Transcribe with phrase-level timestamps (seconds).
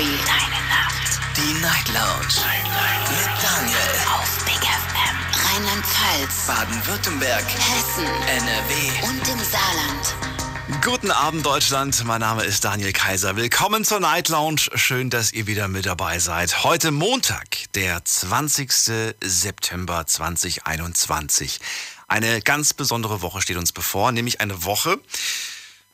[0.00, 0.06] Free.
[0.06, 1.20] Deine Nacht.
[1.36, 2.26] Die Night Lounge.
[2.40, 3.10] Night, Night.
[3.10, 3.78] Mit Daniel.
[4.14, 5.16] Auf Big FM.
[5.44, 6.46] Rheinland-Pfalz.
[6.46, 7.44] Baden-Württemberg.
[7.44, 8.06] Hessen.
[8.06, 9.06] NRW.
[9.06, 10.82] Und im Saarland.
[10.82, 12.02] Guten Abend, Deutschland.
[12.06, 13.36] Mein Name ist Daniel Kaiser.
[13.36, 14.70] Willkommen zur Night Lounge.
[14.74, 16.64] Schön, dass ihr wieder mit dabei seid.
[16.64, 18.72] Heute Montag, der 20.
[19.20, 21.60] September 2021.
[22.08, 24.98] Eine ganz besondere Woche steht uns bevor, nämlich eine Woche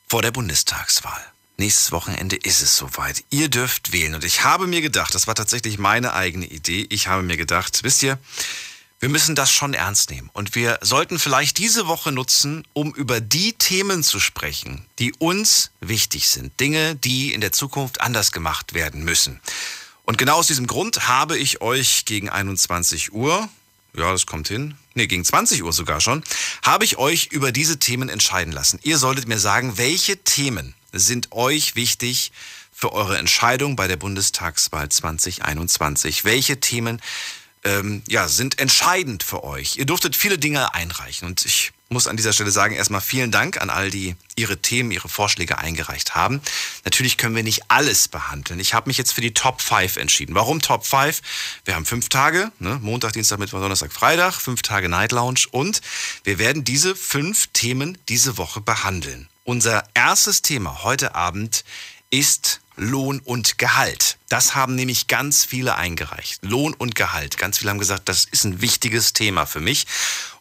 [0.07, 1.25] vor der Bundestagswahl.
[1.59, 3.25] Nächstes Wochenende ist es soweit.
[3.31, 4.15] Ihr dürft wählen.
[4.15, 7.83] Und ich habe mir gedacht, das war tatsächlich meine eigene Idee, ich habe mir gedacht,
[7.83, 8.19] wisst ihr,
[9.01, 10.31] wir müssen das schon ernst nehmen.
[10.33, 15.71] Und wir sollten vielleicht diese Woche nutzen, um über die Themen zu sprechen, die uns
[15.81, 16.59] wichtig sind.
[16.61, 19.41] Dinge, die in der Zukunft anders gemacht werden müssen.
[20.05, 23.49] Und genau aus diesem Grund habe ich euch gegen 21 Uhr,
[23.95, 26.23] ja, das kommt hin, nee, gegen 20 Uhr sogar schon,
[26.63, 28.79] habe ich euch über diese Themen entscheiden lassen.
[28.83, 32.33] Ihr solltet mir sagen, welche Themen sind euch wichtig
[32.73, 36.25] für eure Entscheidung bei der Bundestagswahl 2021?
[36.25, 37.01] Welche Themen
[37.65, 39.77] ähm, ja, sind entscheidend für euch?
[39.77, 43.61] Ihr durftet viele Dinge einreichen und ich muss an dieser Stelle sagen, erstmal vielen Dank
[43.61, 46.41] an all die ihre Themen, ihre Vorschläge eingereicht haben.
[46.85, 48.59] Natürlich können wir nicht alles behandeln.
[48.59, 50.35] Ich habe mich jetzt für die Top 5 entschieden.
[50.35, 51.23] Warum Top 5?
[51.65, 52.79] Wir haben fünf Tage, ne?
[52.83, 55.81] Montag, Dienstag, Mittwoch, Donnerstag, Freitag, fünf Tage Night Lounge und
[56.25, 59.29] wir werden diese fünf Themen diese Woche behandeln.
[59.47, 61.65] Unser erstes Thema heute Abend
[62.11, 64.19] ist Lohn und Gehalt.
[64.29, 66.45] Das haben nämlich ganz viele eingereicht.
[66.45, 67.39] Lohn und Gehalt.
[67.39, 69.87] Ganz viele haben gesagt, das ist ein wichtiges Thema für mich.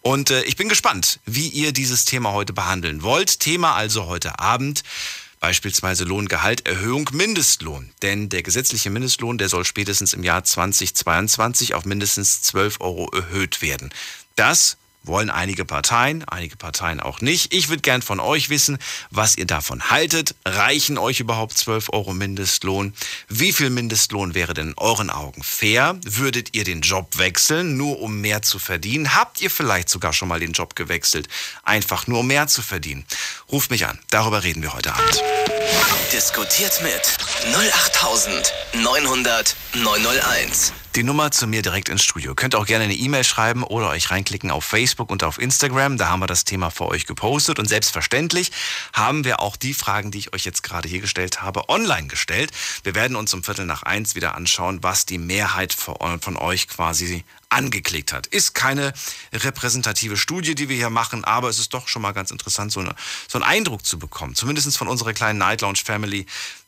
[0.02, 3.40] Und äh, ich bin gespannt, wie ihr dieses Thema heute behandeln wollt.
[3.40, 4.82] Thema also heute Abend.
[5.40, 7.92] Beispielsweise Lohngehalt, Erhöhung, Mindestlohn.
[8.02, 13.62] Denn der gesetzliche Mindestlohn, der soll spätestens im Jahr 2022 auf mindestens 12 Euro erhöht
[13.62, 13.94] werden.
[14.36, 17.54] Das wollen einige Parteien, einige Parteien auch nicht.
[17.54, 18.78] Ich würde gern von euch wissen,
[19.12, 20.36] was ihr davon haltet.
[20.46, 22.94] Reichen euch überhaupt 12 Euro Mindestlohn?
[23.28, 25.98] Wie viel Mindestlohn wäre denn in euren Augen fair?
[26.06, 29.16] Würdet ihr den Job wechseln, nur um mehr zu verdienen?
[29.16, 31.28] Habt ihr vielleicht sogar schon mal den Job gewechselt,
[31.64, 33.06] einfach nur um mehr zu verdienen?
[33.52, 35.24] Ruft mich an, darüber reden wir heute Abend.
[36.12, 37.18] Diskutiert mit
[37.54, 40.85] 08900 901.
[40.96, 42.36] Die Nummer zu mir direkt ins Studio.
[42.36, 45.98] Könnt auch gerne eine E-Mail schreiben oder euch reinklicken auf Facebook und auf Instagram.
[45.98, 47.60] Da haben wir das Thema für euch gepostet.
[47.60, 48.54] Und selbstverständlich
[48.94, 52.52] haben wir auch die Fragen, die ich euch jetzt gerade hier gestellt habe, online gestellt.
[52.84, 57.26] Wir werden uns um Viertel nach eins wieder anschauen, was die Mehrheit von euch quasi
[57.50, 58.28] angeklickt hat.
[58.28, 58.94] Ist keine
[59.34, 62.80] repräsentative Studie, die wir hier machen, aber es ist doch schon mal ganz interessant, so,
[62.80, 62.96] eine,
[63.28, 64.34] so einen Eindruck zu bekommen.
[64.34, 66.26] Zumindest von unserer kleinen Night Lounge Family,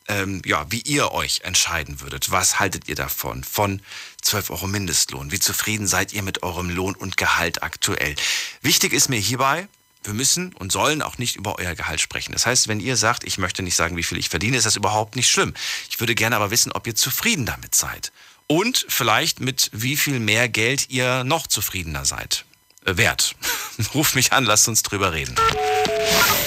[0.07, 2.31] ähm, ja, wie ihr euch entscheiden würdet.
[2.31, 3.43] Was haltet ihr davon?
[3.43, 3.81] Von
[4.21, 5.31] 12 Euro Mindestlohn.
[5.31, 8.15] Wie zufrieden seid ihr mit eurem Lohn und Gehalt aktuell?
[8.61, 9.67] Wichtig ist mir hierbei,
[10.03, 12.31] wir müssen und sollen auch nicht über euer Gehalt sprechen.
[12.31, 14.75] Das heißt, wenn ihr sagt, ich möchte nicht sagen, wie viel ich verdiene, ist das
[14.75, 15.53] überhaupt nicht schlimm.
[15.89, 18.11] Ich würde gerne aber wissen, ob ihr zufrieden damit seid.
[18.47, 22.45] Und vielleicht mit wie viel mehr Geld ihr noch zufriedener seid.
[22.87, 23.35] Äh, wert.
[23.93, 25.35] Ruft mich an, lasst uns drüber reden.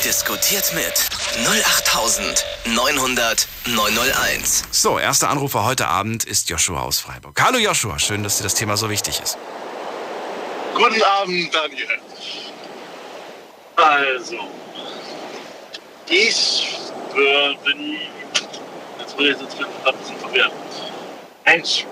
[0.04, 0.94] Diskutiert mit
[1.46, 4.64] 08900 901.
[4.70, 7.38] So, erster Anrufer heute Abend ist Joshua aus Freiburg.
[7.42, 9.36] Hallo Joshua, schön, dass dir das Thema so wichtig ist.
[10.74, 12.00] Guten Abend, Daniel.
[13.76, 14.38] Also,
[16.08, 16.68] ich
[17.14, 17.98] äh, bin.
[18.98, 19.66] Jetzt bin ich jetzt ein
[19.98, 20.52] bisschen verwirrt.
[21.44, 21.84] Mensch,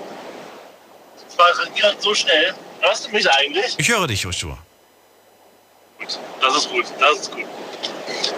[1.26, 2.54] das war regiert so schnell.
[2.80, 3.74] Hörst du mich eigentlich?
[3.78, 4.58] Ich höre dich, Joshua.
[5.98, 7.44] Gut, das ist gut, das ist gut.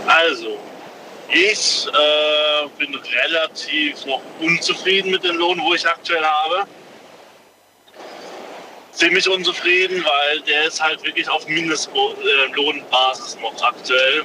[0.06, 0.59] Also,
[1.28, 6.67] ich äh, bin relativ noch unzufrieden mit dem Lohn, wo ich aktuell habe.
[8.93, 14.25] Ziemlich unzufrieden, weil der ist halt wirklich auf Mindestlohnbasis noch aktuell.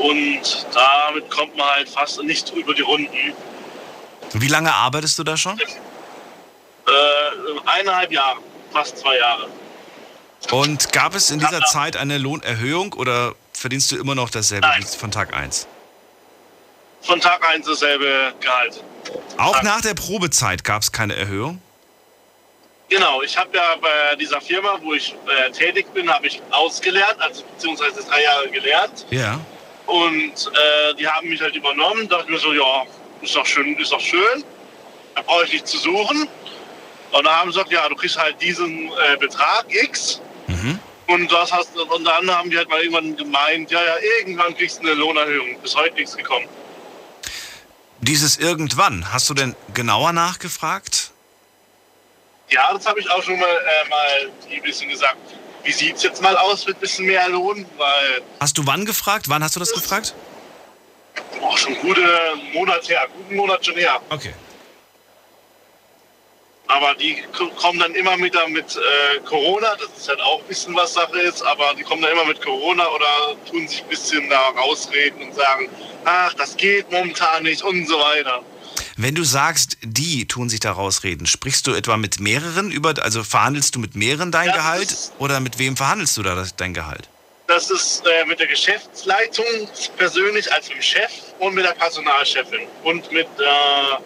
[0.00, 3.32] Und damit kommt man halt fast nicht über die Runden.
[4.32, 5.58] Wie lange arbeitest du da schon?
[6.86, 6.90] Äh,
[7.66, 8.38] eineinhalb Jahre,
[8.72, 9.48] fast zwei Jahre.
[10.50, 14.82] Und gab es in dieser Zeit eine Lohnerhöhung oder verdienst du immer noch dasselbe Nein.
[14.82, 15.66] wie von Tag 1?
[17.02, 18.82] Von Tag 1 dasselbe Gehalt.
[19.38, 21.60] Auch Tag- nach der Probezeit gab es keine Erhöhung?
[22.88, 27.16] Genau, ich habe ja bei dieser Firma, wo ich äh, tätig bin, habe ich ausgelernt,
[27.18, 29.06] also beziehungsweise drei Jahre gelernt.
[29.10, 29.40] Ja.
[29.86, 32.08] Und äh, die haben mich halt übernommen.
[32.08, 32.84] Da dachte ich mir so, ja,
[33.22, 34.44] ist doch schön, ist doch schön.
[35.16, 36.28] Da brauche ich nicht zu suchen.
[37.12, 40.20] Und da haben sie gesagt, ja, du kriegst halt diesen äh, Betrag X.
[40.46, 40.78] Mhm.
[41.06, 44.78] Und das hast und dann haben die halt mal irgendwann gemeint, ja, ja, irgendwann kriegst
[44.78, 45.60] du eine Lohnerhöhung.
[45.62, 46.48] Bis heute nichts gekommen.
[48.00, 51.12] Dieses irgendwann, hast du denn genauer nachgefragt?
[52.48, 55.16] Ja, das habe ich auch schon mal, äh, mal ein bisschen gesagt.
[55.64, 57.66] Wie sieht es jetzt mal aus mit ein bisschen mehr Lohn?
[57.76, 59.28] Weil Hast du wann gefragt?
[59.28, 60.14] Wann hast du das gefragt?
[61.40, 62.06] Boah, schon gute
[62.52, 64.00] Monat her, guten Monat schon her.
[64.10, 64.34] Okay.
[66.68, 67.22] Aber die
[67.60, 69.76] kommen dann immer wieder mit äh, Corona.
[69.76, 71.42] Das ist halt auch ein bisschen was Sache ist.
[71.42, 75.34] Aber die kommen dann immer mit Corona oder tun sich ein bisschen da rausreden und
[75.34, 75.68] sagen,
[76.04, 78.42] ach, das geht momentan nicht und so weiter.
[78.96, 83.22] Wenn du sagst, die tun sich da rausreden, sprichst du etwa mit mehreren über, also
[83.22, 86.72] verhandelst du mit mehreren dein Ja, Gehalt ist- oder mit wem verhandelst du da dein
[86.72, 87.08] Gehalt?
[87.46, 89.44] Das ist äh, mit der Geschäftsleitung
[89.96, 93.96] persönlich als mit dem Chef und mit der Personalchefin und mit, äh,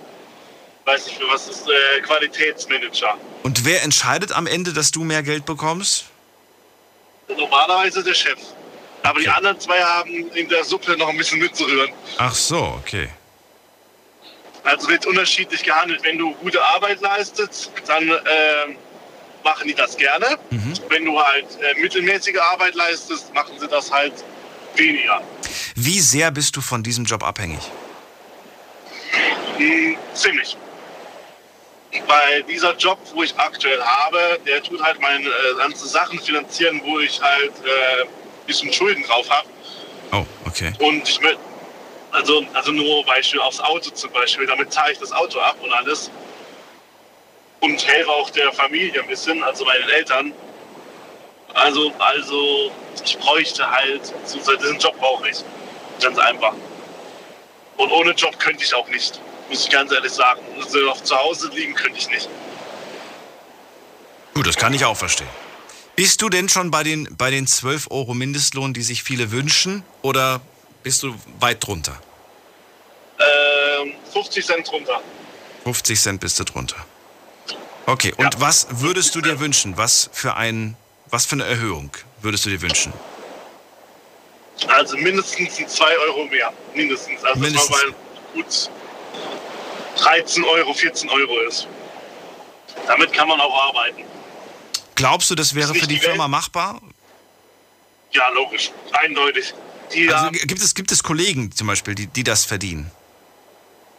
[0.85, 3.17] weiß nicht mehr, was ist, äh, Qualitätsmanager.
[3.43, 6.06] Und wer entscheidet am Ende, dass du mehr Geld bekommst?
[7.29, 8.38] Normalerweise der Chef.
[9.03, 11.91] Aber die anderen zwei haben in der Suppe noch ein bisschen mitzurühren.
[12.19, 13.09] Ach so, okay.
[14.65, 16.03] Also wird unterschiedlich gehandelt.
[16.03, 18.77] Wenn du gute Arbeit leistest, dann ähm,
[19.43, 20.38] machen die das gerne.
[20.88, 24.12] Wenn du halt äh, mittelmäßige Arbeit leistest, machen sie das halt
[24.77, 25.23] weniger.
[25.77, 27.61] Wie sehr bist du von diesem Job abhängig?
[29.56, 30.56] Hm, ziemlich.
[32.06, 36.81] Weil dieser Job, wo ich aktuell habe, der tut halt meine äh, ganzen Sachen finanzieren,
[36.84, 39.48] wo ich halt äh, ein bisschen Schulden drauf habe.
[40.12, 40.72] Oh, okay.
[40.78, 41.40] Und ich möchte,
[42.12, 45.72] also, also nur Beispiel aufs Auto zum Beispiel, damit zahle ich das Auto ab und
[45.72, 46.10] alles.
[47.60, 50.32] Und helfe auch der Familie ein bisschen, also meinen Eltern.
[51.54, 52.70] Also, also
[53.04, 55.38] ich bräuchte halt, diesen Job brauche ich.
[56.00, 56.54] Ganz einfach.
[57.76, 59.20] Und ohne Job könnte ich auch nicht,
[59.50, 60.41] muss ich ganz ehrlich sagen.
[60.58, 62.29] Also auf zu Hause liegen könnte ich nicht.
[64.35, 65.29] Gut, das kann ich auch verstehen.
[65.97, 69.85] Bist du denn schon bei den, bei den 12 Euro Mindestlohn, die sich viele wünschen,
[70.02, 70.41] oder
[70.82, 72.00] bist du weit drunter?
[73.19, 75.02] Ähm, 50 Cent runter.
[75.64, 76.76] 50 Cent bist du drunter.
[77.87, 78.41] Okay, und Ja.
[78.41, 79.76] was würdest du dir wünschen?
[79.76, 80.76] Was für, ein,
[81.11, 81.91] was für eine Erhöhung
[82.23, 82.93] würdest du dir wünschen?
[84.69, 86.53] Also mindestens ein 2 Euro mehr.
[86.75, 87.23] Mindestens.
[87.25, 87.70] Also Mindestens.
[87.70, 87.96] dass man bei
[88.35, 88.70] gut
[90.02, 91.67] 13 Euro, 14 Euro ist.
[92.87, 94.05] Damit kann man auch arbeiten.
[94.94, 96.00] Glaubst du, das wäre für die die.
[96.00, 96.81] Firma machbar?
[98.12, 98.70] Ja, logisch.
[98.93, 99.55] Eindeutig.
[99.94, 102.91] Die Also gibt es, gibt es Kollegen zum Beispiel, die, die das verdienen?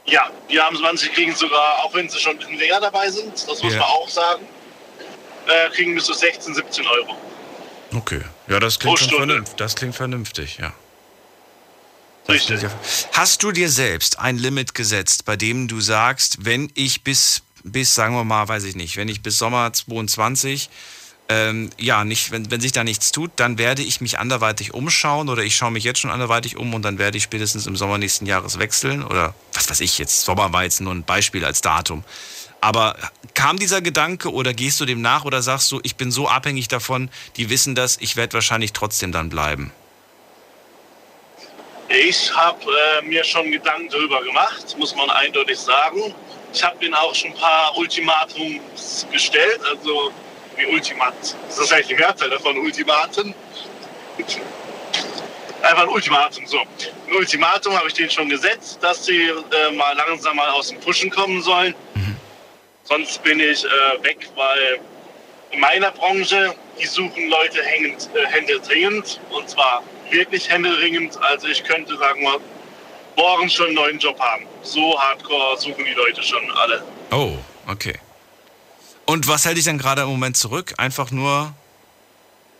[0.05, 3.33] ja, die haben manche kriegen sogar, auch wenn sie schon ein bisschen länger dabei sind,
[3.33, 3.79] das muss Ja.
[3.79, 4.45] man auch sagen,
[5.47, 7.15] äh, kriegen bis zu 16, 17 Euro.
[7.93, 8.21] Okay.
[8.47, 9.55] Ja, das klingt, vernünftig.
[9.57, 10.73] das klingt vernünftig, ja.
[12.27, 12.61] Richtig.
[13.13, 17.93] Hast du dir selbst ein Limit gesetzt, bei dem du sagst, wenn ich bis, bis
[17.95, 20.69] sagen wir mal, weiß ich nicht, wenn ich bis Sommer 22,
[21.29, 25.29] ähm, ja, nicht, wenn, wenn sich da nichts tut, dann werde ich mich anderweitig umschauen
[25.29, 27.97] oder ich schaue mich jetzt schon anderweitig um und dann werde ich spätestens im Sommer
[27.97, 31.61] nächsten Jahres wechseln oder was weiß ich jetzt, Sommer war jetzt nur ein Beispiel als
[31.61, 32.03] Datum.
[32.59, 32.95] Aber
[33.33, 36.67] kam dieser Gedanke oder gehst du dem nach oder sagst du, ich bin so abhängig
[36.67, 39.71] davon, die wissen das, ich werde wahrscheinlich trotzdem dann bleiben?
[41.93, 46.15] Ich habe äh, mir schon Gedanken darüber gemacht, muss man eindeutig sagen.
[46.53, 50.11] Ich habe ihnen auch schon ein paar Ultimatums gestellt, also
[50.55, 51.13] wie Ultimat.
[51.47, 53.35] Das ist eigentlich die Mehrzahl davon, Ultimaten.
[55.61, 56.59] Einfach ein Ultimatum, so.
[56.59, 60.79] Ein Ultimatum habe ich denen schon gesetzt, dass sie äh, mal langsam mal aus dem
[60.79, 61.75] Pushen kommen sollen.
[62.83, 64.79] Sonst bin ich äh, weg, weil
[65.51, 69.19] in meiner Branche, die suchen Leute hängend, äh, händeringend.
[69.29, 71.17] Und zwar wirklich händeringend.
[71.21, 72.39] Also ich könnte, sagen wir,
[73.15, 74.45] morgen schon einen neuen Job haben.
[74.63, 76.83] So hardcore suchen die Leute schon alle.
[77.11, 77.37] Oh,
[77.67, 77.95] okay.
[79.05, 80.73] Und was hält dich dann gerade im Moment zurück?
[80.77, 81.53] Einfach nur,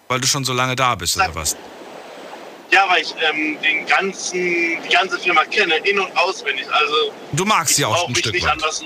[0.07, 1.55] weil du schon so lange da bist oder was?
[2.71, 6.65] Ja, weil ich ähm, den ganzen, die ganze Firma kenne, in- und auswendig.
[6.71, 8.53] Also Du magst sie auch ein Stück nicht weit.
[8.53, 8.81] anders.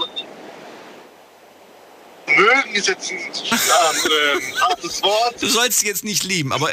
[2.27, 5.36] Mögen ist jetzt ein ähm, hartes Wort.
[5.39, 6.72] Du sollst sie jetzt nicht lieben, aber,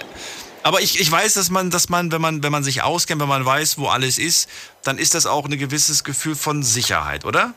[0.63, 3.29] aber ich, ich weiß, dass man, dass man, wenn man, wenn man sich auskennt, wenn
[3.29, 4.49] man weiß, wo alles ist,
[4.83, 7.55] dann ist das auch ein gewisses Gefühl von Sicherheit, oder?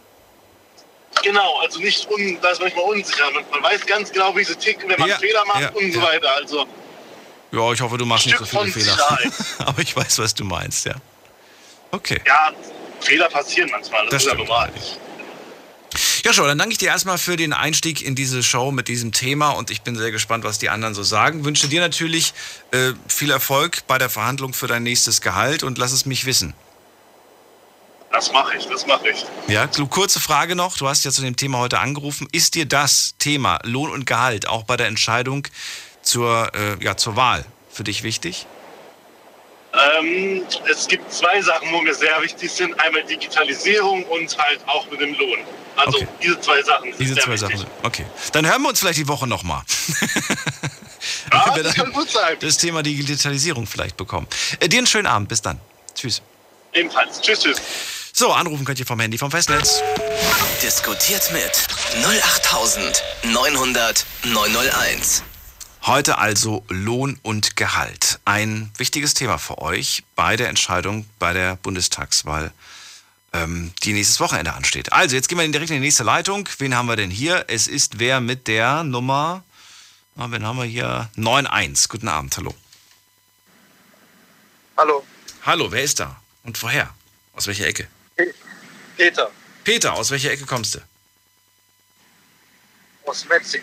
[1.23, 3.31] Genau, also nicht un, da ist manchmal unsicher.
[3.31, 5.91] Man, man weiß ganz genau, wie sie ticken, wenn man Ja, Fehler macht ja, und
[5.91, 6.05] so ja.
[6.05, 6.29] weiter.
[6.35, 6.65] Also
[7.51, 8.97] Ja, ich hoffe, du machst nicht so viele Fehler.
[9.59, 10.95] Aber ich weiß, was du meinst, ja.
[11.91, 12.19] Okay.
[12.25, 12.51] ja,
[12.99, 14.03] Fehler passieren manchmal.
[14.05, 14.71] Das, Das ist ja normal.
[16.25, 19.11] Ja, schon, dann danke ich dir erstmal für den Einstieg in diese Show mit diesem
[19.11, 21.45] Thema und ich bin sehr gespannt, was die anderen so sagen.
[21.45, 22.33] Wünsche dir natürlich
[22.71, 26.55] äh, viel Erfolg bei der Verhandlung für dein nächstes Gehalt und lass es mich wissen.
[28.11, 29.23] Das mache ich, das mache ich.
[29.47, 30.77] Ja, kurze Frage noch.
[30.77, 32.27] Du hast ja zu dem Thema heute angerufen.
[32.31, 35.47] Ist dir das Thema Lohn und Gehalt auch bei der Entscheidung
[36.01, 38.47] zur, äh, ja, zur Wahl für dich wichtig?
[39.99, 40.41] Ähm,
[40.71, 42.79] es gibt zwei Sachen, wo mir sehr wichtig sind.
[42.79, 45.37] Einmal Digitalisierung und halt auch mit dem Lohn.
[45.75, 46.07] Also Okay.
[46.23, 47.59] diese zwei Sachen sind Diese sehr zwei wichtig.
[47.59, 47.69] Sachen.
[47.83, 48.05] Okay.
[48.31, 49.63] Dann hören wir uns vielleicht die Woche nochmal.
[51.31, 52.35] Ja, Wenn wir das dann kann gut sein.
[52.39, 54.25] Das Thema Digitalisierung vielleicht bekommen.
[54.59, 55.29] Äh, dir einen schönen Abend.
[55.29, 55.59] Bis dann.
[55.93, 56.23] Tschüss.
[56.73, 57.21] Ebenfalls.
[57.21, 57.61] Tschüss, tschüss.
[58.11, 59.83] So, anrufen könnt ihr vom Handy vom Festnetz.
[60.63, 61.51] Diskutiert mit
[62.03, 65.21] 08900 901.
[65.85, 68.19] Heute also Lohn und Gehalt.
[68.25, 72.51] Ein wichtiges Thema für euch bei der Entscheidung bei der Bundestagswahl,
[73.35, 74.91] ähm, die nächstes Wochenende ansteht.
[74.93, 76.47] Also, jetzt gehen wir direkt in die nächste Leitung.
[76.57, 77.45] Wen haben wir denn hier?
[77.47, 79.43] Es ist wer mit der Nummer,
[80.15, 81.09] na, wen haben wir hier?
[81.17, 81.89] 91.
[81.89, 82.53] Guten Abend, hallo.
[84.77, 85.05] Hallo,
[85.45, 86.19] Hallo, wer ist da?
[86.43, 86.93] Und woher?
[87.33, 87.87] Aus welcher Ecke?
[88.97, 89.29] Peter
[89.63, 90.79] Peter, aus welcher Ecke kommst du?
[93.05, 93.61] aus Metzing.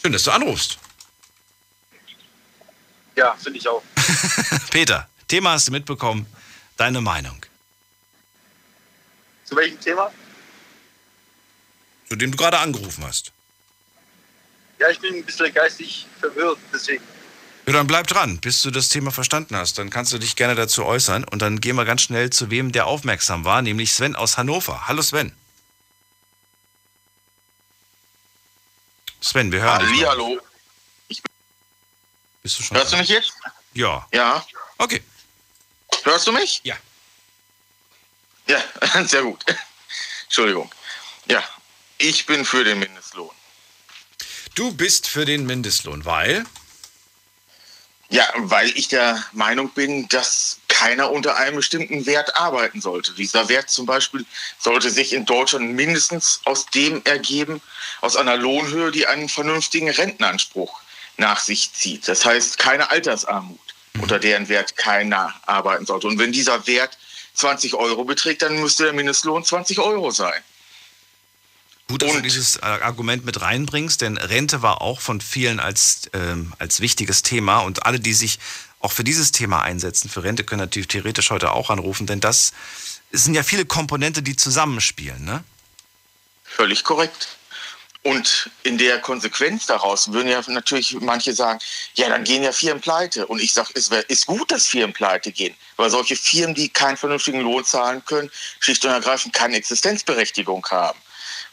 [0.00, 0.78] Schön, dass du anrufst.
[3.16, 3.82] Ja, finde ich auch.
[4.70, 6.26] Peter, Thema hast du mitbekommen.
[6.76, 7.44] Deine Meinung.
[9.54, 10.12] Zu welchem Thema?
[12.08, 13.30] Zu dem du gerade angerufen hast.
[14.80, 17.04] Ja, ich bin ein bisschen geistig verwirrt, deswegen.
[17.66, 19.78] Ja, dann bleib dran, bis du das Thema verstanden hast.
[19.78, 21.22] Dann kannst du dich gerne dazu äußern.
[21.22, 24.88] Und dann gehen wir ganz schnell zu wem, der aufmerksam war, nämlich Sven aus Hannover.
[24.88, 25.32] Hallo Sven.
[29.20, 30.04] Sven, wir hören dich.
[30.04, 30.40] Hallo.
[32.42, 33.02] Bist du schon Hörst du dran?
[33.02, 33.32] mich jetzt?
[33.74, 34.04] Ja.
[34.12, 34.44] Ja.
[34.78, 35.00] Okay.
[36.02, 36.60] Hörst du mich?
[36.64, 36.76] Ja.
[38.46, 38.62] Ja,
[39.06, 39.44] sehr gut.
[40.24, 40.70] Entschuldigung.
[41.26, 41.42] Ja,
[41.98, 43.34] ich bin für den Mindestlohn.
[44.54, 46.44] Du bist für den Mindestlohn, weil?
[48.10, 53.12] Ja, weil ich der Meinung bin, dass keiner unter einem bestimmten Wert arbeiten sollte.
[53.12, 54.26] Dieser Wert zum Beispiel
[54.58, 57.60] sollte sich in Deutschland mindestens aus dem ergeben,
[58.00, 60.80] aus einer Lohnhöhe, die einen vernünftigen Rentenanspruch
[61.16, 62.06] nach sich zieht.
[62.06, 63.58] Das heißt, keine Altersarmut,
[64.00, 66.06] unter deren Wert keiner arbeiten sollte.
[66.06, 66.98] Und wenn dieser Wert
[67.34, 70.40] 20 Euro beträgt, dann müsste der Mindestlohn 20 Euro sein.
[71.88, 75.60] Gut, dass du Und- dieses äh, Argument mit reinbringst, denn Rente war auch von vielen
[75.60, 78.38] als, ähm, als wichtiges Thema und alle, die sich
[78.80, 82.52] auch für dieses Thema einsetzen, für Rente, können natürlich theoretisch heute auch anrufen, denn das
[83.12, 85.24] sind ja viele Komponente, die zusammenspielen.
[85.24, 85.44] Ne?
[86.44, 87.36] Völlig korrekt.
[88.04, 91.58] Und in der Konsequenz daraus würden ja natürlich manche sagen,
[91.94, 93.26] ja, dann gehen ja Firmen pleite.
[93.26, 95.56] Und ich sage, es wär, ist gut, dass Firmen pleite gehen.
[95.76, 98.30] Weil solche Firmen, die keinen vernünftigen Lohn zahlen können,
[98.60, 100.98] schlicht und ergreifend keine Existenzberechtigung haben.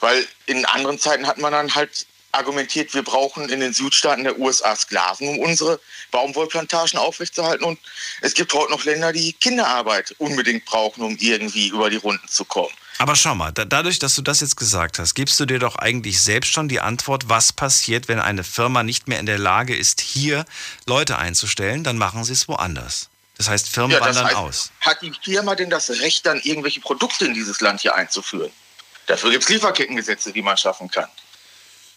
[0.01, 4.38] Weil in anderen Zeiten hat man dann halt argumentiert, wir brauchen in den Südstaaten der
[4.38, 5.79] USA Sklaven, um unsere
[6.12, 7.63] Baumwollplantagen aufrechtzuerhalten.
[7.63, 7.79] Und
[8.22, 12.43] es gibt heute noch Länder, die Kinderarbeit unbedingt brauchen, um irgendwie über die Runden zu
[12.43, 12.74] kommen.
[12.98, 15.75] Aber schau mal, da, dadurch, dass du das jetzt gesagt hast, gibst du dir doch
[15.75, 19.75] eigentlich selbst schon die Antwort, was passiert, wenn eine Firma nicht mehr in der Lage
[19.75, 20.45] ist, hier
[20.86, 23.10] Leute einzustellen, dann machen sie es woanders.
[23.38, 24.71] Das heißt, Firmen das wandern heißt, aus.
[24.81, 28.51] Hat die Firma denn das Recht, dann irgendwelche Produkte in dieses Land hier einzuführen?
[29.07, 31.10] Dafür gibt es Lieferkettengesetze, die man schaffen kann.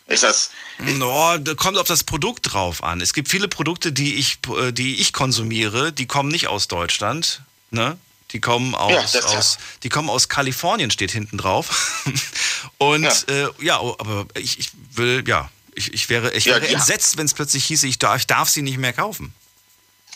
[0.06, 0.50] Ist das.
[0.78, 3.00] No, da kommt auf das Produkt drauf an.
[3.00, 7.42] Es gibt viele Produkte, die ich, äh, die ich konsumiere, die kommen nicht aus Deutschland.
[7.70, 7.98] Ne?
[8.34, 12.02] Die kommen aus, Ja, das- aus, die kommen aus Kalifornien, steht hinten drauf.
[12.78, 13.34] Und ja, Ja.
[13.48, 16.78] äh, ja oh, aber ich, ich will, ja, ich, ich wäre, ich Ja, wäre ja.
[16.78, 19.32] entsetzt, wenn es plötzlich hieße, ich darf, ich darf sie nicht mehr kaufen.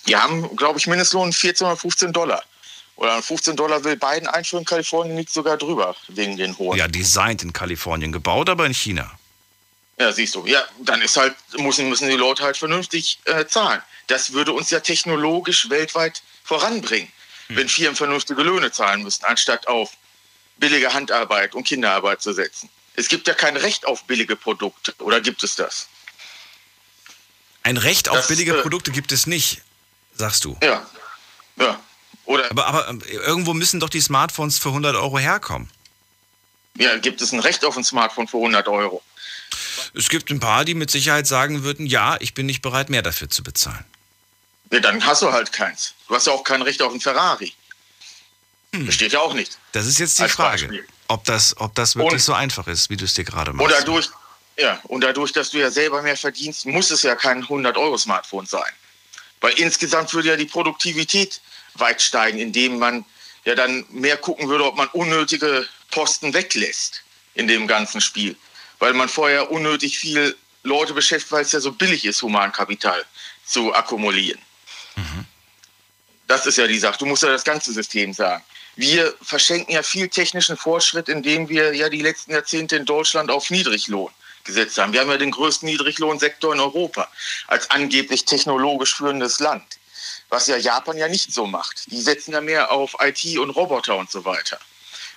[0.07, 2.43] Die haben, glaube ich, Mindestlohn 14 oder 15 Dollar.
[2.97, 6.77] Oder 15 Dollar will Biden einführen, Kalifornien liegt sogar drüber, wegen den hohen.
[6.77, 9.09] Ja, designed in Kalifornien, gebaut aber in China.
[10.01, 10.45] Ja, siehst du.
[10.47, 13.81] Ja, dann ist halt, müssen, müssen die Leute halt vernünftig äh, zahlen.
[14.09, 17.13] Das würde uns ja technologisch weltweit voranbringen,
[17.49, 19.91] wenn Firmen vernünftige Löhne zahlen müssten, anstatt auf
[20.59, 22.69] billige Handarbeit und Kinderarbeit zu setzen.
[22.95, 25.89] Es gibt ja kein Recht auf billige Produkte, oder gibt es das?
[27.63, 29.63] Ein Recht auf Das, billige äh, Produkte gibt es nicht,
[30.15, 30.57] sagst du.
[30.63, 30.87] Ja.
[31.57, 31.81] Ja.
[32.25, 35.71] Oder Aber, aber äh, irgendwo müssen doch die Smartphones für 100 Euro herkommen.
[36.77, 39.03] ja, gibt es ein Recht auf ein Smartphone für 100 Euro?
[39.95, 43.03] Es gibt ein paar, die mit Sicherheit sagen würden, ja, ich bin nicht bereit, mehr
[43.03, 43.85] dafür zu bezahlen.
[44.71, 45.95] Ja, dann hast du halt keins.
[46.09, 47.53] Du hast ja auch kein Recht auf einen Ferrari.
[48.73, 49.59] Das steht ja auch nicht.
[49.73, 50.87] Das ist jetzt die Frage, Beispiel.
[51.09, 53.65] ob das, ob das wirklich Und- so einfach ist, wie du es dir gerade machst.
[53.65, 54.11] Und dadurch,
[54.59, 58.71] ja, und dadurch, dass du ja selber mehr verdienst, muss es ja kein 100-Euro-Smartphone sein.
[59.41, 61.41] Weil insgesamt würde ja die Produktivität
[61.75, 63.05] weit steigen, indem man
[63.45, 67.03] ja dann mehr gucken würde, ob man unnötige Posten weglässt
[67.35, 68.37] in dem ganzen Spiel.
[68.81, 73.05] Weil man vorher unnötig viel Leute beschäftigt, weil es ja so billig ist, Humankapital
[73.47, 74.41] zu akkumulieren.
[76.27, 76.99] Das ist ja die Sache.
[76.99, 78.45] Du musst ja das ganze System sagen.
[78.77, 83.51] Wir verschenken ja viel technischen Fortschritt, indem wir ja die letzten Jahrzehnte in Deutschland auf
[83.51, 84.13] Niedriglohn
[84.45, 84.93] gesetzt haben.
[84.93, 87.09] Wir haben ja den größten Niedriglohnsektor in Europa
[87.49, 89.65] als angeblich technologisch führendes Land.
[90.29, 91.91] Was ja Japan ja nicht so macht.
[91.91, 94.59] Die setzen ja mehr auf IT und Roboter und so weiter.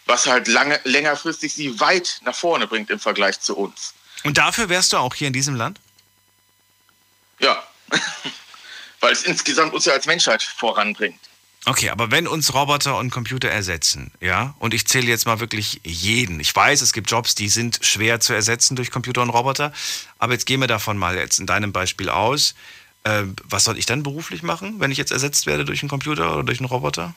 [0.06, 3.94] Was halt lange, längerfristig sie weit nach vorne bringt im Vergleich zu uns.
[4.24, 5.80] Und dafür wärst du auch hier in diesem Land?
[7.40, 7.64] Ja.
[9.02, 11.20] Weil es insgesamt uns ja als Menschheit voranbringt.
[11.66, 15.80] Okay, aber wenn uns Roboter und Computer ersetzen, ja, und ich zähle jetzt mal wirklich
[15.84, 16.40] jeden.
[16.40, 19.72] Ich weiß, es gibt Jobs, die sind schwer zu ersetzen durch Computer und Roboter,
[20.18, 22.56] aber jetzt gehen wir davon mal jetzt in deinem Beispiel aus.
[23.04, 26.34] Äh, was soll ich dann beruflich machen, wenn ich jetzt ersetzt werde durch einen Computer
[26.34, 27.14] oder durch einen Roboter?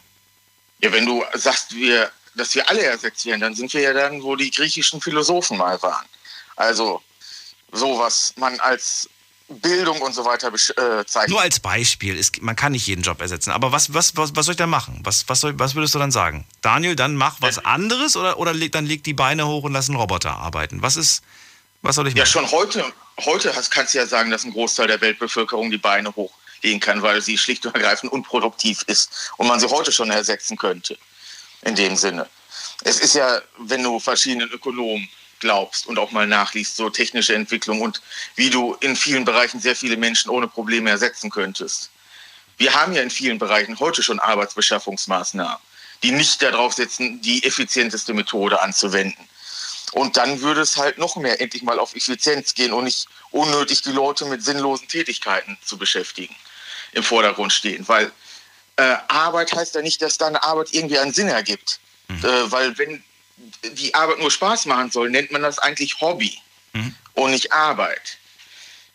[0.81, 4.23] Ja, wenn du sagst, wir, dass wir alle ersetzt werden, dann sind wir ja dann,
[4.23, 6.05] wo die griechischen Philosophen mal waren.
[6.57, 7.03] Also
[7.73, 9.09] so, was man als
[9.61, 11.31] Bildung und so weiter bezeichnet.
[11.31, 13.51] Nur als Beispiel, ist, man kann nicht jeden Job ersetzen.
[13.51, 15.01] Aber was, was, was, was soll ich da machen?
[15.03, 16.47] Was, was, soll, was würdest du dann sagen?
[16.63, 19.89] Daniel, dann mach was anderes oder, oder leg, dann leg die Beine hoch und lass
[19.89, 20.83] einen Roboter arbeiten.
[20.83, 21.23] Was ist,
[21.83, 22.19] was soll ich machen?
[22.19, 22.85] Ja, schon heute,
[23.25, 27.03] heute hast, kannst du ja sagen, dass ein Großteil der Weltbevölkerung die Beine hochlegen kann,
[27.03, 30.99] weil sie schlicht und ergreifend unproduktiv ist und man sie heute schon ersetzen könnte.
[31.63, 32.29] In dem Sinne.
[32.83, 35.09] Es ist ja, wenn du verschiedenen Ökonomen
[35.45, 38.01] glaubst und auch mal nachliest, so technische Entwicklung und
[38.35, 41.91] wie du in vielen Bereichen sehr viele Menschen ohne Probleme ersetzen könntest.
[42.57, 45.59] Wir haben ja in vielen Bereichen heute schon Arbeitsbeschaffungsmaßnahmen,
[46.03, 49.29] die nicht darauf setzen, die effizienteste Methode anzuwenden.
[49.93, 53.83] Und dann würde es halt noch mehr endlich mal auf Effizienz gehen und nicht unnötig
[53.83, 56.35] die Leute mit sinnlosen Tätigkeiten zu beschäftigen,
[56.93, 57.87] im Vordergrund stehen.
[57.87, 58.11] Weil
[58.77, 61.81] äh, Arbeit heißt ja nicht, dass deine Arbeit irgendwie einen Sinn ergibt.
[62.09, 62.25] Mhm.
[62.25, 63.05] Äh, weil wenn
[63.73, 66.39] die Arbeit nur Spaß machen soll, nennt man das eigentlich Hobby
[66.73, 66.95] mhm.
[67.15, 68.19] und nicht Arbeit.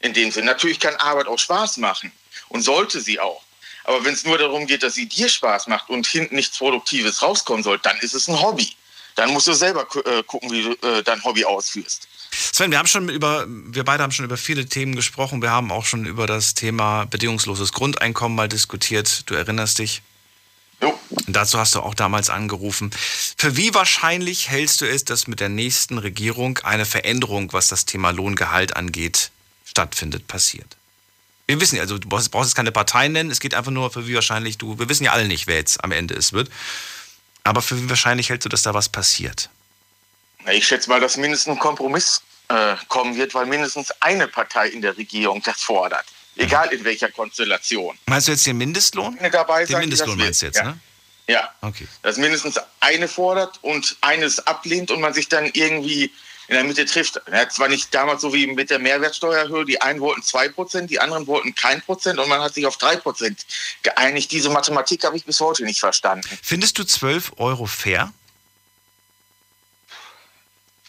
[0.01, 0.45] In dem Sinne.
[0.47, 2.11] Natürlich kann Arbeit auch Spaß machen
[2.47, 3.41] und sollte sie auch.
[3.83, 7.21] Aber wenn es nur darum geht, dass sie dir Spaß macht und hinten nichts Produktives
[7.21, 8.69] rauskommen soll, dann ist es ein Hobby.
[9.15, 12.07] Dann musst du selber äh, gucken, wie du äh, dein Hobby ausführst.
[12.31, 15.41] Sven, wir haben schon über, wir beide haben schon über viele Themen gesprochen.
[15.41, 19.23] Wir haben auch schon über das Thema bedingungsloses Grundeinkommen mal diskutiert.
[19.29, 20.01] Du erinnerst dich?
[20.81, 20.97] Jo.
[21.27, 22.91] Dazu hast du auch damals angerufen.
[23.37, 27.85] Für wie wahrscheinlich hältst du es, dass mit der nächsten Regierung eine Veränderung, was das
[27.85, 29.31] Thema Lohngehalt angeht,
[29.65, 30.77] stattfindet, passiert?
[31.47, 34.07] Wir wissen ja, also du brauchst jetzt keine Partei nennen, es geht einfach nur für
[34.07, 36.49] wie wahrscheinlich du, wir wissen ja alle nicht, wer jetzt am Ende es wird.
[37.43, 39.49] Aber für wie wahrscheinlich hältst du, dass da was passiert?
[40.51, 44.81] Ich schätze mal, dass mindestens ein Kompromiss äh, kommen wird, weil mindestens eine Partei in
[44.81, 46.05] der Regierung das fordert.
[46.35, 47.97] Egal in welcher Konstellation.
[48.05, 49.17] Meinst du jetzt den Mindestlohn?
[49.31, 50.63] Dabei den Mindestlohn meinst du jetzt, ja.
[50.63, 50.79] ne?
[51.27, 51.49] Ja.
[51.61, 51.87] Okay.
[52.01, 56.11] Dass mindestens eine fordert und eines ablehnt und man sich dann irgendwie
[56.49, 57.21] in der Mitte trifft.
[57.31, 61.27] Ja, zwar nicht damals so wie mit der Mehrwertsteuerhöhe, die einen wollten 2%, die anderen
[61.27, 63.35] wollten kein Prozent und man hat sich auf 3%
[63.83, 64.31] geeinigt.
[64.31, 66.27] Diese Mathematik habe ich bis heute nicht verstanden.
[66.41, 68.11] Findest du 12 Euro fair?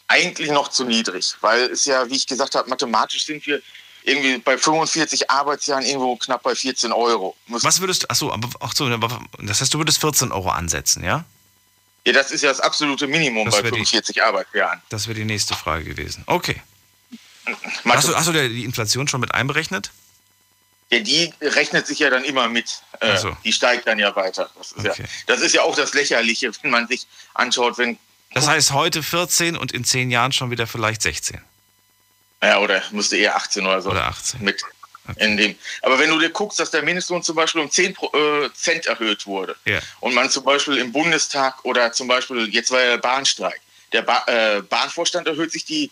[0.08, 3.60] Eigentlich noch zu niedrig, weil es ja, wie ich gesagt habe, mathematisch sind wir
[4.02, 7.36] irgendwie bei 45 Arbeitsjahren irgendwo knapp bei 14 Euro.
[7.46, 8.88] Muss Was würdest du, achso, aber, ach so,
[9.38, 11.24] das heißt, du würdest 14 Euro ansetzen, ja?
[12.06, 14.80] Ja, das ist ja das absolute Minimum das bei 45 die, Arbeitsjahren.
[14.88, 16.24] Das wäre die nächste Frage gewesen.
[16.26, 16.62] Okay.
[17.84, 19.90] Hast du, hast du die Inflation schon mit einberechnet?
[20.90, 22.82] Ja, die rechnet sich ja dann immer mit.
[23.00, 23.36] Äh, so.
[23.44, 24.50] Die steigt dann ja weiter.
[24.56, 25.02] Das ist, okay.
[25.02, 27.98] ja, das ist ja auch das Lächerliche, wenn man sich anschaut, wenn.
[28.32, 31.40] Das heißt heute 14 und in 10 Jahren schon wieder vielleicht 16.
[32.42, 33.90] Ja, oder müsste eher 18 oder so.
[33.90, 34.42] Oder 18.
[34.42, 34.62] Mit
[35.08, 35.24] okay.
[35.24, 35.56] in dem.
[35.82, 39.26] Aber wenn du dir guckst, dass der Mindestlohn zum Beispiel um 10 äh, Cent erhöht
[39.26, 39.80] wurde yeah.
[40.00, 43.60] und man zum Beispiel im Bundestag oder zum Beispiel, jetzt war ja der Bahnstreik,
[43.92, 45.90] der ba äh, Bahnvorstand erhöht sich die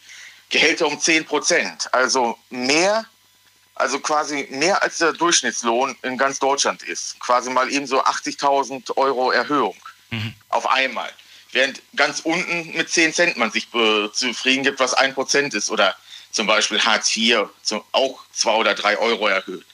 [0.51, 1.93] Gehälter um 10 Prozent.
[1.93, 3.05] Also mehr,
[3.75, 7.21] also quasi mehr als der Durchschnittslohn in ganz Deutschland ist.
[7.21, 9.77] Quasi mal eben so 80.000 Euro Erhöhung
[10.11, 10.35] mhm.
[10.49, 11.11] auf einmal.
[11.53, 15.71] Während ganz unten mit 10 Cent man sich äh, zufrieden gibt, was 1 Prozent ist
[15.71, 15.95] oder
[16.31, 17.49] zum Beispiel Hartz IV
[17.93, 19.67] auch zwei oder drei Euro erhöht,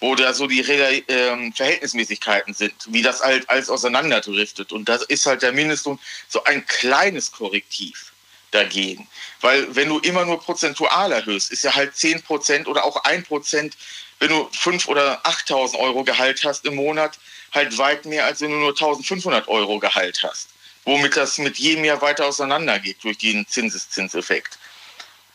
[0.00, 4.72] wo da so die äh, Verhältnismäßigkeiten sind, wie das halt alles auseinanderdriftet.
[4.72, 8.12] Und das ist halt der Mindestlohn so ein kleines Korrektiv
[8.50, 9.06] dagegen.
[9.40, 13.28] Weil wenn du immer nur prozentual erhöhst, ist ja halt 10 Prozent oder auch 1
[13.28, 13.76] Prozent,
[14.18, 17.18] wenn du 5.000 oder 8.000 Euro Gehalt hast im Monat,
[17.52, 20.48] halt weit mehr, als wenn du nur 1.500 Euro Gehalt hast.
[20.84, 24.58] Womit das mit jedem Jahr weiter auseinandergeht durch den Zinseszinseffekt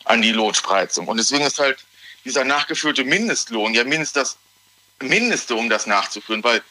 [0.06, 1.08] an die Lohnspreizung.
[1.08, 1.84] Und deswegen ist halt
[2.24, 4.38] dieser nachgeführte Mindestlohn ja mindestens das
[5.08, 6.64] Mindeste, um das nachzuführen, weil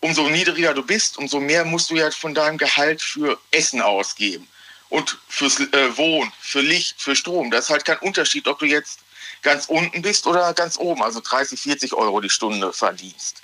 [0.00, 4.48] umso niedriger du bist, umso mehr musst du ja von deinem Gehalt für Essen ausgeben
[4.88, 7.50] und fürs äh, Wohnen, für Licht, für Strom.
[7.50, 9.00] Da ist halt kein Unterschied, ob du jetzt
[9.42, 13.42] ganz unten bist oder ganz oben, also 30, 40 Euro die Stunde verdienst.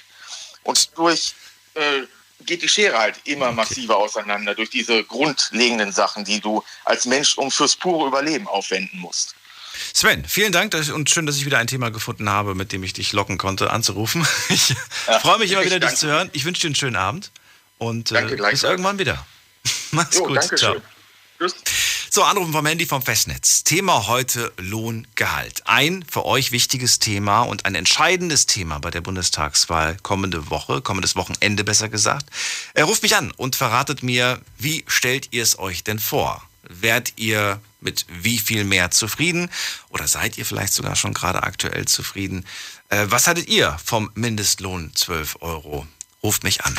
[0.65, 1.35] Und durch
[1.75, 2.03] äh,
[2.47, 7.37] geht die Schere halt immer massiver auseinander durch diese grundlegenden Sachen, die du als Mensch
[7.37, 9.35] um fürs pure Überleben aufwenden musst.
[9.93, 12.93] Sven, vielen Dank und schön, dass ich wieder ein Thema gefunden habe, mit dem ich
[12.93, 14.27] dich locken konnte, anzurufen.
[14.49, 14.75] Ich
[15.07, 16.31] ja, freue mich immer wieder, dich zu hören.
[16.33, 17.31] Ich wünsche dir einen schönen Abend
[17.79, 19.25] und äh, bis irgendwann wieder.
[19.93, 20.43] Mach's jo, gut.
[20.59, 20.77] Ciao.
[21.39, 21.55] Tschüss.
[22.11, 23.65] So, Anrufen vom Handy vom Festnetz.
[23.65, 25.67] Thema heute Lohngehalt.
[25.67, 31.17] Ein für euch wichtiges Thema und ein entscheidendes Thema bei der Bundestagswahl kommende Woche, kommendes
[31.17, 32.31] Wochenende besser gesagt.
[32.73, 36.43] Er ruft mich an und verratet mir, wie stellt ihr es euch denn vor?
[36.63, 39.51] Werdet ihr mit wie viel mehr zufrieden?
[39.91, 42.47] Oder seid ihr vielleicht sogar schon gerade aktuell zufrieden?
[42.89, 45.87] Äh, was hattet ihr vom Mindestlohn 12 Euro?
[46.23, 46.75] Ruft mich an.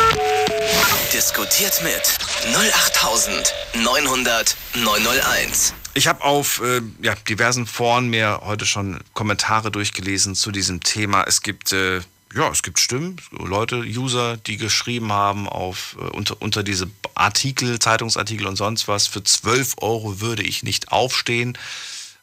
[1.14, 2.18] Diskutiert mit
[2.54, 5.74] 08900 901.
[5.94, 11.24] Ich habe auf äh, ja, diversen Foren mir heute schon Kommentare durchgelesen zu diesem Thema.
[11.24, 12.02] Es gibt äh,
[12.36, 17.80] ja, es gibt Stimmen, Leute, User, die geschrieben haben auf äh, unter, unter diese Artikel,
[17.80, 19.08] Zeitungsartikel und sonst was.
[19.08, 21.58] Für 12 Euro würde ich nicht aufstehen.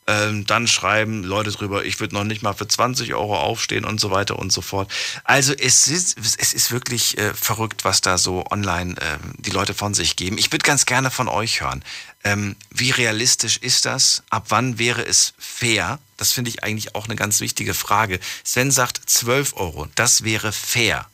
[0.09, 4.01] Ähm, dann schreiben Leute drüber, ich würde noch nicht mal für 20 Euro aufstehen und
[4.01, 4.91] so weiter und so fort.
[5.25, 9.75] Also es ist, es ist wirklich äh, verrückt, was da so online ähm, die Leute
[9.75, 10.39] von sich geben.
[10.39, 11.83] Ich würde ganz gerne von euch hören.
[12.23, 14.23] Ähm, wie realistisch ist das?
[14.31, 15.99] Ab wann wäre es fair?
[16.17, 18.21] Das finde ich eigentlich auch eine ganz wichtige Frage.
[18.45, 21.07] Sven sagt 12 Euro, das wäre fair.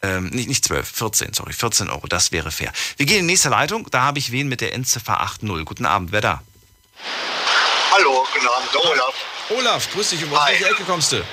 [0.00, 2.72] Ähm, nicht, nicht 12, 14, sorry, 14 Euro, das wäre fair.
[2.96, 5.64] Wir gehen in die nächste Leitung, da habe ich wen mit der Endziffer 80.
[5.64, 6.42] Guten Abend, wer da?
[7.90, 9.14] Hallo, guten Abend, der Olaf.
[9.50, 10.22] Olaf, grüß dich.
[10.22, 10.52] Und aus Hi.
[10.52, 11.24] welcher Ecke kommst du?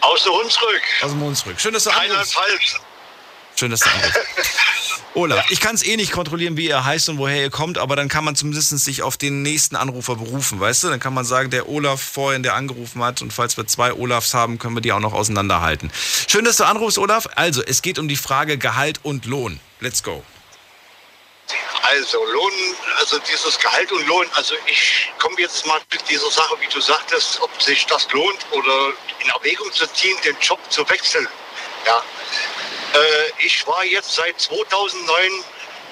[0.00, 1.60] Aus der Hunsrück, Aus dem Hunsrück.
[1.60, 2.10] Schön, dass du anrufst.
[2.10, 2.80] Rheinland-Pfalz.
[3.56, 4.18] Schön, dass du anrufst.
[5.14, 7.96] Olaf, ich kann es eh nicht kontrollieren, wie ihr heißt und woher ihr kommt, aber
[7.96, 10.88] dann kann man zumindest sich auf den nächsten Anrufer berufen, weißt du?
[10.88, 14.34] Dann kann man sagen, der Olaf vorhin, der angerufen hat und falls wir zwei Olafs
[14.34, 15.90] haben, können wir die auch noch auseinanderhalten.
[16.28, 17.28] Schön, dass du anrufst, Olaf.
[17.34, 19.58] Also, es geht um die Frage Gehalt und Lohn.
[19.80, 20.22] Let's go.
[21.82, 22.52] Also Lohn,
[22.98, 26.80] also dieses Gehalt und Lohn, also ich komme jetzt mal mit dieser Sache, wie du
[26.80, 31.28] sagtest, ob sich das lohnt oder in Erwägung zu ziehen, den Job zu wechseln.
[31.86, 32.02] Ja.
[32.94, 35.44] Äh, ich war jetzt seit 2009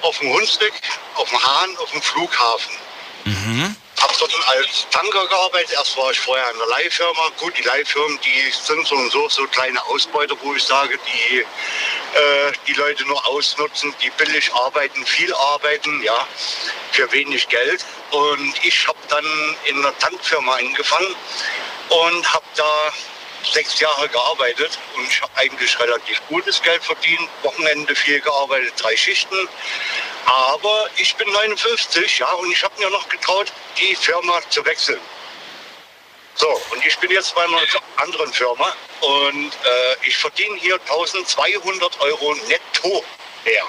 [0.03, 0.73] auf dem Hunsrück,
[1.14, 2.75] auf dem Hahn, auf dem Flughafen.
[4.00, 5.72] Hab dort als Tanker gearbeitet.
[5.72, 7.30] Erst war ich vorher in einer Leihfirma.
[7.38, 11.38] Gut, die Leihfirmen, die sind so und so, so kleine Ausbeuter, wo ich sage, die
[11.38, 16.26] äh, die Leute nur ausnutzen, die billig arbeiten, viel arbeiten, ja,
[16.92, 17.85] für wenig Geld.
[18.11, 19.24] Und ich habe dann
[19.64, 21.14] in einer Tankfirma angefangen
[21.88, 22.92] und habe da
[23.44, 29.48] sechs Jahre gearbeitet und eigentlich relativ gutes Geld verdient, Wochenende viel gearbeitet, drei Schichten.
[30.26, 35.00] Aber ich bin 59, ja, und ich habe mir noch getraut, die Firma zu wechseln.
[36.37, 37.61] So, und ich bin jetzt bei einer
[37.96, 43.04] anderen Firma und äh, ich verdiene hier 1200 Euro netto
[43.44, 43.66] mehr.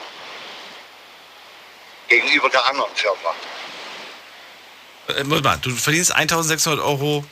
[2.08, 3.36] Gegenüber der anderen Firma.
[5.10, 7.24] Äh, Moment mal, du verdienst 1600 Euro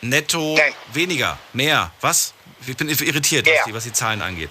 [0.00, 0.74] netto Nein.
[0.92, 1.92] weniger, mehr.
[2.00, 2.34] Was?
[2.66, 4.50] Ich bin irritiert, was die, was die Zahlen angeht.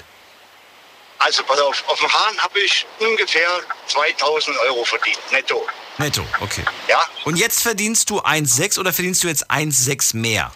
[1.19, 3.47] Also pass auf, auf dem Hahn habe ich ungefähr
[3.87, 5.65] 2000 Euro verdient, netto.
[5.97, 6.63] Netto, okay.
[6.87, 10.51] Ja, Und jetzt verdienst du 1,6 oder verdienst du jetzt 1,6 mehr?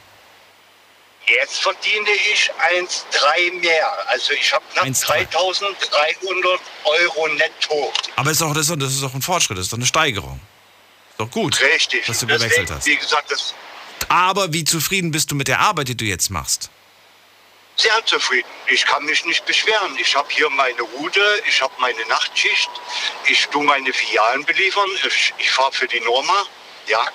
[1.30, 4.10] jetzt verdiene ich 1,3 mehr.
[4.10, 5.26] Also ich habe knapp 1,3.
[5.26, 7.94] 3300 Euro netto.
[8.16, 9.86] Aber ist doch, das, ist doch, das ist doch ein Fortschritt, das ist doch eine
[9.86, 10.40] Steigerung.
[11.12, 12.06] Ist doch gut, Richtig.
[12.06, 12.86] dass du gewechselt hast.
[12.86, 13.54] Wie gesagt, das
[14.10, 16.70] Aber wie zufrieden bist du mit der Arbeit, die du jetzt machst?
[17.78, 18.50] sehr zufrieden.
[18.68, 19.96] Ich kann mich nicht beschweren.
[20.00, 22.70] Ich habe hier meine Route, ich habe meine Nachtschicht,
[23.28, 26.46] ich tue meine Filialen beliefern, ich, ich fahre für die Norma,
[26.88, 27.06] ja,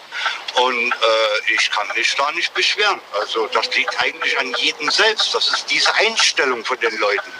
[0.54, 3.00] und äh, ich kann mich da nicht beschweren.
[3.14, 5.34] Also das liegt eigentlich an jedem selbst.
[5.34, 7.32] Das ist diese Einstellung von den Leuten,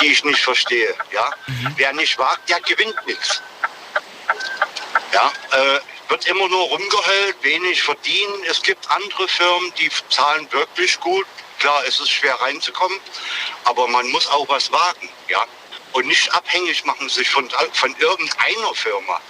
[0.00, 1.30] die ich nicht verstehe, ja.
[1.76, 3.40] Wer nicht wagt, der gewinnt nichts.
[5.12, 8.44] Ja, äh, wird immer nur rumgeheult, wenig verdienen.
[8.48, 11.26] Es gibt andere Firmen, die zahlen wirklich gut.
[11.58, 12.98] Klar, es ist schwer reinzukommen,
[13.64, 15.44] aber man muss auch was wagen, ja.
[15.92, 19.20] Und nicht abhängig machen sich von, von irgendeiner Firma.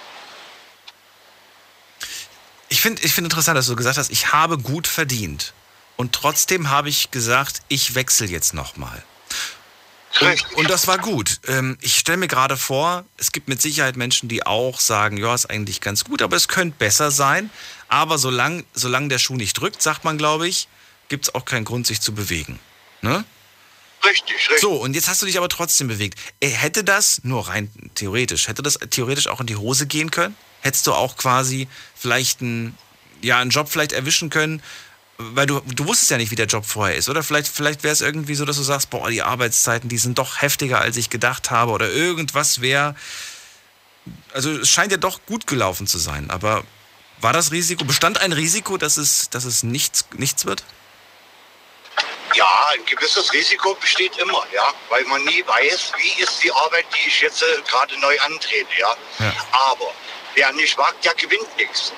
[2.69, 5.53] Ich finde ich find interessant, dass du gesagt hast, ich habe gut verdient.
[5.95, 9.03] Und trotzdem habe ich gesagt, ich wechsle jetzt nochmal.
[10.21, 11.39] Und, und das war gut.
[11.47, 15.33] Ähm, ich stelle mir gerade vor, es gibt mit Sicherheit Menschen, die auch sagen, ja,
[15.33, 17.49] ist eigentlich ganz gut, aber es könnte besser sein.
[17.87, 20.67] Aber solange solang der Schuh nicht drückt, sagt man, glaube ich,
[21.09, 22.59] gibt es auch keinen Grund, sich zu bewegen.
[23.01, 23.25] Ne?
[24.05, 24.59] Richtig, richtig.
[24.59, 26.19] So, und jetzt hast du dich aber trotzdem bewegt.
[26.39, 30.35] Äh, Hätte das, nur rein theoretisch, hätte das theoretisch auch in die Hose gehen können?
[30.61, 32.77] Hättest du auch quasi vielleicht einen,
[33.21, 34.61] ja, einen Job vielleicht erwischen können,
[35.17, 37.09] weil du, du wusstest ja nicht, wie der Job vorher ist.
[37.09, 40.17] Oder vielleicht, vielleicht wäre es irgendwie so, dass du sagst, boah, die Arbeitszeiten, die sind
[40.17, 41.71] doch heftiger, als ich gedacht habe.
[41.71, 42.95] Oder irgendwas wäre.
[44.33, 46.29] Also es scheint ja doch gut gelaufen zu sein.
[46.29, 46.63] Aber
[47.21, 50.63] war das Risiko, bestand ein Risiko, dass es, dass es nichts, nichts wird?
[52.35, 56.85] Ja, ein gewisses Risiko besteht immer, ja, weil man nie weiß, wie ist die Arbeit,
[56.95, 58.95] die ich jetzt äh, gerade neu antrete, ja.
[59.19, 59.33] Ja.
[59.51, 59.93] Aber
[60.33, 61.93] wer nicht wagt, der gewinnt nichts.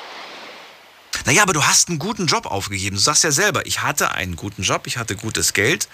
[1.25, 2.95] Naja, aber du hast einen guten Job aufgegeben.
[2.95, 5.89] Du sagst ja selber, ich hatte einen guten Job, ich hatte gutes Geld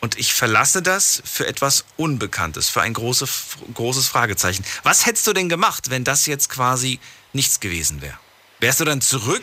[0.00, 3.26] und ich verlasse das für etwas Unbekanntes, für ein große,
[3.74, 4.64] großes Fragezeichen.
[4.84, 7.00] Was hättest du denn gemacht, wenn das jetzt quasi
[7.32, 8.18] nichts gewesen wäre?
[8.60, 9.42] Wärst du dann zurück?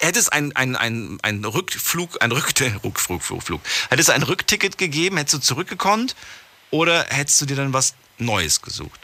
[0.00, 2.52] Hättest ein, ein, ein, ein Rückflug, ein Rück,
[2.84, 3.60] Rückflug, Flug, Flug.
[3.88, 5.16] Hättest ein Rückticket gegeben?
[5.16, 6.14] Hättest du zurückgekonnt?
[6.70, 9.00] Oder hättest du dir dann was Neues gesucht?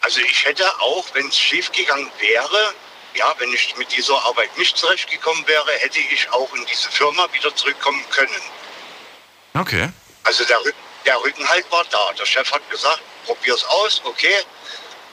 [0.00, 2.74] Also ich hätte auch, wenn es schiefgegangen wäre,
[3.16, 7.26] ja, wenn ich mit dieser Arbeit nicht zurechtgekommen wäre, hätte ich auch in diese Firma
[7.32, 8.40] wieder zurückkommen können.
[9.54, 9.90] Okay.
[10.24, 10.58] Also der,
[11.04, 12.12] der Rückenhalt war da.
[12.18, 14.34] Der Chef hat gesagt, probier's aus, okay.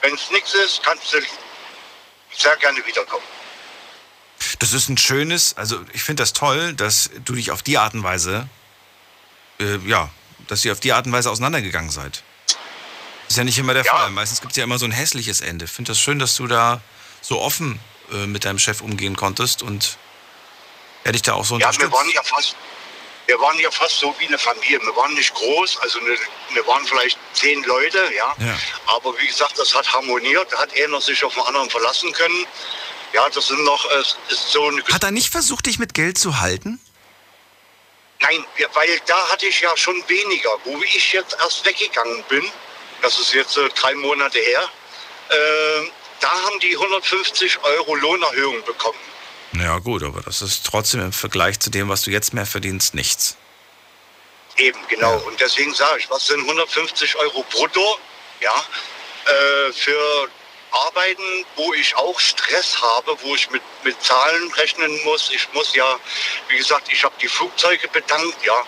[0.01, 1.17] Wenn es nichts ist, kannst du
[2.37, 3.23] sehr gerne wiederkommen.
[4.59, 7.93] Das ist ein schönes, also ich finde das toll, dass du dich auf die Art
[7.93, 8.49] und Weise,
[9.59, 10.09] äh, ja,
[10.47, 12.23] dass ihr auf die Art und Weise auseinandergegangen seid.
[13.29, 13.95] Ist ja nicht immer der Ja.
[13.95, 14.09] Fall.
[14.09, 15.65] Meistens gibt es ja immer so ein hässliches Ende.
[15.65, 16.81] Ich finde das schön, dass du da
[17.21, 17.79] so offen
[18.13, 19.97] äh, mit deinem Chef umgehen konntest und
[21.03, 21.91] er dich da auch so Ja, unterstützt.
[21.91, 22.55] wir waren ja fast,
[23.25, 24.79] wir waren ja fast so wie eine Familie.
[24.81, 26.15] Wir waren nicht groß, also eine,
[26.53, 28.35] wir waren vielleicht zehn Leute, ja.
[28.39, 28.57] Ja.
[28.87, 30.51] Aber wie gesagt, das hat harmoniert.
[30.51, 32.45] Da hat einer sich auf den anderen verlassen können.
[33.13, 35.93] Ja, das sind noch, äh, es ist so eine Hat er nicht versucht, dich mit
[35.93, 36.79] Geld zu halten?
[38.21, 40.49] Nein, weil da hatte ich ja schon weniger.
[40.63, 42.43] Wo ich jetzt erst weggegangen bin,
[43.01, 44.69] das ist jetzt äh, drei Monate her,
[45.29, 45.89] äh,
[46.23, 48.99] da haben die 150 Euro Lohnerhöhung bekommen.
[49.59, 52.95] Ja gut, aber das ist trotzdem im Vergleich zu dem, was du jetzt mehr verdienst,
[52.95, 53.37] nichts.
[54.57, 55.17] Eben, genau.
[55.17, 55.25] Ja.
[55.27, 57.99] Und deswegen sage ich, was sind 150 Euro brutto?
[58.39, 58.53] Ja,
[59.25, 60.29] äh, für
[60.71, 65.29] Arbeiten, wo ich auch Stress habe, wo ich mit, mit Zahlen rechnen muss.
[65.29, 65.99] Ich muss ja,
[66.47, 68.65] wie gesagt, ich habe die Flugzeuge bedankt, ja.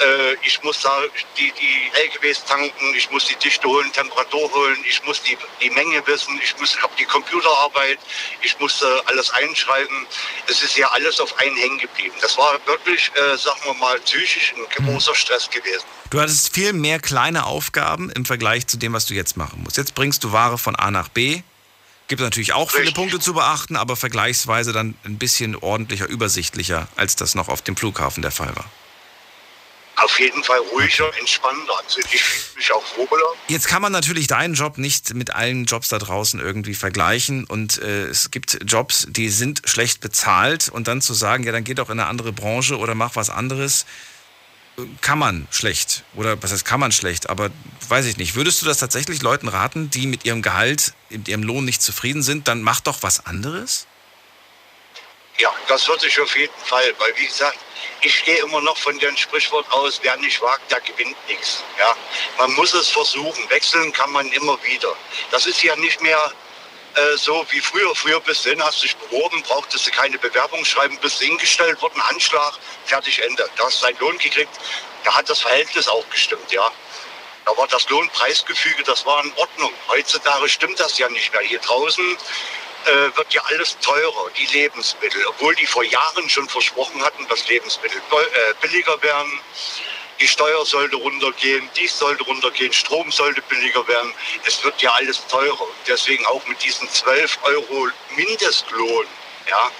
[0.00, 1.02] Äh, ich muss da
[1.36, 5.70] die, die LKWs tanken, ich muss die Dichte holen, Temperatur holen, ich muss die, die
[5.70, 7.98] Menge wissen, ich muss habe die Computerarbeit,
[8.42, 10.06] ich muss äh, alles einschreiben.
[10.46, 12.14] Es ist ja alles auf einen hängen geblieben.
[12.20, 15.84] Das war wirklich, äh, sagen wir mal, psychisch ein großer Stress gewesen.
[16.10, 19.76] Du hattest viel mehr kleine Aufgaben im Vergleich zu dem, was du jetzt machen musst.
[19.76, 21.42] Jetzt bringst du Ware von A nach B.
[22.08, 22.94] Gibt natürlich auch viele Richtig.
[22.94, 27.76] Punkte zu beachten, aber vergleichsweise dann ein bisschen ordentlicher, übersichtlicher, als das noch auf dem
[27.76, 28.64] Flughafen der Fall war.
[30.00, 31.72] Auf jeden Fall ruhiger, entspannter.
[31.84, 33.34] Also ich fühle mich auch wohler.
[33.48, 37.78] Jetzt kann man natürlich deinen Job nicht mit allen Jobs da draußen irgendwie vergleichen und
[37.82, 41.74] äh, es gibt Jobs, die sind schlecht bezahlt und dann zu sagen, ja, dann geh
[41.74, 43.86] doch in eine andere Branche oder mach was anderes,
[45.00, 46.04] kann man schlecht.
[46.14, 47.50] Oder was heißt kann man schlecht, aber
[47.88, 48.34] weiß ich nicht.
[48.36, 52.22] Würdest du das tatsächlich Leuten raten, die mit ihrem Gehalt, mit ihrem Lohn nicht zufrieden
[52.22, 53.86] sind, dann mach doch was anderes?
[55.38, 57.58] Ja, das würde ich auf jeden Fall, weil wie gesagt,
[58.02, 61.62] ich gehe immer noch von dem Sprichwort aus, wer nicht wagt, der gewinnt nichts.
[61.78, 61.96] Ja,
[62.38, 63.48] man muss es versuchen.
[63.50, 64.94] Wechseln kann man immer wieder.
[65.30, 66.32] Das ist ja nicht mehr
[66.94, 67.94] äh, so wie früher.
[67.94, 72.00] Früher bist du hin, hast dich beworben, brauchtest du keine Bewerbung schreiben, bist hingestellt worden,
[72.02, 72.54] Anschlag,
[72.86, 73.48] fertig, Ende.
[73.56, 74.50] Da hast du deinen Lohn gekriegt.
[75.04, 76.70] Da hat das Verhältnis auch gestimmt, ja.
[77.44, 79.72] Da war das Lohnpreisgefüge, das war in Ordnung.
[79.88, 81.42] Heutzutage stimmt das ja nicht mehr.
[81.42, 82.16] Hier draußen
[82.86, 85.24] äh, wird ja alles teurer, die Lebensmittel.
[85.26, 89.40] Obwohl die vor Jahren schon versprochen hatten, dass Lebensmittel äh, billiger werden.
[90.20, 94.12] Die Steuer sollte runtergehen, dies sollte runtergehen, Strom sollte billiger werden.
[94.44, 95.68] Es wird ja alles teurer.
[95.86, 99.06] Deswegen auch mit diesen 12 Euro Mindestlohn.
[99.48, 99.70] Ja,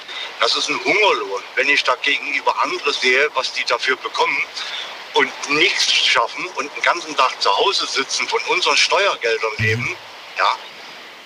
[0.40, 1.42] das ist ein Hungerlohn.
[1.56, 4.42] Wenn ich da gegenüber andere sehe, was die dafür bekommen
[5.14, 9.96] und nichts schaffen und den ganzen Tag zu Hause sitzen, von unseren Steuergeldern leben,
[10.38, 10.56] ja,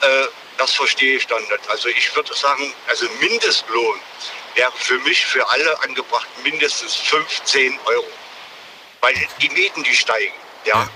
[0.09, 1.69] äh, das verstehe ich dann nicht.
[1.69, 4.01] Also ich würde sagen, also Mindestlohn
[4.55, 8.09] wäre für mich, für alle angebracht, mindestens 15 Euro.
[9.01, 10.35] Weil die Mieten, die steigen.
[10.65, 10.89] Ja.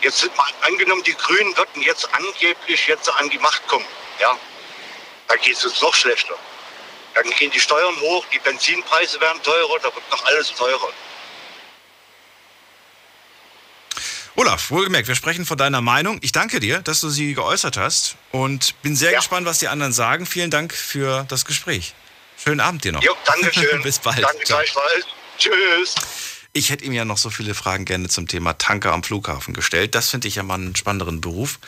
[0.00, 3.86] Jetzt sind mal angenommen, die Grünen würden jetzt angeblich jetzt an die Macht kommen.
[4.18, 4.36] Ja.
[5.28, 6.34] Da geht es uns noch schlechter.
[7.14, 10.92] Dann gehen die Steuern hoch, die Benzinpreise werden teurer, da wird noch alles teurer.
[14.34, 16.18] Olaf, wohlgemerkt, wir sprechen von deiner Meinung.
[16.22, 19.18] Ich danke dir, dass du sie geäußert hast und bin sehr Ja.
[19.18, 20.24] gespannt, was die anderen sagen.
[20.26, 21.94] Vielen Dank für das Gespräch.
[22.42, 23.02] Schönen Abend dir noch.
[23.02, 23.82] Jo, danke schön.
[23.82, 24.22] Bis bald.
[24.22, 24.58] Danke Ciao.
[24.58, 25.06] gleichfalls.
[25.38, 25.94] Tschüss.
[26.54, 29.94] Ich hätte ihm ja noch so viele Fragen gerne zum Thema Tanker am Flughafen gestellt.
[29.94, 31.58] Das finde ich ja mal einen spannenderen Beruf.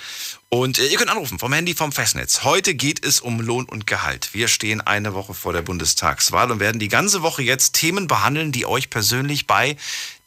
[0.51, 2.43] Und äh, ihr könnt anrufen vom Handy vom Festnetz.
[2.45, 4.31] Heute geht es um Lohn und Gehalt.
[4.33, 8.53] Wir stehen eine Woche vor der Bundestagswahl und werden die ganze Woche jetzt Themen behandeln,
[8.53, 9.77] die euch persönlich bei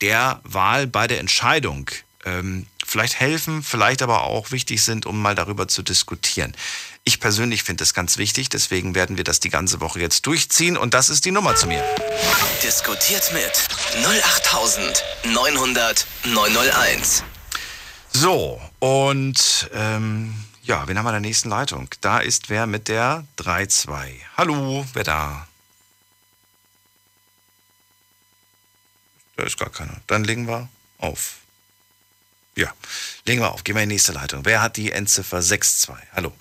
[0.02, 1.90] der Wahl, bei der Entscheidung
[2.28, 6.56] ähm, vielleicht helfen, vielleicht aber auch wichtig sind, um mal darüber zu diskutieren.
[7.04, 10.76] Ich persönlich finde es ganz wichtig, deswegen werden wir das die ganze Woche jetzt durchziehen
[10.78, 11.84] und das ist die Nummer zu mir.
[12.62, 13.52] Diskutiert mit
[14.06, 17.24] 08900 901.
[18.12, 21.88] So, und ähm, Ja, wen haben wir in der nächsten Leitung?
[22.02, 24.16] Da ist wer mit der 3-2.
[24.36, 25.48] Hallo, wer da?
[29.38, 30.02] Da ist gar keiner.
[30.08, 31.36] Dann legen wir auf.
[32.58, 32.74] Ja,
[33.26, 33.64] legen wir auf.
[33.64, 34.44] Gehen wir in die nächste Leitung.
[34.44, 35.96] Wer hat die Endziffer 6-2?
[36.14, 36.34] Hallo.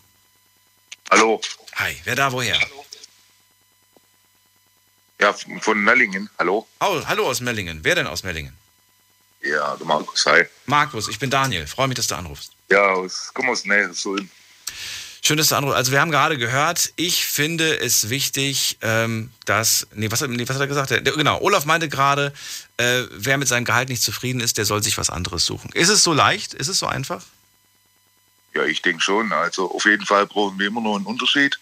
[1.11, 1.41] Hallo.
[1.75, 2.59] Hi, wer da woher?
[5.21, 6.31] Ja, von Mellingen.
[6.39, 6.67] Hallo.
[6.81, 7.85] Oh, hallo aus Mellingen.
[7.85, 8.57] Wer denn aus Mellingen?
[9.43, 10.25] Ja, der Markus.
[10.25, 10.47] Hi.
[10.65, 11.67] Markus, ich bin Daniel.
[11.67, 12.53] Freue mich, dass du anrufst.
[12.71, 14.31] Ja, aus, komm aus Nähe, so in.
[15.27, 15.77] Schön, dass du anrufst.
[15.77, 20.55] Also wir haben gerade gehört, ich finde es wichtig, ähm, dass, nee was, nee, was
[20.55, 20.91] hat er gesagt?
[20.91, 22.33] Der, genau, Olaf meinte gerade,
[22.77, 25.73] äh, wer mit seinem Gehalt nicht zufrieden ist, der soll sich was anderes suchen.
[25.73, 26.55] Ist es so leicht?
[26.55, 27.25] Ist es so einfach?
[28.55, 29.33] Ja, ich denke schon.
[29.33, 31.59] Also auf jeden Fall brauchen wir immer noch einen Unterschied.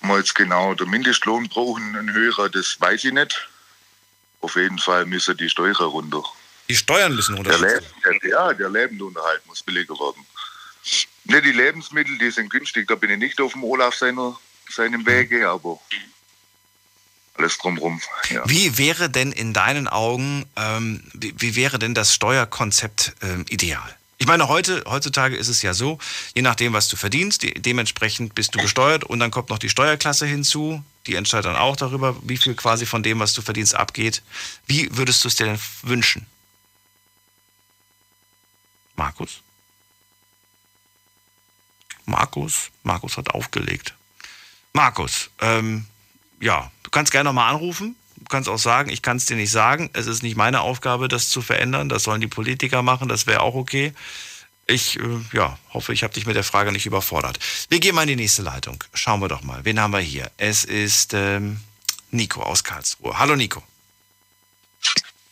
[0.00, 3.46] Ob wir jetzt genau den Mindestlohn brauchen, einen höherer, das weiß ich nicht.
[4.40, 6.22] Auf jeden Fall müssen die Steuern runter.
[6.70, 7.58] Die Steuern müssen runter.
[7.58, 10.24] Der, Leb der, ja, der Lebensunterhalt muss billiger werden.
[11.30, 12.88] Ne, die Lebensmittel, die sind günstig.
[12.88, 14.36] Da bin ich nicht auf dem Olaf seiner,
[14.68, 15.78] seinem Wege, aber
[17.34, 18.00] alles drumherum.
[18.30, 18.42] Ja.
[18.48, 23.96] Wie wäre denn in deinen Augen, ähm, wie, wie, wäre denn das Steuerkonzept ähm, ideal?
[24.18, 26.00] Ich meine, heute, heutzutage ist es ja so,
[26.34, 29.68] je nachdem, was du verdienst, die, dementsprechend bist du besteuert und dann kommt noch die
[29.68, 30.82] Steuerklasse hinzu.
[31.06, 34.22] Die entscheidet dann auch darüber, wie viel quasi von dem, was du verdienst, abgeht.
[34.66, 36.26] Wie würdest du es dir denn wünschen?
[38.96, 39.42] Markus?
[42.10, 42.70] Markus?
[42.82, 43.94] Markus hat aufgelegt.
[44.72, 45.86] Markus, ähm,
[46.40, 47.96] ja, du kannst gerne nochmal anrufen.
[48.16, 49.90] Du kannst auch sagen, ich kann es dir nicht sagen.
[49.92, 51.88] Es ist nicht meine Aufgabe, das zu verändern.
[51.88, 53.08] Das sollen die Politiker machen.
[53.08, 53.94] Das wäre auch okay.
[54.66, 57.38] Ich äh, ja, hoffe, ich habe dich mit der Frage nicht überfordert.
[57.68, 58.84] Wir gehen mal in die nächste Leitung.
[58.94, 59.64] Schauen wir doch mal.
[59.64, 60.30] Wen haben wir hier?
[60.36, 61.60] Es ist ähm,
[62.10, 63.18] Nico aus Karlsruhe.
[63.18, 63.62] Hallo Nico.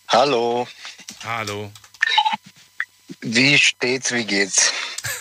[0.08, 0.66] Hallo.
[1.24, 1.70] Hallo.
[3.20, 4.72] Wie steht's, wie geht's?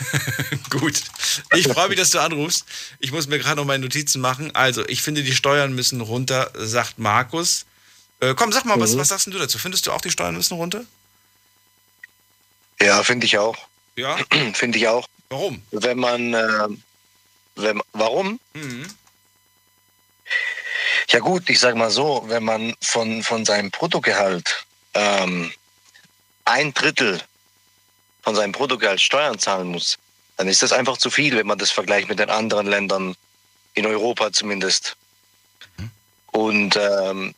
[0.70, 1.02] Gut.
[1.56, 2.66] Ich freue mich, dass du anrufst.
[3.00, 4.54] Ich muss mir gerade noch meine Notizen machen.
[4.56, 7.66] Also, ich finde, die Steuern müssen runter, sagt Markus.
[8.20, 8.82] Äh, komm, sag mal, mhm.
[8.82, 9.58] was, was sagst du dazu?
[9.58, 10.86] Findest du auch, die Steuern müssen runter?
[12.80, 13.58] Ja, finde ich auch.
[13.96, 14.18] Ja?
[14.54, 15.08] finde ich auch.
[15.30, 15.62] Warum?
[15.72, 16.68] Wenn man, äh,
[17.56, 18.40] wenn, warum?
[18.54, 18.88] Mhm.
[21.10, 25.52] Ja gut, ich sag mal so, wenn man von, von seinem Bruttogehalt ähm,
[26.46, 27.22] ein Drittel
[28.28, 29.98] von seinem Bruttogehalt Steuern zahlen muss,
[30.36, 33.16] dann ist das einfach zu viel, wenn man das vergleicht mit den anderen Ländern
[33.74, 34.98] in Europa zumindest.
[35.78, 35.92] Mhm.
[36.34, 37.34] Und ähm,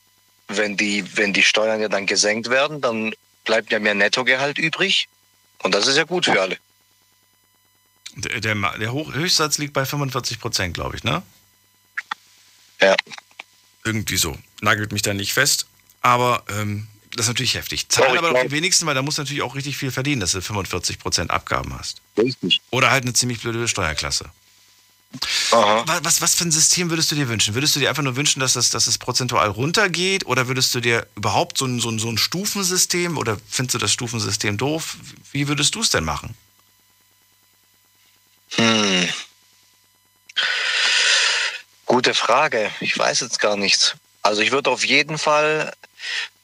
[0.48, 3.14] wenn, die, wenn die Steuern ja dann gesenkt werden, dann
[3.46, 5.08] bleibt ja mehr Nettogehalt übrig.
[5.62, 6.58] Und das ist ja gut für alle.
[8.16, 11.22] Der, der, der Hoch Höchstsatz liegt bei 45 Prozent, glaube ich, ne?
[12.82, 12.96] Ja.
[13.86, 14.36] Irgendwie so.
[14.62, 15.68] Nagelt mich da nicht fest.
[16.02, 16.88] Aber ähm,
[17.20, 17.90] das ist natürlich heftig.
[17.90, 20.32] Zahlen aber doch die wenigsten, weil da musst du natürlich auch richtig viel verdienen, dass
[20.32, 22.02] du 45% Abgaben hast.
[22.18, 22.62] Richtig.
[22.70, 24.30] Oder halt eine ziemlich blöde Steuerklasse.
[25.52, 25.84] Aha.
[26.02, 27.56] Was, was für ein System würdest du dir wünschen?
[27.56, 30.28] Würdest du dir einfach nur wünschen, dass es, dass es prozentual runtergeht?
[30.28, 33.80] Oder würdest du dir überhaupt so ein, so, ein, so ein Stufensystem oder findest du
[33.80, 34.96] das Stufensystem doof?
[35.34, 36.38] Wie würdest du es denn machen?
[38.52, 39.10] Hm.
[41.86, 42.72] Gute Frage.
[42.80, 43.96] Ich weiß jetzt gar nichts.
[44.22, 45.74] Also ich würde auf jeden Fall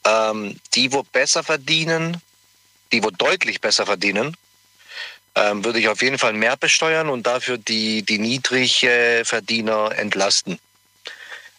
[0.05, 2.21] ähm, die, wo besser verdienen,
[2.91, 4.37] die, wo deutlich besser verdienen,
[5.35, 10.59] ähm, würde ich auf jeden Fall mehr besteuern und dafür die, die Niedrigverdiener entlasten.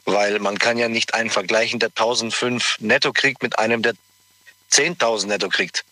[0.05, 3.95] Weil man kann ja nicht einen vergleichen, der 1005 netto kriegt mit einem, der
[4.73, 5.85] 10.000 netto kriegt.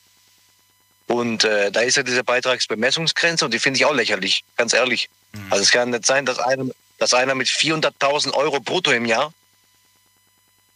[1.07, 5.11] Und äh, da ist ja diese Beitragsbemessungsgrenze und die finde ich auch lächerlich, ganz ehrlich.
[5.33, 5.47] Mhm.
[5.51, 6.67] Also es kann nicht sein, dass einer,
[6.99, 9.33] dass einer mit 400.000 Euro brutto im Jahr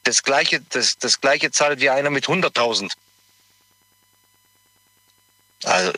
[0.09, 2.91] das gleiche, das, das gleiche zahlt wie einer mit 100.000.
[5.65, 5.93] Also,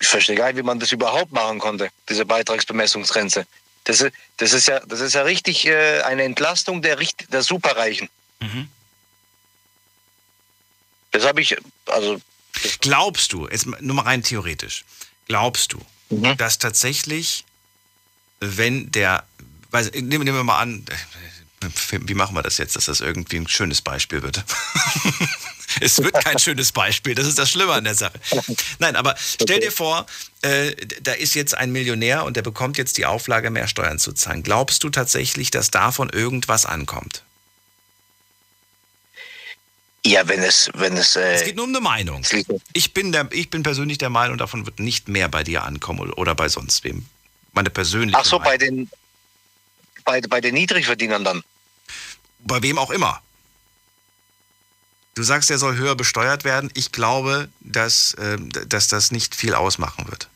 [0.00, 3.46] ich verstehe gar nicht, wie man das überhaupt machen konnte, diese Beitragsbemessungsgrenze.
[3.84, 6.96] Das ist, das ist ja, das ist ja richtig äh, eine Entlastung der,
[7.28, 8.08] der Superreichen.
[8.40, 8.68] Mhm.
[11.10, 12.20] Das habe ich, also.
[12.80, 14.84] Glaubst du, jetzt nur mal rein theoretisch,
[15.26, 16.36] glaubst du, mhm.
[16.38, 17.44] dass tatsächlich,
[18.40, 19.26] wenn der,
[19.72, 20.86] weiß, nehmen wir mal an,
[21.90, 24.44] wie machen wir das jetzt, dass das irgendwie ein schönes Beispiel wird?
[25.80, 28.18] es wird kein schönes Beispiel, das ist das Schlimme an der Sache.
[28.78, 30.06] Nein, aber stell dir vor,
[30.42, 34.12] äh, da ist jetzt ein Millionär und der bekommt jetzt die Auflage, mehr Steuern zu
[34.12, 34.42] zahlen.
[34.42, 37.22] Glaubst du tatsächlich, dass davon irgendwas ankommt?
[40.04, 41.14] Ja, wenn es, wenn es.
[41.14, 42.26] Äh, es geht nur um eine Meinung.
[42.72, 46.12] Ich bin, der, ich bin persönlich der Meinung, davon wird nicht mehr bei dir ankommen
[46.12, 47.06] oder bei sonst wem.
[47.52, 48.18] Meine persönliche.
[48.18, 48.52] Ach so, Meinung.
[48.52, 48.90] bei den,
[50.04, 51.44] bei, bei den Niedrigverdienern dann
[52.44, 53.20] bei wem auch immer.
[55.14, 56.70] Du sagst, er soll höher besteuert werden.
[56.74, 60.28] Ich glaube, dass, äh, dass das nicht viel ausmachen wird.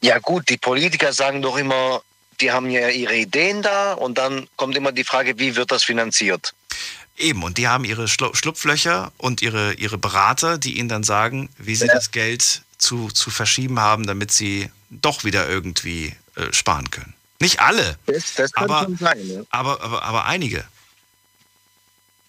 [0.00, 2.02] Ja gut, die Politiker sagen doch immer,
[2.40, 5.84] die haben ja ihre Ideen da und dann kommt immer die Frage, wie wird das
[5.84, 6.54] finanziert?
[7.16, 11.48] Eben, und die haben ihre Schlu Schlupflöcher und ihre, ihre Berater, die ihnen dann sagen,
[11.58, 11.94] wie sie ja.
[11.94, 17.14] das Geld zu, zu verschieben haben, damit sie doch wieder irgendwie äh, sparen können.
[17.40, 19.40] Nicht alle, das, das aber, sein, ja.
[19.50, 20.64] aber, aber, aber einige.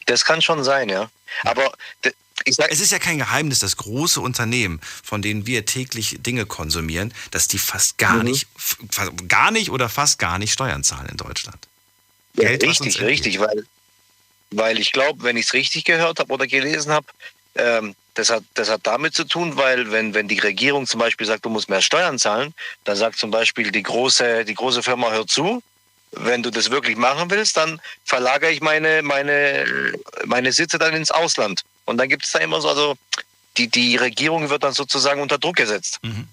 [0.10, 1.10] Das kann schon sein, ja.
[1.44, 1.72] Aber
[2.46, 6.46] ich sag, es ist ja kein Geheimnis, dass große Unternehmen, von denen wir täglich Dinge
[6.46, 8.24] konsumieren, dass die fast gar mhm.
[8.24, 8.48] nicht,
[9.28, 11.68] gar nicht oder fast gar nicht Steuern zahlen in Deutschland.
[12.36, 13.66] Ja, Geld, richtig, richtig, weil
[14.52, 17.08] weil ich glaube, wenn ich es richtig gehört habe oder gelesen habe,
[17.56, 21.28] ähm, das, hat, das hat damit zu tun, weil wenn, wenn die Regierung zum Beispiel
[21.28, 22.54] sagt, du musst mehr Steuern zahlen,
[22.84, 25.62] dann sagt zum Beispiel die große, die große Firma, hör zu,
[26.12, 29.94] wenn du das wirklich machen willst, dann verlagere ich meine, meine,
[30.26, 31.64] meine Sitze dann ins Ausland.
[31.86, 32.98] Und dann gibt es da immer so, also
[33.58, 36.00] die, die Regierung wird dann sozusagen unter Druck gesetzt.
[36.02, 36.28] Mhm.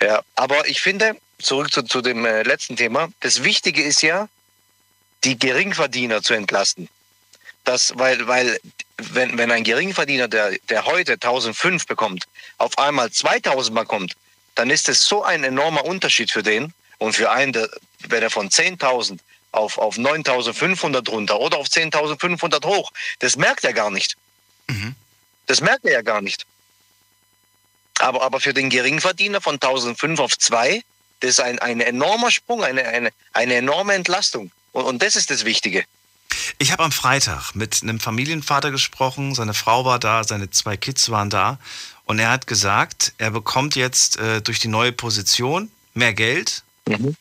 [0.00, 4.28] Ja, aber ich finde, zurück zu, zu dem äh, letzten Thema, das Wichtige ist ja,
[5.24, 6.88] die Geringverdiener zu entlasten.
[7.64, 8.58] Das, weil, weil
[8.96, 12.24] wenn, wenn ein Geringverdiener, der, der heute 1005 bekommt,
[12.58, 14.16] auf einmal 2000 bekommt,
[14.54, 16.72] dann ist es so ein enormer Unterschied für den.
[16.98, 17.68] Und für einen, der,
[18.08, 19.18] wenn er von 10.000
[19.52, 24.16] auf, auf 9.500 runter oder auf 10.500 hoch, das merkt er gar nicht.
[24.68, 24.94] Mhm.
[25.46, 26.44] Das merkt er ja gar nicht.
[28.00, 30.82] Aber, aber für den Geringverdiener von 1.005 auf 2,
[31.20, 34.52] das ist ein, ein enormer Sprung, eine, eine, eine enorme Entlastung.
[34.72, 35.84] Und, und das ist das Wichtige.
[36.58, 41.10] Ich habe am Freitag mit einem Familienvater gesprochen, seine Frau war da, seine zwei Kids
[41.10, 41.58] waren da
[42.04, 46.62] und er hat gesagt, er bekommt jetzt äh, durch die neue Position mehr Geld.
[46.88, 47.16] Mhm.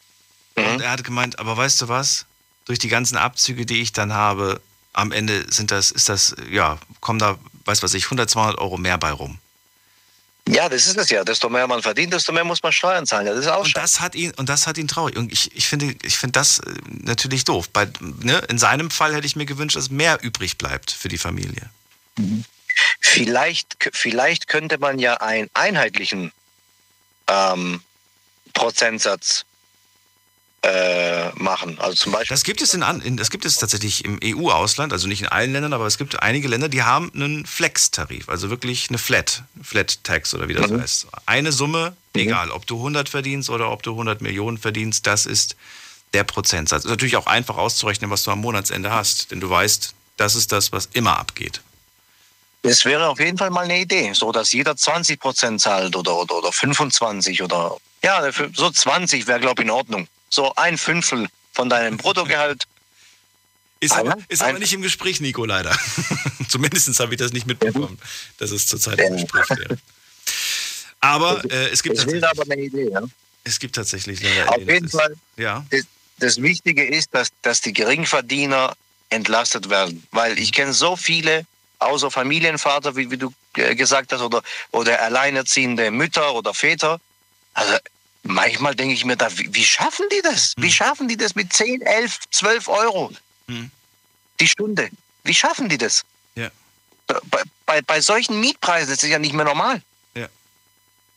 [0.55, 0.65] Mhm.
[0.65, 2.25] Und er hat gemeint, aber weißt du was?
[2.65, 4.61] Durch die ganzen Abzüge, die ich dann habe,
[4.93, 8.77] am Ende sind das, ist das, ja, kommen da, weiß was ich, 100, 200 Euro
[8.77, 9.39] mehr bei rum.
[10.49, 11.23] Ja, das ist es ja.
[11.23, 13.25] Desto mehr man verdient, desto mehr muss man Steuern zahlen.
[13.25, 15.17] Das ist auch und das hat ihn und das hat ihn traurig.
[15.17, 17.69] Und ich, ich finde, ich finde das äh, natürlich doof.
[17.69, 21.17] Bei, ne, in seinem Fall hätte ich mir gewünscht, dass mehr übrig bleibt für die
[21.17, 21.69] Familie.
[22.17, 22.45] Mhm.
[23.01, 26.31] Vielleicht, vielleicht könnte man ja einen einheitlichen
[27.27, 27.81] ähm,
[28.53, 29.45] Prozentsatz
[30.67, 31.79] äh, machen.
[31.79, 32.33] Also zum Beispiel.
[32.33, 35.53] Das gibt es in, in das gibt es tatsächlich im EU-Ausland, also nicht in allen
[35.53, 40.03] Ländern, aber es gibt einige Länder, die haben einen Flex-Tarif, also wirklich eine Flat, Flat
[40.03, 40.81] Tax oder wie das mhm.
[40.81, 41.07] heißt.
[41.25, 42.21] Eine Summe, mhm.
[42.21, 45.55] egal, ob du 100 verdienst oder ob du 100 Millionen verdienst, das ist
[46.13, 46.83] der Prozentsatz.
[46.83, 50.51] Ist natürlich auch einfach auszurechnen, was du am Monatsende hast, denn du weißt, das ist
[50.51, 51.61] das, was immer abgeht.
[52.63, 56.17] Es wäre auf jeden Fall mal eine Idee, so dass jeder 20 Prozent zahlt oder,
[56.17, 61.27] oder, oder 25 oder ja, so 20 wäre, glaube ich, in Ordnung so ein Fünftel
[61.53, 62.63] von deinem Bruttogehalt.
[63.79, 65.77] Ist, aber, ist aber nicht im Gespräch, Nico, leider.
[66.49, 67.99] Zumindest habe ich das nicht mitbekommen,
[68.39, 69.77] dass es zurzeit im Gespräch wäre.
[70.99, 71.97] Aber äh, es gibt.
[71.99, 73.03] Ich will aber eine Idee, ja?
[73.43, 75.15] Es gibt tatsächlich leider Auf jeden Fall.
[75.37, 75.65] Ja.
[75.69, 75.83] Das,
[76.19, 78.75] das Wichtige ist, dass, dass die Geringverdiener
[79.09, 80.05] entlastet werden.
[80.11, 81.45] Weil ich kenne so viele,
[81.79, 86.99] außer Familienvater, wie, wie du äh, gesagt hast, oder, oder alleinerziehende Mütter oder Väter.
[87.53, 87.77] Also
[88.27, 90.53] manchmal denke ich mir da, wie, wie schaffen die das?
[90.57, 90.73] Wie hm.
[90.73, 93.11] schaffen die das mit 10, 11, 12 Euro
[93.47, 93.71] hm.
[94.39, 94.89] die Stunde?
[95.23, 96.03] Wie schaffen die das?
[96.35, 96.49] Ja.
[97.07, 99.81] Bei, bei, bei solchen Mietpreisen ist es ja nicht mehr normal.
[100.15, 100.27] Ja.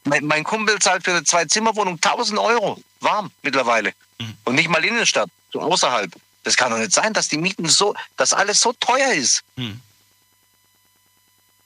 [0.04, 3.92] Mein, mein Kumpel zahlt für eine Zwei-Zimmer-Wohnung 1000 Euro, warm mittlerweile.
[4.18, 4.34] Mhm.
[4.44, 6.12] Und nicht mal Innenstadt, so außerhalb.
[6.42, 9.42] Das kann doch nicht sein, dass die Mieten so, dass alles so teuer ist.
[9.56, 9.80] Mhm.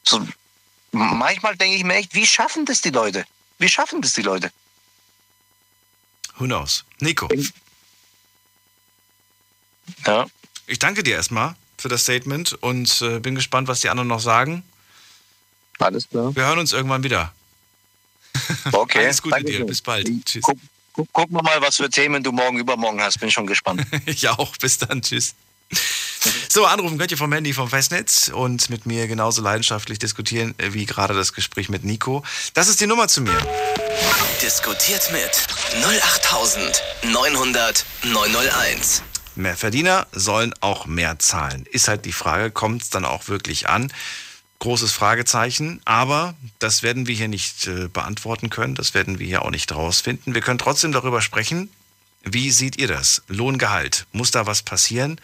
[0.02, 0.26] So,
[0.90, 3.24] manchmal denke ich mir echt, wie schaffen das die Leute?
[3.58, 4.50] Wie schaffen das die Leute?
[6.38, 6.84] Who knows?
[7.00, 7.28] Nico.
[10.06, 10.26] Ja.
[10.66, 14.20] Ich danke dir erstmal für das Statement und äh, bin gespannt, was die anderen noch
[14.20, 14.62] sagen.
[15.78, 16.34] Alles klar.
[16.34, 17.32] Wir hören uns irgendwann wieder.
[18.72, 19.04] Okay.
[19.04, 19.64] Alles Gute dir.
[19.64, 20.08] Bis bald.
[20.24, 20.42] Tschüss.
[20.42, 20.58] Guck,
[20.92, 23.20] guck, gucken wir mal, was für Themen du morgen übermorgen hast.
[23.20, 23.86] Bin schon gespannt.
[24.06, 24.56] ich auch.
[24.56, 25.02] Bis dann.
[25.02, 25.34] Tschüss.
[26.48, 30.86] So, anrufen könnt ihr vom Handy vom Festnetz und mit mir genauso leidenschaftlich diskutieren wie
[30.86, 32.22] gerade das Gespräch mit Nico.
[32.54, 33.36] Das ist die Nummer zu mir.
[34.40, 35.46] Diskutiert mit
[35.84, 39.02] 08900 901.
[39.36, 41.66] Mehr Verdiener sollen auch mehr zahlen.
[41.70, 43.92] Ist halt die Frage, kommt es dann auch wirklich an?
[44.60, 49.42] Großes Fragezeichen, aber das werden wir hier nicht äh, beantworten können, das werden wir hier
[49.42, 50.34] auch nicht rausfinden.
[50.34, 51.68] Wir können trotzdem darüber sprechen.
[52.22, 53.22] Wie seht ihr das?
[53.26, 55.20] Lohngehalt, muss da was passieren?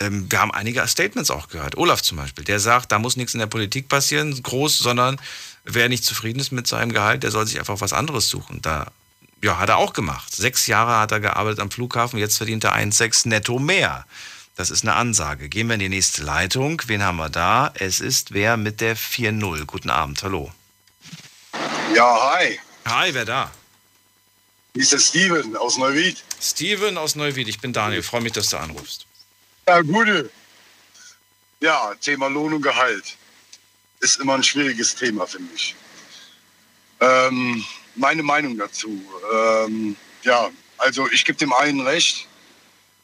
[0.00, 1.76] Ähm, wir haben einige Statements auch gehört.
[1.76, 5.20] Olaf zum Beispiel, der sagt, da muss nichts in der Politik passieren, groß, sondern
[5.64, 8.62] wer nicht zufrieden ist mit seinem Gehalt, der soll sich einfach was anderes suchen.
[8.62, 8.90] Da
[9.42, 10.34] ja, hat er auch gemacht.
[10.34, 14.06] Sechs Jahre hat er gearbeitet am Flughafen, jetzt verdient er 1,6 netto mehr.
[14.56, 15.48] Das ist eine Ansage.
[15.48, 16.82] Gehen wir in die nächste Leitung.
[16.86, 17.72] Wen haben wir da?
[17.74, 19.64] Es ist wer mit der 4.0.
[19.64, 20.50] Guten Abend, hallo.
[21.94, 22.58] Ja, hi.
[22.86, 23.50] Hi, wer da?
[24.74, 26.22] Hier ist der Steven aus Neuwied.
[26.40, 28.02] Steven aus Neuwied, ich bin Daniel.
[28.02, 29.06] Freue mich, dass du anrufst.
[29.68, 30.30] Ja, gute.
[31.60, 33.16] Ja, Thema Lohn und Gehalt
[34.00, 35.74] ist immer ein schwieriges Thema, finde ich.
[37.00, 39.02] Ähm, meine Meinung dazu.
[39.32, 42.26] Ähm, ja, also ich gebe dem einen recht,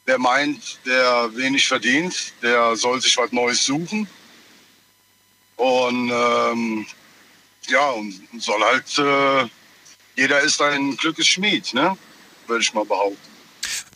[0.07, 4.09] der meint, der wenig verdient, der soll sich was Neues suchen.
[5.57, 6.86] Und ähm,
[7.68, 9.48] ja, und soll halt, äh,
[10.16, 11.96] jeder ist ein Glückes Schmied, ne?
[12.46, 13.36] Würde ich mal behaupten.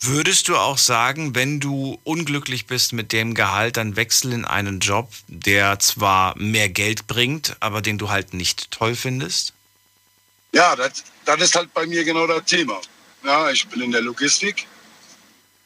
[0.03, 4.79] Würdest du auch sagen, wenn du unglücklich bist mit dem Gehalt, dann wechsel in einen
[4.79, 9.53] Job, der zwar mehr Geld bringt, aber den du halt nicht toll findest?
[10.53, 12.81] Ja, das, das ist halt bei mir genau das Thema.
[13.23, 14.65] Ja, ich bin in der Logistik.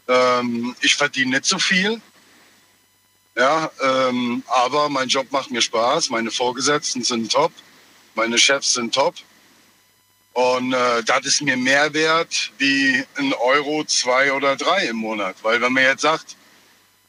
[0.10, 2.02] Ähm, ich verdiene nicht so viel.
[3.38, 6.10] Ja, ähm, aber mein Job macht mir Spaß.
[6.10, 7.54] Meine Vorgesetzten sind top.
[8.16, 9.16] Meine Chefs sind top.
[10.36, 15.38] Und äh, das ist mir mehr wert wie ein Euro, zwei oder drei im Monat.
[15.44, 16.36] Weil wenn man jetzt sagt,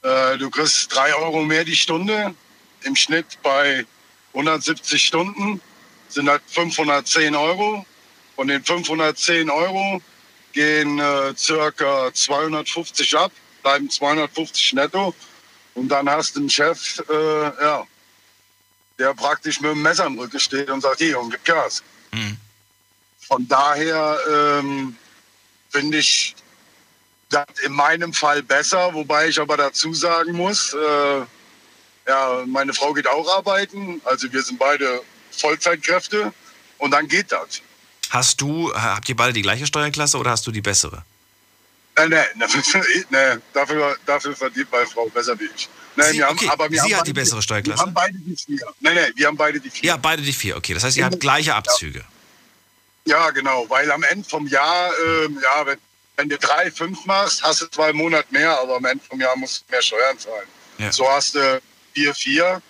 [0.03, 2.37] äh, du kriegst drei Euro mehr die Stunde,
[2.85, 3.85] im Schnitt bei
[4.33, 5.61] 170 Stunden
[6.09, 7.85] sind das 510 Euro.
[8.37, 10.01] Von den 510 Euro
[10.53, 13.33] gehen äh, circa 250 ab,
[13.65, 15.13] bleiben 250 netto.
[15.75, 17.85] Und dann hast du einen Chef, äh, ja,
[19.01, 21.83] der praktisch mit dem Messer im Rücken steht und sagt, hier, und gib Gas.
[22.13, 22.37] Mhm.
[23.29, 24.97] Von daher ähm,
[25.71, 26.35] finde ich
[27.29, 31.21] das in meinem Fall besser, wobei ich aber dazu sagen muss, äh,
[32.09, 35.03] ja, meine Frau geht auch arbeiten, also wir sind beide
[35.33, 36.33] Vollzeitkräfte
[36.79, 37.61] und dann geht das.
[38.11, 41.03] Hast du, habt ihr beide die gleiche Steuerklasse oder hast du die bessere?
[41.97, 42.27] Nein, nein,
[43.11, 45.69] nein, dafür, dafür verdient meine Frau besser wie ich.
[45.97, 47.81] Nein, Sie, wir haben, okay, aber wir sie haben hat die bessere Steuerklasse?
[47.81, 48.67] Wir haben beide die vier.
[48.81, 49.89] Nein, nein, wir haben beide die vier.
[49.89, 50.57] Ja, beide die vier.
[50.57, 52.01] Okay, das heißt, ihr habt gleiche Abzüge.
[52.01, 52.05] Ja,
[53.31, 55.79] genau, weil am Ende vom Jahr, ähm, ja, wenn,
[56.17, 59.21] wenn du drei, fünf machst, hast du zwar einen Monat mehr, aber am Ende vom
[59.21, 60.49] Jahr musst du mehr Steuern zahlen.
[60.79, 60.93] Ja.
[60.93, 61.61] So hast du
[61.95, 62.63] vier, vier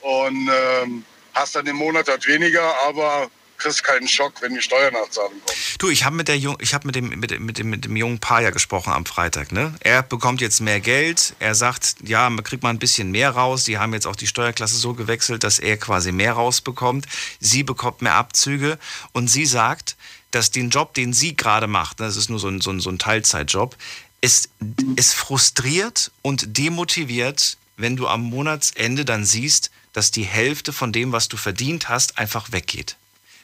[0.00, 3.30] und ähm, hast dann im Monat halt weniger, aber
[3.64, 5.58] kriegst keinen Schock, wenn die Steuernachzahlung kommt.
[5.78, 8.50] Du, ich habe mit habe mit dem, mit, mit, dem, mit dem jungen Paar ja
[8.50, 9.74] gesprochen am Freitag, ne?
[9.80, 11.34] Er bekommt jetzt mehr Geld.
[11.38, 13.64] Er sagt, ja, man kriegt mal ein bisschen mehr raus.
[13.64, 17.06] Die haben jetzt auch die Steuerklasse so gewechselt, dass er quasi mehr rausbekommt.
[17.40, 18.78] Sie bekommt mehr Abzüge
[19.12, 19.96] und sie sagt,
[20.30, 22.90] dass den Job, den sie gerade macht, das ist nur so ein, so ein, so
[22.90, 23.76] ein Teilzeitjob,
[24.20, 24.48] es,
[24.96, 31.12] es frustriert und demotiviert, wenn du am Monatsende dann siehst, dass die Hälfte von dem,
[31.12, 32.96] was du verdient hast, einfach weggeht.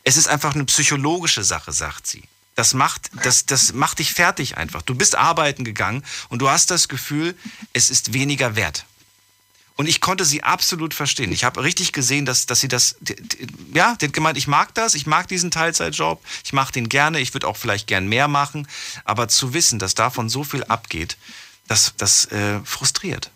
[0.05, 2.23] Es ist einfach eine psychologische Sache, sagt sie.
[2.55, 4.83] Das macht, das, das macht dich fertig einfach.
[4.83, 7.35] Du bist arbeiten gegangen und du hast das Gefühl,
[7.73, 8.85] es ist weniger wert.
[9.77, 11.33] Und ich konnte sie absolut verstehen.
[11.33, 12.97] Ich habe richtig gesehen, dass, dass sie das,
[13.73, 17.19] ja, die hat gemeint, ich mag das, ich mag diesen Teilzeitjob, ich mache den gerne,
[17.19, 18.69] ich würde auch vielleicht gern mehr machen,
[19.07, 21.17] aber zu wissen, dass davon so viel abgeht,
[21.67, 23.31] das, das äh, frustriert.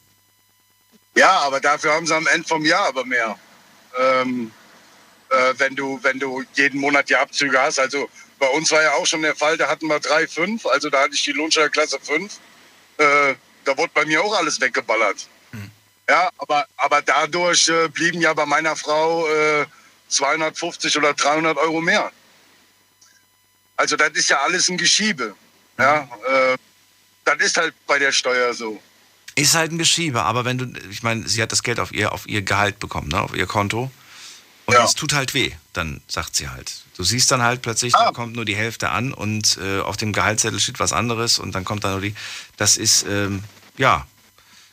[1.15, 3.39] Ja, aber dafür haben sie am Ende vom Jahr aber mehr.
[3.99, 4.51] Ähm,
[5.35, 7.79] äh, wenn, du, wenn du jeden Monat die Abzüge hast.
[7.79, 8.09] Also
[8.39, 11.15] bei uns war ja auch schon der Fall, da hatten wir 3,5, also da hatte
[11.15, 12.39] ich die Lohnsteuerklasse 5.
[12.99, 15.27] Äh, da wurde bei mir auch alles weggeballert.
[16.09, 19.65] Ja, aber, aber dadurch äh, blieben ja bei meiner Frau äh,
[20.09, 22.13] 250 oder 300 Euro mehr.
[23.77, 25.35] Also das ist ja alles ein Geschiebe.
[25.79, 26.57] Ja, äh,
[27.25, 28.81] das ist halt bei der Steuer so.
[29.35, 32.13] Ist halt ein Geschiebe, aber wenn du, ich meine, sie hat das Geld auf ihr,
[32.13, 33.91] auf ihr Gehalt bekommen, ne, auf ihr Konto.
[34.67, 36.73] Und es tut halt weh, dann sagt sie halt.
[36.97, 40.13] Du siehst dann halt plötzlich, da kommt nur die Hälfte an und äh, auf dem
[40.13, 42.15] Gehaltszettel steht was anderes und dann kommt da nur die.
[42.57, 43.45] Das ist, ähm,
[43.77, 44.07] ja,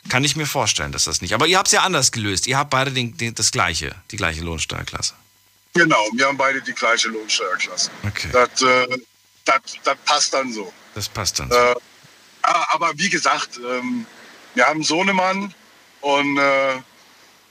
[0.08, 1.34] kann ich mir vorstellen, dass das nicht.
[1.34, 2.46] Aber ihr habt es ja anders gelöst.
[2.46, 5.14] Ihr habt beide den, den, das gleiche, die gleiche Lohnsteuerklasse.
[5.74, 7.90] Genau, wir haben beide die gleiche Lohnsteuerklasse.
[8.06, 8.28] Okay.
[8.32, 8.98] Das, äh,
[9.44, 10.72] das, das passt dann so.
[10.94, 11.50] Das passt dann.
[11.50, 11.74] Äh,
[12.42, 14.06] ah, aber wie gesagt, ähm,
[14.54, 15.54] wir haben so einen Mann
[16.00, 16.74] und äh,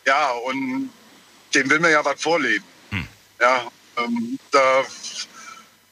[0.05, 0.89] ja, und
[1.53, 2.65] dem will man ja was vorleben.
[3.39, 4.83] Ja, ähm, da,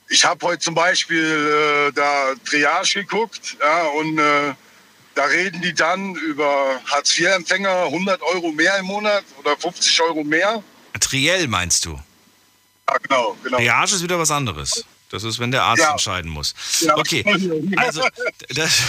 [0.08, 4.54] ich habe heute zum Beispiel äh, da Triage geguckt ja, und äh,
[5.16, 10.64] da reden die dann über Hartz-IV-Empfänger 100 Euro mehr im Monat oder 50 Euro mehr.
[11.00, 12.00] Triell meinst du?
[12.88, 13.58] Ja, genau, genau.
[13.58, 14.86] Triage ist wieder was anderes.
[15.10, 15.92] Das ist, wenn der Arzt Ja.
[15.92, 16.54] entscheiden muss.
[16.82, 16.96] Ja.
[16.98, 17.26] Okay,
[17.78, 18.08] also,
[18.50, 18.84] das,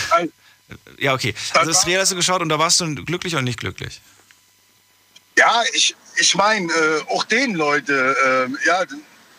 [0.99, 1.35] ja, okay.
[1.55, 4.03] Also, das Triell hast du geschaut und da warst du glücklich oder nicht glücklich?
[5.39, 8.85] Ja, ich, ich meine, äh, auch den Leute, äh, ja,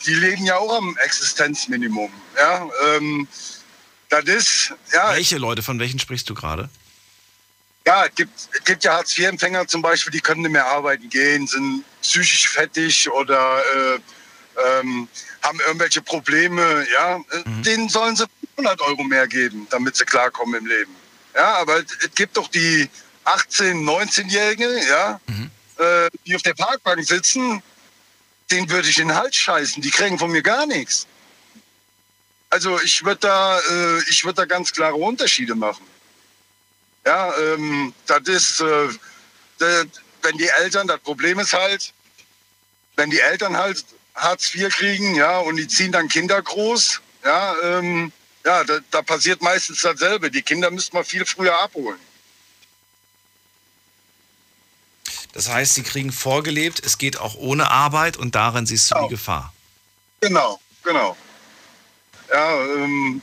[0.06, 2.12] die leben ja auch am Existenzminimum.
[2.38, 3.28] Ja, ähm,
[4.10, 6.70] das ist, ja, Welche Leute, von welchen sprichst du gerade?
[7.86, 11.84] ja, es gibt, gibt ja Hartz-IV-Empfänger zum Beispiel, die können nicht mehr arbeiten gehen, sind
[12.02, 14.00] psychisch fettig oder äh,
[14.80, 15.08] ähm,
[15.42, 17.64] haben irgendwelche Probleme, ja, Mhm.
[17.64, 18.26] denen sollen sie
[18.58, 20.96] 100 Euro mehr geben, damit sie klarkommen im Leben.
[21.34, 22.88] Ja, aber es gibt doch die
[23.26, 25.50] 18-, 19-Jährige, ja, Mhm.
[25.82, 27.62] Äh, die auf der Parkbank sitzen,
[28.52, 29.82] denen würde ich in den Hals scheißen.
[29.82, 31.08] Die kriegen von mir gar nichts.
[32.50, 35.86] Also ich würde da, äh, ich da ganz klare Unterschiede machen.
[37.06, 38.90] Ja, ähm, das ist, äh,
[39.58, 39.88] das,
[40.22, 41.94] wenn die Eltern, das Problem ist halt,
[42.96, 47.56] wenn die Eltern halt Hartz IV kriegen, ja, und die ziehen dann Kinder groß, ja,
[47.64, 48.12] ähm,
[48.46, 50.30] ja, da, da passiert meistens dasselbe.
[50.30, 52.00] Die Kinder müsste man viel früher abholen.
[55.34, 59.10] Das heißt, sie kriegen vorgelebt, es geht auch ohne Arbeit und darin siehst du die
[59.10, 59.54] Gefahr.
[60.20, 61.16] Genau, genau.
[62.32, 63.22] Ja, ähm,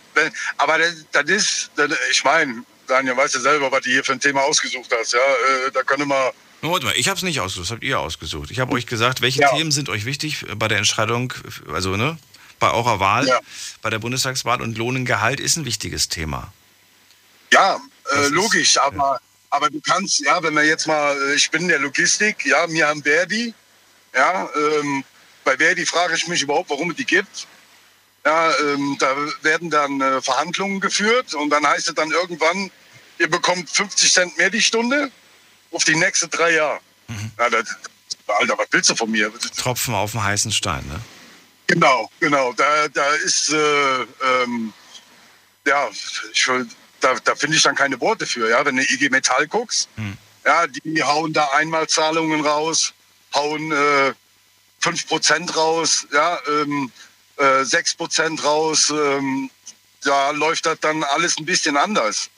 [0.58, 4.12] aber das, das ist, das, ich meine, Daniel, weißt du selber, was du hier für
[4.12, 5.12] ein Thema ausgesucht hast.
[5.12, 6.32] Ja, äh, da können wir.
[6.60, 8.50] Warte mal, ich habe es nicht ausgesucht, das habt ihr ausgesucht.
[8.50, 9.54] Ich habe euch gesagt, welche Ja.
[9.54, 11.32] Themen sind euch wichtig bei der Entscheidung,
[11.72, 12.18] also ne,
[12.58, 13.38] bei eurer Wahl, Ja.
[13.80, 16.52] bei der Bundestagswahl und Lohnengehalt ist ein wichtiges Thema.
[17.52, 17.80] Ja,
[18.14, 21.62] äh, ist- logisch, aber, aber du kannst, ja, wenn wir jetzt mal, äh, ich bin
[21.62, 23.54] in der Logistik, ja, wir haben Verdi,
[24.14, 25.04] ja, ähm,
[25.44, 27.46] bei Verdi frage ich mich überhaupt, warum es die gibt.
[28.24, 32.70] Ja, ähm, da werden dann äh, Verhandlungen geführt und dann heißt es dann irgendwann,
[33.18, 35.10] ihr bekommt 50 Cent mehr die Stunde
[35.70, 36.80] auf die nächsten drei Jahre.
[37.38, 37.64] Ja, das,
[38.26, 39.32] Alter, was willst du von mir?
[39.56, 41.00] Tropfen auf dem heißen Stein, ne?
[41.68, 42.52] Genau, genau.
[42.52, 44.02] Da, da ist, äh,
[44.42, 44.72] ähm,
[45.66, 45.88] ja,
[46.32, 46.68] ich, will-
[47.00, 48.48] da, da finde ich dann keine Worte für.
[48.48, 49.88] Ja, wenn du IG Metall guckst,
[50.44, 52.92] ja, die hauen da Einmalzahlungen raus,
[53.34, 54.14] hauen äh,
[54.82, 56.90] 5% raus, ja, ähm,
[57.36, 58.90] äh, 6% raus.
[58.90, 59.50] Ähm,
[60.04, 62.30] da läuft das dann alles ein bisschen anders.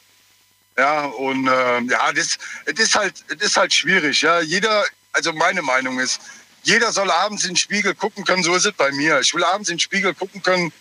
[0.77, 4.23] Ja, und ähm, ja, das, es ist halt, es ist halt schwierig.
[4.23, 6.21] Ja, jeder, also meine Meinung ist,
[6.63, 8.43] jeder soll abends in den Spiegel gucken können.
[8.43, 9.21] So ist es bei mir.
[9.21, 10.73] Ich will abends in den Spiegel gucken können,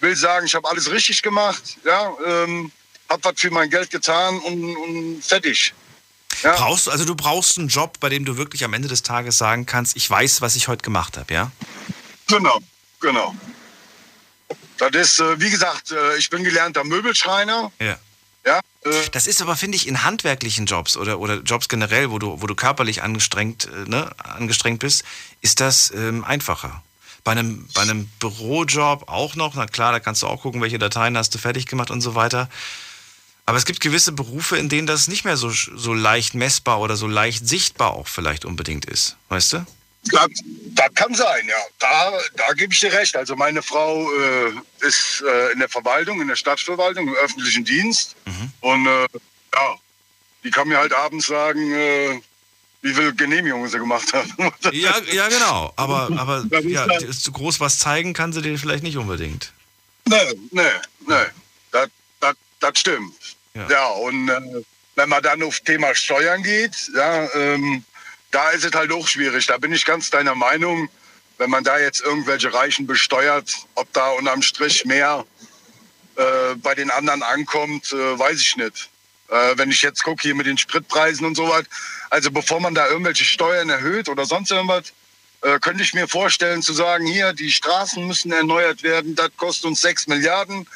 [0.00, 1.78] will sagen, ich habe alles richtig gemacht.
[1.84, 2.70] Ja, ähm,
[3.08, 5.74] habe was für mein Geld getan und, und fertig.
[6.42, 6.54] Ja.
[6.56, 9.38] Brauchst du, also du brauchst einen Job, bei dem du wirklich am Ende des Tages
[9.38, 11.50] sagen kannst, ich weiß, was ich heute gemacht habe, ja?
[12.28, 12.60] Genau,
[13.00, 13.34] genau.
[14.78, 17.72] Das ist, äh, wie gesagt, äh, ich bin gelernter Möbelschreiner.
[17.80, 17.98] Ja.
[18.46, 22.18] Ja, äh, Das ist aber, finde ich, in handwerklichen Jobs oder, oder Jobs generell, wo
[22.18, 25.04] du, wo du körperlich angestrengt, äh, ne, angestrengt bist,
[25.40, 26.82] ist das ähm, einfacher.
[27.24, 30.78] Bei einem, bei einem Bürojob auch noch, na klar, da kannst du auch gucken, welche
[30.78, 32.48] Dateien hast du fertig gemacht und so weiter.
[33.48, 36.96] Aber es gibt gewisse Berufe, in denen das nicht mehr so, so leicht messbar oder
[36.96, 39.16] so leicht sichtbar auch vielleicht unbedingt ist.
[39.30, 39.66] Weißt du?
[40.12, 40.28] Das,
[40.74, 41.56] das kann sein, ja.
[41.78, 43.16] Da, da gebe ich dir recht.
[43.16, 44.52] Also meine Frau äh,
[44.86, 48.16] ist äh, in der Verwaltung, in der Stadtverwaltung, im öffentlichen Dienst.
[48.60, 49.06] Und äh,
[49.54, 49.74] ja,
[50.44, 52.20] die kann mir halt abends sagen, äh,
[52.82, 54.26] wie viele Genehmigungen sie gemacht hat.
[54.74, 55.72] Ja, ja genau.
[55.76, 59.54] Aber, aber ja, halt- ist zu groß was zeigen kann sie dir vielleicht nicht unbedingt.
[60.04, 60.16] Nee,
[60.50, 60.62] nee,
[61.06, 61.14] nee.
[61.72, 61.88] Das,
[62.20, 63.14] das, das stimmt.
[63.58, 63.68] Ja.
[63.68, 64.40] Ja, und äh,
[64.94, 67.84] wenn man dann auf Thema Steuern geht, ja, ähm,
[68.30, 69.46] da ist es halt auch schwierig.
[69.46, 70.88] Da bin ich ganz deiner Meinung,
[71.38, 75.24] wenn man da jetzt irgendwelche Reichen besteuert, ob da unterm Strich mehr
[76.16, 78.90] äh, bei den anderen ankommt, äh, weiß ich nicht.
[79.28, 81.64] Äh, wenn ich jetzt gucke hier mit den Spritpreisen und so was,
[82.10, 84.92] also bevor man da irgendwelche Steuern erhöht oder sonst irgendwas,
[85.42, 89.66] äh, könnte ich mir vorstellen zu sagen, hier, die Straßen müssen erneuert werden, das kostet
[89.66, 90.66] uns 6 Milliarden.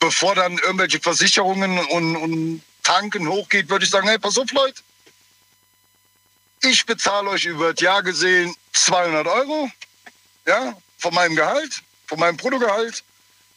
[0.00, 4.80] Bevor dann irgendwelche Versicherungen und, und Tanken hochgeht, würde ich sagen, hey, pass auf, Leute,
[6.62, 9.70] ich bezahle euch über das Jahr gesehen 200 Euro,
[10.46, 13.02] ja, von meinem Gehalt, von meinem Bruttogehalt.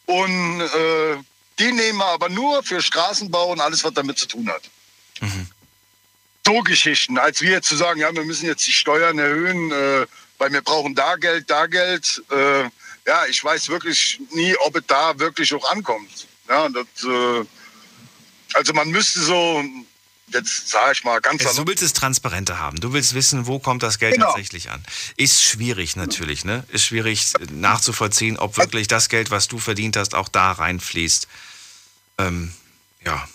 [0.06, 1.18] Und äh,
[1.60, 4.64] die nehmen wir aber nur für Straßenbau und alles, was damit zu tun hat.
[6.46, 10.08] So Geschichten, als wir jetzt zu sagen, ja, wir müssen jetzt die Steuern erhöhen, äh,
[10.38, 12.22] weil wir brauchen da Geld, da Geld.
[12.32, 12.64] Äh,
[13.06, 16.28] ja, ich weiß wirklich nie, ob es da wirklich auch ankommt.
[16.52, 17.46] Ja, das, äh,
[18.56, 19.64] also man müsste so,
[20.28, 22.78] jetzt sage ich mal ganz Also du willst es transparenter haben.
[22.82, 24.26] Du willst wissen, wo kommt das Geld Genau.
[24.28, 24.84] tatsächlich an.
[25.16, 26.66] Ist schwierig natürlich, ne?
[26.68, 31.30] Ist schwierig nachzuvollziehen, ob wirklich das Geld, was du verdient hast, auch da reinfließt.
[32.18, 32.54] Ähm,
[33.06, 33.26] ja.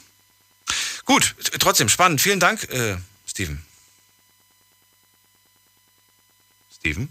[1.07, 2.21] Gut, trotzdem spannend.
[2.21, 3.65] Vielen Dank, äh, Steven.
[6.79, 7.09] Steven?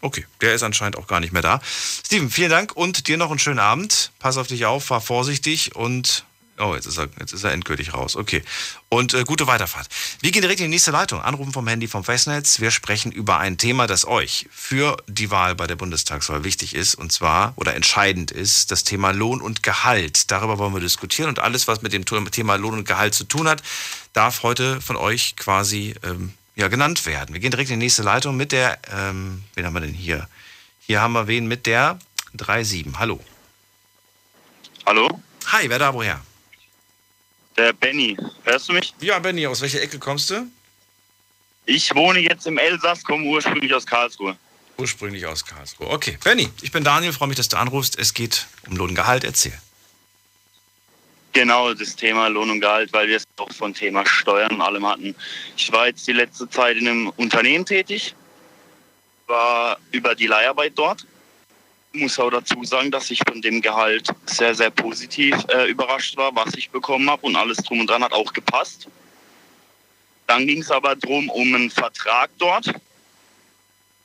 [0.00, 1.60] Okay, der ist anscheinend auch gar nicht mehr da.
[2.06, 4.12] Steven, vielen Dank und dir noch einen schönen Abend.
[4.20, 6.24] Pass auf dich auf, fahr vorsichtig und.
[6.60, 8.16] Oh, jetzt ist er, jetzt ist er endgültig raus.
[8.16, 8.42] Okay.
[8.88, 9.86] Und äh, gute Weiterfahrt.
[10.20, 11.20] Wir gehen direkt in die nächste Leitung.
[11.22, 12.58] Anrufen vom Handy vom Festnetz.
[12.58, 16.96] Wir sprechen über ein Thema, das euch für die Wahl bei der Bundestagswahl wichtig ist.
[16.96, 20.32] Und zwar, oder entscheidend ist, das Thema Lohn und Gehalt.
[20.32, 21.28] Darüber wollen wir diskutieren.
[21.28, 23.62] Und alles, was mit dem Thema Lohn und Gehalt zu tun hat,
[24.12, 27.32] darf heute von euch quasi ähm, ja, genannt werden.
[27.32, 30.28] Wir gehen direkt in die nächste Leitung mit der, ähm, wen haben wir denn hier?
[30.80, 32.00] Hier haben wir wen mit der
[32.36, 32.98] 3.7.
[32.98, 33.20] Hallo.
[34.84, 35.22] Hallo?
[35.46, 36.20] Hi, wer da woher?
[37.56, 38.16] Der Benny.
[38.42, 38.92] Hörst du mich?
[39.00, 40.48] Ja, Benny, aus welcher Ecke kommst du?
[41.64, 44.36] Ich wohne jetzt im Elsass, komme ursprünglich aus Karlsruhe.
[44.78, 45.88] Ursprünglich aus Karlsruhe.
[45.88, 47.96] Okay, Benny, ich bin Daniel, freue mich, dass du anrufst.
[47.96, 49.22] Es geht um Lohngehalt.
[49.22, 49.56] Erzähl.
[51.38, 54.84] Genau, das Thema Lohn und Gehalt, weil wir es auch von Thema Steuern und allem
[54.84, 55.14] hatten.
[55.56, 58.16] Ich war jetzt die letzte Zeit in einem Unternehmen tätig,
[59.28, 61.06] war über die Leiharbeit dort.
[61.92, 66.34] Muss auch dazu sagen, dass ich von dem Gehalt sehr, sehr positiv äh, überrascht war,
[66.34, 68.88] was ich bekommen habe und alles drum und dran hat auch gepasst.
[70.26, 72.74] Dann ging es aber darum, um einen Vertrag dort.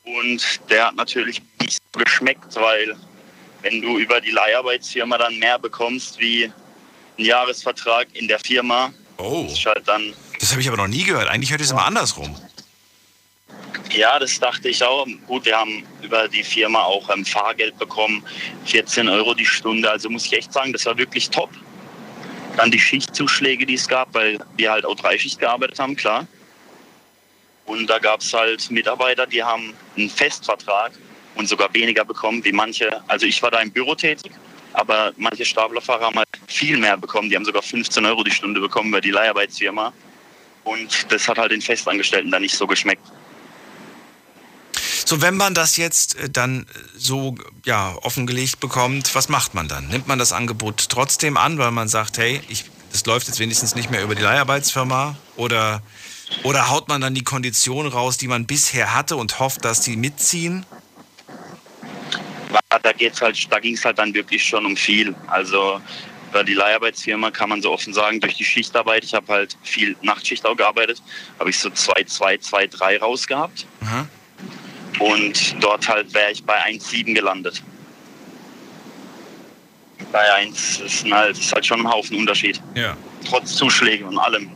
[0.04, 2.96] Und der hat natürlich nicht geschmeckt, weil
[3.62, 6.52] wenn du über die Leiharbeitsfirma dann mehr bekommst wie
[7.18, 9.46] ein Jahresvertrag in der Firma, Oh.
[9.48, 9.86] ist halt
[10.40, 11.28] Das habe ich aber noch nie gehört.
[11.28, 12.34] Eigentlich hört es immer andersrum.
[13.92, 15.06] Ja, das dachte ich auch.
[15.28, 18.24] Gut, wir haben über die Firma auch ähm, Fahrgeld bekommen,
[18.64, 19.88] 14 Euro die Stunde.
[19.88, 21.50] Also muss ich echt sagen, das war wirklich top.
[22.56, 26.26] Dann die Schichtzuschläge, die es gab, weil wir halt auch Dreischicht gearbeitet haben, klar.
[27.66, 30.92] Und da gab es halt Mitarbeiter, die haben einen Festvertrag
[31.36, 33.00] und sogar weniger bekommen wie manche.
[33.08, 34.32] Also ich war da im Büro tätig,
[34.74, 37.30] aber manche Staplerfahrer haben halt viel mehr bekommen.
[37.30, 39.92] Die haben sogar 15 Euro die Stunde bekommen bei die Leiharbeitsfirma.
[40.64, 43.06] Und das hat halt den Festangestellten dann nicht so geschmeckt.
[45.06, 46.66] So, wenn man das jetzt äh, dann äh,
[46.96, 49.88] so ja, offengelegt bekommt, was macht man dann?
[49.88, 53.74] Nimmt man das Angebot trotzdem an, weil man sagt, hey, ich, das läuft jetzt wenigstens
[53.74, 55.16] nicht mehr über die Leiharbeitsfirma?
[55.36, 55.82] Oder,
[56.42, 59.96] oder haut man dann die Konditionen raus, die man bisher hatte und hofft, dass die
[59.96, 60.64] mitziehen?
[62.82, 65.14] Da geht's halt, da ging es halt dann wirklich schon um viel.
[65.28, 65.80] Also
[66.32, 69.96] bei die Leiharbeitsfirma kann man so offen sagen, durch die Schichtarbeit, ich habe halt viel
[70.02, 71.00] Nachtschicht auch gearbeitet,
[71.38, 73.66] habe ich so 2, 2, 2, 3 rausgehabt.
[73.82, 74.08] Aha.
[74.98, 77.62] Und dort halt wäre ich bei 1,7 gelandet.
[80.12, 82.60] Bei 1 ist halt, ist halt schon ein Haufen Unterschied.
[82.74, 82.96] Ja.
[83.28, 84.50] Trotz Zuschläge und allem.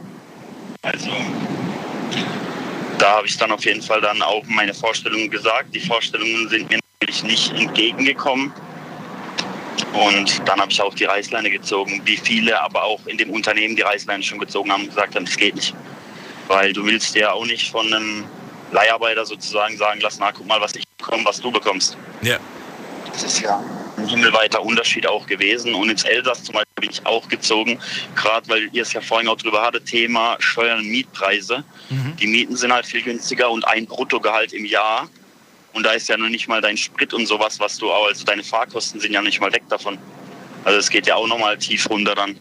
[0.82, 1.10] Also
[2.98, 5.74] da habe ich dann auf jeden Fall dann auch meine Vorstellungen gesagt.
[5.74, 6.78] Die Vorstellungen sind mir
[7.08, 8.52] natürlich nicht entgegengekommen.
[9.92, 13.76] Und dann habe ich auch die Reißleine gezogen, wie viele aber auch in dem Unternehmen
[13.76, 15.74] die Reißleine schon gezogen haben und gesagt haben, das geht nicht.
[16.48, 18.24] Weil du willst ja auch nicht von einem
[18.72, 21.96] Leiharbeiter sozusagen sagen lassen, na guck mal, was ich bekomme, was du bekommst.
[22.22, 22.38] Ja.
[23.12, 23.62] Das ist ja
[23.96, 25.74] ein himmelweiter Unterschied auch gewesen.
[25.74, 27.78] Und ins Elsass zum Beispiel bin ich auch gezogen,
[28.14, 31.64] gerade weil ihr es ja vorhin auch drüber hattet, Thema Steuern und Mietpreise.
[32.20, 35.08] Die Mieten sind halt viel günstiger und ein Bruttogehalt im Jahr.
[35.72, 38.24] Und da ist ja noch nicht mal dein Sprit und sowas, was du auch, also
[38.24, 39.98] deine Fahrkosten sind ja nicht mal weg davon.
[40.64, 42.38] Also es geht ja auch nochmal tief runter dann.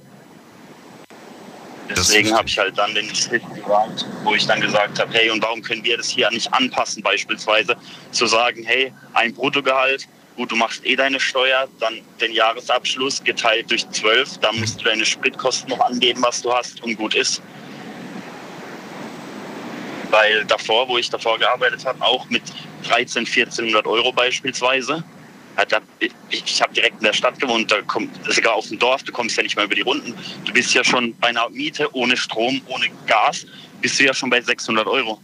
[1.89, 5.41] Deswegen habe ich halt dann den Schritt gewagt, wo ich dann gesagt habe, hey, und
[5.41, 7.75] warum können wir das hier nicht anpassen beispielsweise?
[8.11, 13.71] Zu sagen, hey, ein Bruttogehalt, gut, du machst eh deine Steuer, dann den Jahresabschluss geteilt
[13.71, 17.41] durch 12, da musst du deine Spritkosten noch angeben, was du hast und gut ist.
[20.17, 22.41] Weil davor, wo ich davor gearbeitet habe, auch mit
[22.87, 25.03] 13, 1400 Euro beispielsweise,
[26.29, 29.37] ich, habe direkt in der Stadt gewohnt, da kommt, egal auf dem Dorf, du kommst
[29.37, 30.15] ja nicht mehr über die Runden.
[30.45, 33.45] Du bist ja schon bei einer Miete ohne Strom, ohne Gas,
[33.81, 35.21] bist du ja schon bei 600 Euro.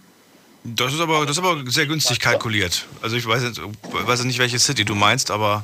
[0.63, 2.85] Das ist aber, das ist aber sehr günstig kalkuliert.
[3.01, 5.63] Also ich weiß, jetzt, weiß nicht, welche City du meinst, aber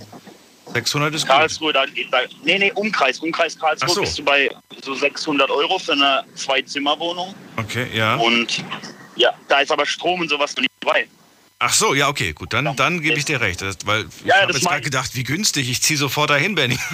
[0.74, 1.30] 600 ist gut.
[1.30, 4.02] Karlsruhe, da, da, nee, nee, Umkreis, Umkreis Karlsruhe so.
[4.02, 4.50] bist du bei
[4.84, 7.36] so 600 Euro für eine Zwei-Zimmer-Wohnung.
[7.58, 8.16] Okay, ja.
[8.16, 8.64] Und
[9.20, 11.08] ja, da ist aber Strom und sowas noch nicht dabei.
[11.62, 13.62] Ach so, ja, okay, gut, dann, dann gebe ich dir recht.
[13.62, 16.56] Das, weil ich Ja, habe das jetzt gerade gedacht, wie günstig, ich ziehe sofort dahin,
[16.56, 16.80] Benny.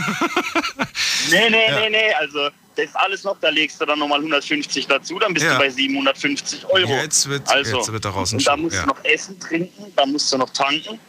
[1.30, 1.80] Nee, nee, Ja.
[1.80, 5.34] nee, nee, also das ist alles noch, da legst du dann nochmal 150 dazu, dann
[5.34, 5.54] bist Ja.
[5.54, 6.90] du bei 750 Euro.
[6.94, 8.82] Jetzt wird, also, jetzt wird daraus ein und da musst ja.
[8.84, 11.00] du noch essen, trinken, da musst du noch tanken.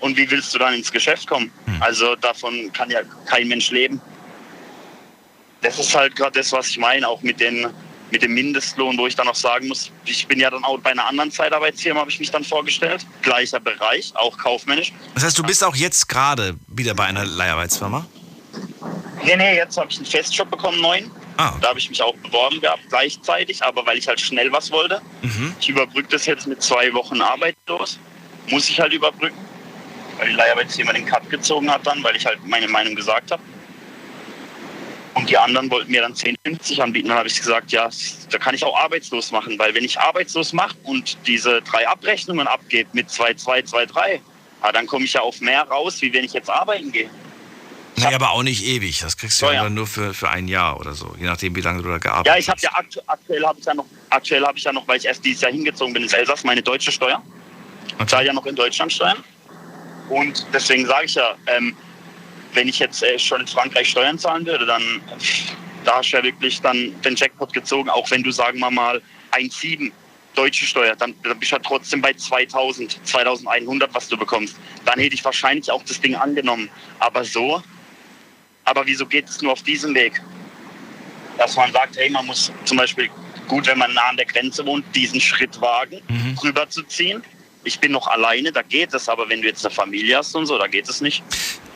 [0.00, 1.50] Und wie willst du dann ins Geschäft kommen?
[1.66, 1.82] Hm.
[1.82, 4.00] Also davon kann ja kein Mensch leben.
[5.62, 7.66] Das ist halt gerade das, was ich meine, auch mit, den,
[8.14, 10.92] mit dem Mindestlohn, wo ich dann auch sagen muss, ich bin ja dann auch bei
[10.92, 13.04] einer anderen Zeitarbeitsfirma, habe ich mich dann vorgestellt.
[13.22, 14.92] Gleicher Bereich, auch kaufmännisch.
[15.14, 18.06] Das heißt, du bist auch jetzt gerade wieder bei einer Leiharbeitsfirma?
[19.24, 21.10] Nee, nee, jetzt habe ich einen Festjob bekommen, neuen.
[21.38, 21.54] Ah.
[21.60, 25.02] Da habe ich mich auch beworben gehabt, gleichzeitig, aber weil ich halt schnell was wollte.
[25.22, 25.56] Mhm.
[25.60, 27.98] Ich überbrücke das jetzt mit zwei Wochen arbeitslos.
[28.48, 29.36] Muss ich halt überbrücken,
[30.18, 33.42] weil die Leiharbeitsfirma den Cut gezogen hat dann, weil ich halt meine Meinung gesagt habe.
[35.14, 37.08] Und die anderen wollten mir dann 10,50 anbieten.
[37.08, 37.88] Dann habe ich gesagt, ja,
[38.30, 42.48] da kann ich auch arbeitslos machen, weil wenn ich arbeitslos mache und diese drei Abrechnungen
[42.48, 44.20] abgebe mit 2, 2, 2, 3,
[44.62, 47.08] ah, dann komme ich ja auf mehr raus, wie wenn ich jetzt arbeiten gehe.
[47.96, 49.00] Naja, aber auch nicht ewig.
[49.00, 49.62] Das kriegst du So, ja, ja.
[49.64, 52.26] dann nur für, für ein Jahr oder so, je nachdem, wie lange du da gearbeitet
[52.26, 54.86] Ja, ich habe ja aktu aktuell habe ich ja noch aktuell habe ich ja noch,
[54.88, 57.22] weil ich erst dieses Jahr hingezogen bin ins Elsass, meine deutsche Steuer.
[58.00, 59.22] Ich zahle ja noch in Deutschland Steuern.
[60.08, 61.76] Und deswegen sage ich ja, ähm,
[62.54, 65.00] wenn ich jetzt äh, schon in Frankreich Steuern zahlen würde, dann
[65.84, 69.02] da hast du ja wirklich dann den Jackpot gezogen, auch wenn du sagen wir mal
[69.32, 69.92] 1,7
[70.34, 74.56] deutsche Steuer, dann, dann bist du ja trotzdem bei 2000, 2100, was du bekommst.
[74.84, 76.68] Dann hätte ich wahrscheinlich auch das Ding angenommen.
[76.98, 77.62] Aber so,
[78.64, 80.20] aber wieso geht es nur auf diesem Weg?
[81.38, 83.08] Dass man sagt, hey, man muss zum Beispiel,
[83.48, 86.00] gut, wenn man nah an der Grenze wohnt, diesen Schritt wagen,
[86.42, 87.22] rüber zu ziehen.
[87.64, 90.46] Ich bin noch alleine, da geht es, aber wenn du jetzt eine Familie hast und
[90.46, 91.22] so, da geht es nicht.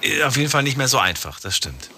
[0.03, 1.90] Äh, Auf jeden Fall nicht mehr so einfach, das stimmt.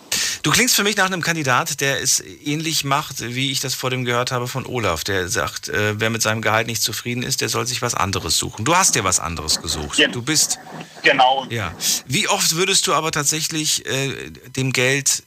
[0.42, 3.90] Du klingst für mich nach einem Kandidat, der es ähnlich macht, wie ich das vor
[3.90, 5.04] dem gehört habe von Olaf.
[5.04, 8.38] Der sagt, äh, wer mit seinem Gehalt nicht zufrieden ist, der soll sich was anderes
[8.38, 8.64] suchen.
[8.64, 10.00] Du hast dir was anderes gesucht.
[10.12, 10.58] Du bist.
[11.02, 11.46] Genau.
[11.50, 11.74] Ja.
[12.06, 15.24] Wie oft würdest du aber tatsächlich äh, dem Geld,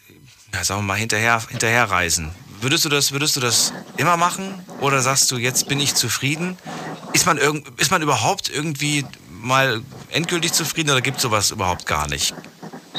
[0.52, 2.32] ja, sagen wir mal, hinterher, hinterherreisen?
[2.62, 4.64] Würdest du, das, würdest du das immer machen?
[4.80, 6.58] Oder sagst du, jetzt bin ich zufrieden?
[7.14, 11.86] Ist man, irgend, ist man überhaupt irgendwie mal endgültig zufrieden oder gibt es sowas überhaupt
[11.86, 12.34] gar nicht?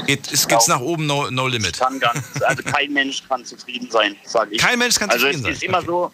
[0.06, 1.78] Geht, es gibt's nach oben no, no limit?
[1.78, 2.44] Kann gar nicht.
[2.44, 4.60] Also kein Mensch kann zufrieden sein, sage ich.
[4.60, 5.52] Kein Mensch kann also zufrieden es sein.
[5.52, 6.12] ist immer so,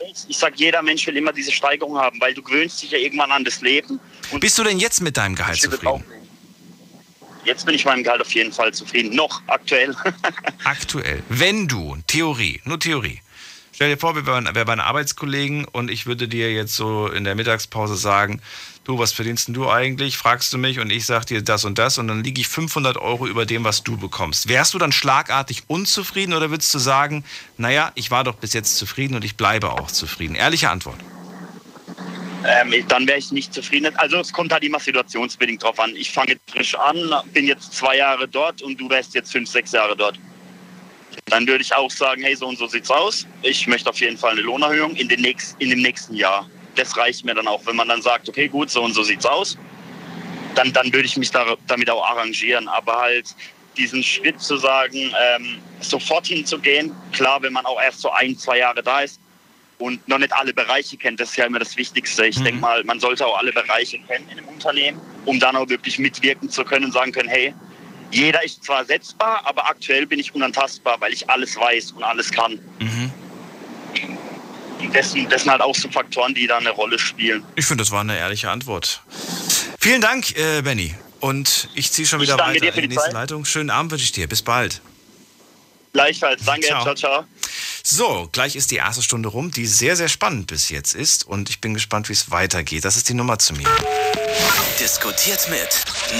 [0.00, 2.98] ich, ich sag, jeder Mensch will immer diese Steigerung haben, weil du gewöhnst dich ja
[2.98, 4.00] irgendwann an das Leben.
[4.30, 6.04] Und Bist du denn jetzt mit deinem Gehalt zufrieden?
[7.44, 9.14] Jetzt bin ich meinem Gehalt auf jeden Fall zufrieden.
[9.14, 9.96] Noch aktuell.
[10.64, 11.22] Aktuell.
[11.28, 13.20] Wenn du, Theorie, nur Theorie.
[13.72, 17.24] Stell dir vor, wir wären, wir wären Arbeitskollegen und ich würde dir jetzt so in
[17.24, 18.42] der Mittagspause sagen,
[18.88, 20.16] du, was verdienst du eigentlich?
[20.16, 22.96] Fragst du mich und ich sag dir das und das und dann liege ich 500
[22.96, 24.48] Euro über dem, was du bekommst.
[24.48, 27.22] Wärst du dann schlagartig unzufrieden oder würdest du sagen,
[27.58, 30.34] naja, ich war doch bis jetzt zufrieden und ich bleibe auch zufrieden?
[30.34, 30.98] Ehrliche Antwort.
[32.46, 33.94] Ähm, dann wäre ich nicht zufrieden.
[33.96, 35.94] Also es kommt halt immer situationsbedingt drauf an.
[35.94, 39.72] Ich fange frisch an, bin jetzt zwei Jahre dort und du wärst jetzt fünf, sechs
[39.72, 40.18] Jahre dort.
[41.26, 43.26] Dann würde ich auch sagen, hey, so und so sieht's aus.
[43.42, 46.48] Ich möchte auf jeden Fall eine Lohnerhöhung in, den nächsten, in dem nächsten Jahr.
[46.78, 49.26] Das reicht mir dann auch, wenn man dann sagt, okay, gut, so und so sieht's
[49.26, 49.58] aus.
[50.54, 52.68] Dann, dann würde ich mich da, damit auch arrangieren.
[52.68, 53.34] Aber halt
[53.76, 58.58] diesen Schritt zu sagen, ähm, sofort hinzugehen, klar, wenn man auch erst so ein, zwei
[58.58, 59.20] Jahre da ist,
[59.78, 61.20] und noch nicht alle Bereiche kennt.
[61.20, 62.26] Das ist ja immer das Wichtigste.
[62.26, 65.68] Ich denke mal, man sollte auch alle Bereiche kennen in einem Unternehmen, um dann auch
[65.68, 67.54] wirklich mitwirken zu können und sagen können, hey,
[68.10, 72.30] jeder ist zwar setzbar, aber aktuell bin ich unantastbar, weil ich alles weiß und alles
[72.32, 72.58] kann.
[73.92, 74.18] Und
[74.92, 77.44] das, sind- das sind halt auch so Faktoren, die da eine Rolle spielen.
[77.56, 79.02] Ich finde, das war eine ehrliche Antwort.
[79.80, 80.94] Vielen Dank, äh, Benny.
[81.20, 83.14] Und ich ziehe schon Ich wieder danke weiter dir für in die die nächste Zeit.
[83.14, 83.44] Leitung.
[83.44, 84.28] Schönen Abend wünsche ich dir.
[84.28, 84.80] Bis bald.
[85.92, 86.44] Gleichfalls.
[86.44, 86.66] Danke.
[86.68, 86.82] Ciao.
[86.84, 86.94] ciao.
[86.94, 87.24] ciao.
[87.82, 91.26] So, gleich ist die erste Stunde rum, die sehr, sehr spannend bis jetzt ist.
[91.26, 92.84] Und ich bin gespannt, wie es weitergeht.
[92.84, 93.66] Das ist die Nummer zu mir.
[94.78, 95.68] Diskutiert mit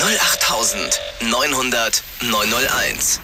[0.03, 3.21] 08900 901.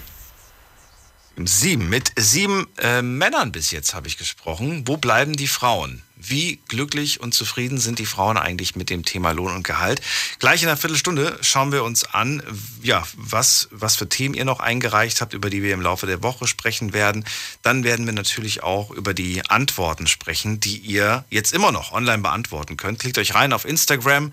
[1.37, 1.89] Sieben.
[1.89, 4.85] Mit sieben äh, Männern bis jetzt habe ich gesprochen.
[4.87, 6.03] Wo bleiben die Frauen?
[6.17, 10.01] Wie glücklich und zufrieden sind die Frauen eigentlich mit dem Thema Lohn und Gehalt?
[10.39, 12.43] Gleich in einer Viertelstunde schauen wir uns an,
[12.83, 16.23] ja, was, was für Themen ihr noch eingereicht habt, über die wir im Laufe der
[16.23, 17.25] Woche sprechen werden.
[17.63, 22.23] Dann werden wir natürlich auch über die Antworten sprechen, die ihr jetzt immer noch online
[22.23, 23.01] beantworten könnt.
[23.01, 24.33] Klickt euch rein auf Instagram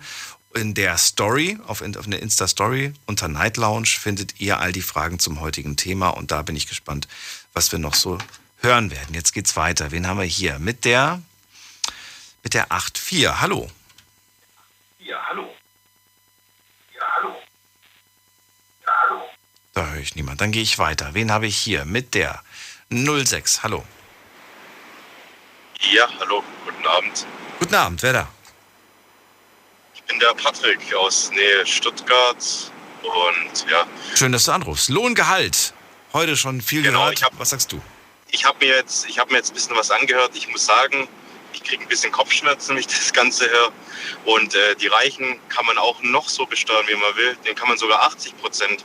[0.54, 5.18] in der Story, auf, auf eine Insta-Story unter Night Lounge findet ihr all die Fragen
[5.18, 7.08] zum heutigen Thema und da bin ich gespannt,
[7.52, 8.18] was wir noch so
[8.60, 9.14] hören werden.
[9.14, 9.90] Jetzt geht's weiter.
[9.90, 10.58] Wen haben wir hier?
[10.58, 11.22] Mit der
[12.42, 13.40] mit der 8.4.
[13.40, 13.70] Hallo.
[14.98, 15.54] Ja, hallo.
[19.74, 20.40] Da höre ich niemand.
[20.40, 21.14] Dann gehe ich weiter.
[21.14, 21.84] Wen habe ich hier?
[21.84, 22.42] Mit der
[22.90, 23.62] 06.
[23.62, 23.84] Hallo.
[25.92, 27.26] Ja, hallo, guten Abend.
[27.58, 28.28] Guten Abend, wer da?
[30.12, 32.36] Bin der Patrick aus Nähe Stuttgart
[33.02, 34.90] und ja, Schön, dass du anrufst.
[34.90, 35.72] Lohngehalt.
[36.12, 37.22] Heute schon viel Genau, gehört.
[37.22, 37.80] hab- was sagst du?
[38.30, 40.32] ich habe mir jetzt, ich habe mir jetzt ein bisschen was angehört.
[40.34, 41.08] Ich muss sagen,
[41.54, 43.72] ich kriege ein bisschen Kopfschmerzen, wenn ich das Ganze höre.
[44.26, 47.34] Und äh, die Reichen kann man auch noch so besteuern, wie man will.
[47.46, 48.84] Den kann man sogar 80 Prozent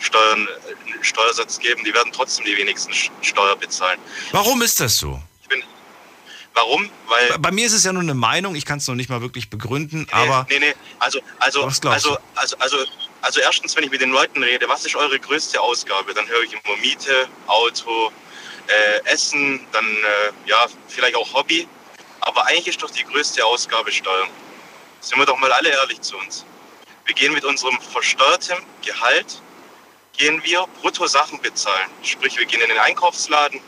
[0.00, 1.84] Steuern, äh, Steuersatz geben.
[1.84, 4.00] Die werden trotzdem die wenigsten Steuer bezahlen.
[4.32, 5.20] Warum ist das so?
[6.54, 6.88] Warum?
[7.08, 9.10] Weil Bei, bei mir ist es ja nur eine Meinung, ich kann es noch nicht
[9.10, 11.90] mal wirklich begründen, aber Nee, nee, also, also, also,
[12.36, 12.76] also, also,
[13.22, 16.14] also erstens, wenn ich mit den Leuten rede, was ist eure größte Ausgabe?
[16.14, 18.12] Dann höre ich immer Miete, Auto,
[18.68, 21.66] äh, Essen, dann äh, ja, vielleicht auch Hobby.
[22.20, 24.28] Aber eigentlich ist doch die größte Ausgabe Steuern.
[25.00, 26.46] Sind wir doch mal alle ehrlich zu uns.
[27.04, 29.42] Wir gehen mit unserem versteuerten Gehalt,
[30.16, 31.88] gehen wir brutto Sachen bezahlen.
[32.02, 33.60] Sprich, wir gehen in den Einkaufsladen,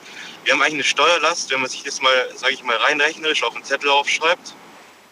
[0.47, 3.43] wir haben eigentlich eine Steuerlast, wenn man sich das mal, sage ich mal, rein rechnerisch
[3.43, 4.55] auf einen Zettel aufschreibt,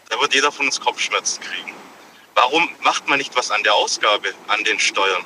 [0.08, 1.74] da wird jeder von uns Kopfschmerzen kriegen.
[2.36, 5.24] Warum macht man nicht was an der Ausgabe, an den Steuern?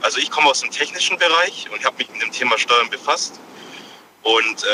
[0.00, 3.40] Also ich komme aus dem technischen Bereich und habe mich mit dem Thema Steuern befasst.
[4.22, 4.66] Und äh,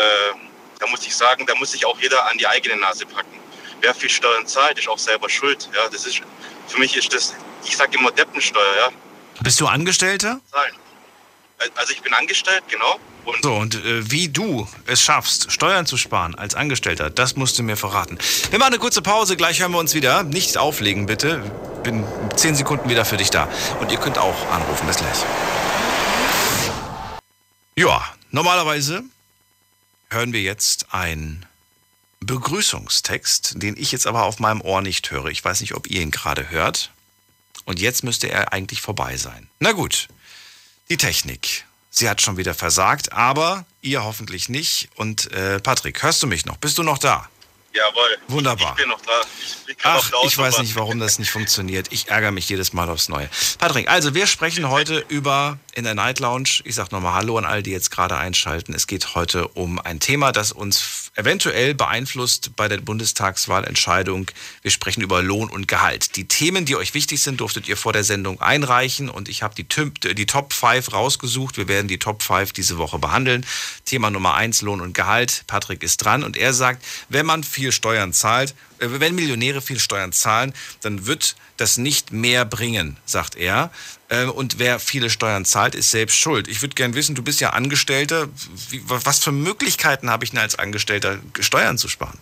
[0.81, 3.41] da muss ich sagen, da muss sich auch jeder an die eigene Nase packen.
[3.81, 5.71] Wer viel Steuern zahlt, ist auch selber schuld.
[5.75, 6.21] Ja, das ist,
[6.69, 8.77] für mich ist das, ich sage immer Deppensteuer.
[8.77, 8.91] Ja.
[9.41, 10.41] Bist du Angestellter?
[10.51, 10.75] Zahlen.
[11.75, 13.01] Also ich bin angestellt, genau.
[13.25, 17.59] Und so, und äh, wie du es schaffst, Steuern zu sparen als Angestellter, das musst
[17.59, 18.19] du mir verraten.
[18.51, 20.23] Wir machen eine kurze Pause, gleich hören wir uns wieder.
[20.23, 21.43] Nicht auflegen, bitte.
[21.83, 22.05] Bin
[22.37, 23.49] zehn Sekunden wieder für dich da.
[23.81, 24.87] Und ihr könnt auch anrufen.
[24.87, 25.19] Bis gleich.
[27.77, 29.03] Ja, normalerweise
[30.11, 31.45] hören wir jetzt einen
[32.21, 35.27] Begrüßungstext, den ich jetzt aber auf meinem Ohr nicht höre.
[35.27, 36.91] Ich weiß nicht, ob ihr ihn gerade hört.
[37.65, 39.49] Und jetzt müsste er eigentlich vorbei sein.
[39.59, 40.09] Na gut,
[40.89, 41.64] die Technik.
[41.97, 44.89] Sie hat schon wieder versagt, aber ihr hoffentlich nicht.
[44.97, 46.57] Und äh, Patrick, hörst du mich noch?
[46.57, 47.29] Bist du noch da?
[47.73, 48.19] Jawohl.
[48.27, 48.71] Wunderbar.
[48.71, 49.21] Ich bin noch da.
[49.69, 51.93] Ich, Ach, ich weiß nicht, warum das nicht funktioniert.
[51.93, 53.31] Ich ärgere mich jedes Mal aufs Neue.
[53.59, 56.63] Patrick, also wir sprechen heute über in der Night Lounge.
[56.65, 58.75] Ich sage nochmal Hallo an all die jetzt gerade einschalten.
[58.75, 64.31] Es geht heute um ein Thema, das uns eventuell beeinflusst bei der Bundestagswahlentscheidung.
[64.63, 66.17] Wir sprechen über Lohn und Gehalt.
[66.17, 69.55] Die Themen, die euch wichtig sind, durftet ihr vor der Sendung einreichen und ich habe
[69.55, 69.67] die,
[70.15, 71.57] die Top 5 rausgesucht.
[71.57, 73.47] Wir werden die Top 5 diese Woche behandeln.
[73.85, 75.45] Thema Nummer 1, Lohn und Gehalt.
[75.47, 79.79] Patrick ist dran und er sagt, wenn man viel Steuern zahlt, äh, wenn Millionäre viel
[79.79, 83.71] Steuern zahlen, dann wird das nicht mehr bringen, sagt er.
[84.15, 86.49] Ähm, und wer viele Steuern zahlt, ist selbst schuld.
[86.49, 88.29] Ich würde gerne wissen, du bist ja Angestellter.
[88.87, 92.19] was für Möglichkeiten habe ich denn als Angestellter, Steuern zu sparen?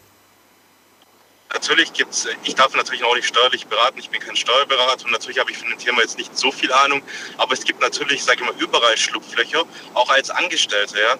[1.52, 5.12] Natürlich gibt es, ich darf natürlich auch nicht steuerlich beraten, ich bin kein Steuerberater und
[5.12, 7.02] natürlich habe ich von dem Thema jetzt nicht so viel Ahnung,
[7.36, 10.98] aber es gibt natürlich, sage ich mal, überall Schlupflöcher, auch als Angestellter.
[10.98, 11.16] Ja.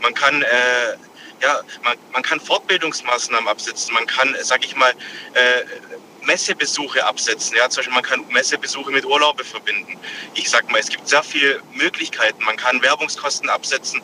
[0.00, 0.96] Man kann äh,
[1.42, 4.92] ja, man, man kann Fortbildungsmaßnahmen absetzen, man kann, sag ich mal,
[5.34, 5.64] äh,
[6.24, 7.56] Messebesuche absetzen.
[7.56, 9.98] Ja, zum Beispiel man kann Messebesuche mit Urlaube verbinden.
[10.34, 12.42] Ich sag mal, es gibt sehr viele Möglichkeiten.
[12.44, 14.00] Man kann Werbungskosten absetzen.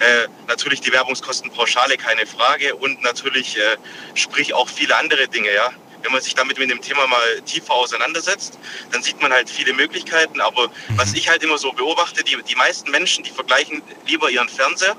[0.00, 2.74] Äh, natürlich die Werbungskostenpauschale, keine Frage.
[2.76, 3.76] Und natürlich, äh,
[4.14, 5.52] sprich auch viele andere Dinge.
[5.52, 5.70] Ja,
[6.02, 8.58] wenn man sich damit mit dem Thema mal tiefer auseinandersetzt,
[8.92, 10.40] dann sieht man halt viele Möglichkeiten.
[10.40, 10.98] Aber mhm.
[10.98, 14.96] was ich halt immer so beobachte, die, die meisten Menschen, die vergleichen lieber ihren Fernseher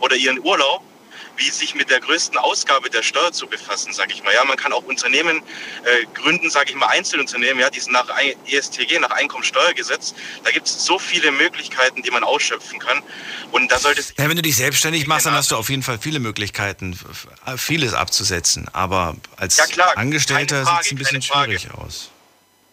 [0.00, 0.82] oder ihren Urlaub
[1.38, 4.34] wie sich mit der größten Ausgabe der Steuer zu befassen, sage ich mal.
[4.34, 8.08] Ja, man kann auch Unternehmen äh, gründen, sage ich mal, Einzelunternehmen, ja, die sind nach
[8.46, 10.14] ESTG, nach Einkommensteuergesetz.
[10.44, 13.02] Da gibt es so viele Möglichkeiten, die man ausschöpfen kann.
[13.52, 14.14] Und da sollte es.
[14.18, 16.98] Ja, wenn du dich selbstständig machst, dann hast du auf jeden Fall viele Möglichkeiten,
[17.56, 18.68] vieles abzusetzen.
[18.72, 22.10] Aber als ja, klar, Angestellter sieht es ein bisschen schwierig aus.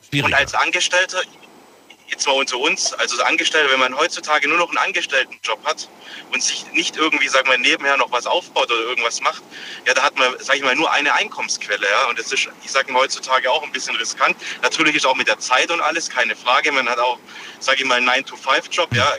[0.09, 0.28] Schwieriger.
[0.28, 1.22] Und als Angestellter,
[2.08, 5.89] jetzt mal unter uns, also als Angestellter, wenn man heutzutage nur noch einen Angestelltenjob hat
[6.32, 9.43] und sich nicht irgendwie, sagen wir, nebenher noch was aufbaut oder irgendwas macht,
[9.86, 12.72] ja, da hat man, sage ich mal, nur eine Einkommensquelle, ja, und das ist, ich
[12.72, 14.38] sage mal, heutzutage auch ein bisschen riskant.
[14.62, 17.18] Natürlich ist auch mit der Zeit und alles, keine Frage, man hat auch,
[17.60, 19.16] sage ich mal, einen 9-to-5-Job, ja,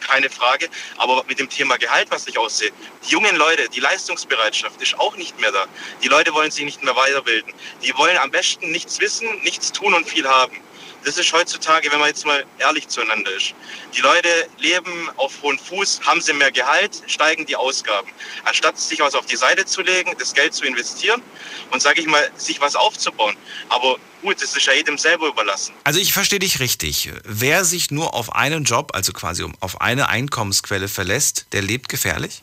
[0.00, 0.68] keine Frage.
[0.98, 2.70] Aber mit dem Thema Gehalt, was ich aussehe,
[3.04, 5.66] die jungen Leute, die Leistungsbereitschaft ist auch nicht mehr da.
[6.02, 7.52] Die Leute wollen sich nicht mehr weiterbilden.
[7.82, 10.60] Die wollen am besten nichts wissen, nichts tun und viel haben.
[11.04, 13.54] Das ist heutzutage, wenn man jetzt mal ehrlich zueinander ist.
[13.94, 14.28] Die Leute
[14.58, 18.08] leben auf hohen Fuß, haben sie mehr Gehalt, steigen die Ausgaben.
[18.44, 21.22] Anstatt sich was auf die Seite zu legen, das Geld zu investieren
[21.70, 23.36] und, sage ich mal, sich was aufzubauen.
[23.68, 25.74] Aber gut, das ist ja jedem selber überlassen.
[25.84, 27.10] Also ich verstehe dich richtig.
[27.24, 32.42] Wer sich nur auf einen Job, also quasi auf eine Einkommensquelle verlässt, der lebt gefährlich?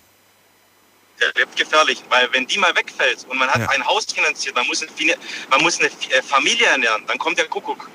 [1.19, 3.69] der lebt gefährlich, weil wenn die mal wegfällt und man hat ja.
[3.69, 5.15] ein Haus finanziert, man muss, eine,
[5.49, 5.89] man muss eine
[6.23, 7.87] Familie ernähren, dann kommt der Kuckuck.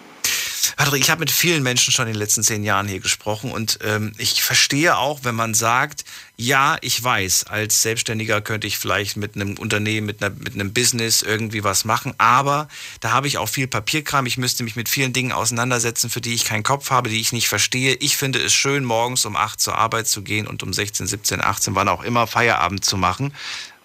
[0.77, 3.79] Patrick, ich habe mit vielen Menschen schon in den letzten zehn Jahren hier gesprochen und
[3.83, 6.05] ähm, ich verstehe auch, wenn man sagt,
[6.37, 10.75] ja, ich weiß, als Selbstständiger könnte ich vielleicht mit einem Unternehmen, mit, einer, mit einem
[10.75, 12.69] Business irgendwie was machen, aber
[13.01, 14.27] da habe ich auch viel Papierkram.
[14.27, 17.33] Ich müsste mich mit vielen Dingen auseinandersetzen, für die ich keinen Kopf habe, die ich
[17.33, 17.95] nicht verstehe.
[17.95, 21.43] Ich finde es schön, morgens um acht zur Arbeit zu gehen und um 16, 17,
[21.43, 23.33] 18, wann auch immer Feierabend zu machen.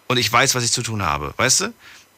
[0.08, 1.34] Und ich weiß, was ich zu tun habe.
[1.38, 1.74] Weißt du?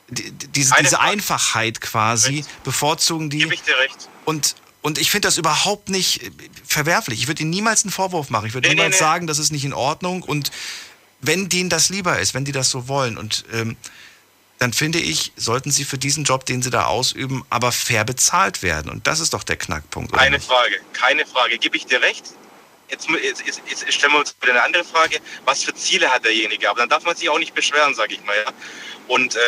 [0.09, 2.63] diese, diese Einfachheit quasi recht.
[2.63, 3.39] bevorzugen die.
[3.39, 4.09] Gebe ich dir recht.
[4.25, 6.29] Und, und ich finde das überhaupt nicht
[6.67, 7.21] verwerflich.
[7.21, 8.47] Ich würde ihnen niemals einen Vorwurf machen.
[8.47, 9.11] Ich würde nee, niemals nee, nee.
[9.11, 10.21] sagen, das ist nicht in Ordnung.
[10.21, 10.51] Und
[11.21, 13.77] wenn denen das lieber ist, wenn die das so wollen und ähm,
[14.59, 18.61] dann finde ich, sollten sie für diesen Job, den sie da ausüben, aber fair bezahlt
[18.61, 18.91] werden.
[18.91, 20.13] Und das ist doch der Knackpunkt.
[20.13, 21.57] Keine Frage, keine Frage.
[21.57, 22.25] Gebe ich dir recht.
[22.93, 25.19] Jetzt, jetzt, jetzt, stellen wir uns wieder eine andere Frage.
[25.45, 26.69] Was für Ziele hat derjenige?
[26.69, 28.35] Aber dann darf man sich auch nicht beschweren, sage ich mal.
[28.35, 28.51] Ja?
[29.07, 29.39] Und äh,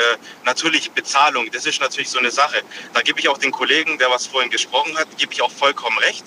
[0.43, 2.63] natürlich Bezahlung, das ist natürlich so eine Sache.
[2.93, 5.97] Da gebe ich auch den Kollegen, der was vorhin gesprochen hat, gebe ich auch vollkommen
[5.99, 6.25] recht.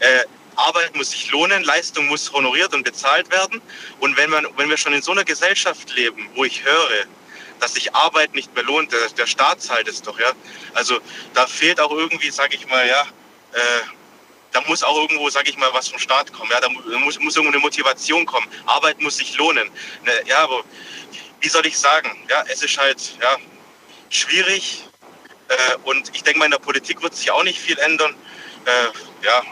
[0.00, 0.24] Äh,
[0.56, 3.62] Arbeit muss sich lohnen, Leistung muss honoriert und bezahlt werden.
[4.00, 7.06] Und wenn, man, wenn wir schon in so einer Gesellschaft leben, wo ich höre,
[7.60, 10.32] dass sich Arbeit nicht mehr lohnt, der, der Staat zahlt es doch, ja.
[10.74, 10.98] Also
[11.32, 13.02] da fehlt auch irgendwie, sage ich mal, ja,
[13.52, 13.58] äh,
[14.52, 16.50] da muss auch irgendwo, sag ich mal, was vom Staat kommen.
[16.50, 18.46] Ja, da muss, muss irgendwo eine Motivation kommen.
[18.66, 19.70] Arbeit muss sich lohnen.
[20.04, 20.62] Ne, ja, aber
[21.40, 22.10] wie soll ich sagen?
[22.28, 23.36] Ja, es ist halt ja,
[24.10, 24.84] schwierig.
[25.48, 28.14] Äh, und ich denke mal, in der Politik wird sich auch nicht viel ändern.
[28.64, 29.42] Äh, ja,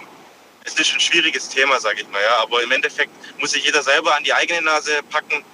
[0.65, 2.23] es ist ein schwieriges Thema, sage ich mal.
[2.23, 5.45] Ja, aber im Endeffekt muss sich jeder selber an die eigene Nase packen.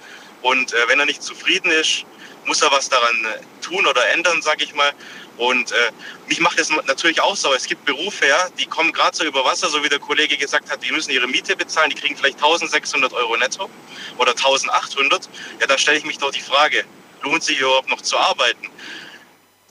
[0.41, 2.05] Und äh, wenn er nicht zufrieden ist,
[2.45, 4.91] muss er was daran äh, tun oder ändern, sage ich mal.
[5.37, 5.91] Und äh,
[6.27, 7.53] mich macht das natürlich auch so.
[7.53, 10.69] Es gibt Berufe, ja, die kommen gerade so über Wasser, so wie der Kollege gesagt
[10.69, 13.69] hat, die müssen ihre Miete bezahlen, die kriegen vielleicht 1600 Euro netto
[14.17, 15.29] oder 1800.
[15.59, 16.83] Ja, da stelle ich mich doch die Frage,
[17.23, 18.69] lohnt sich überhaupt noch zu arbeiten?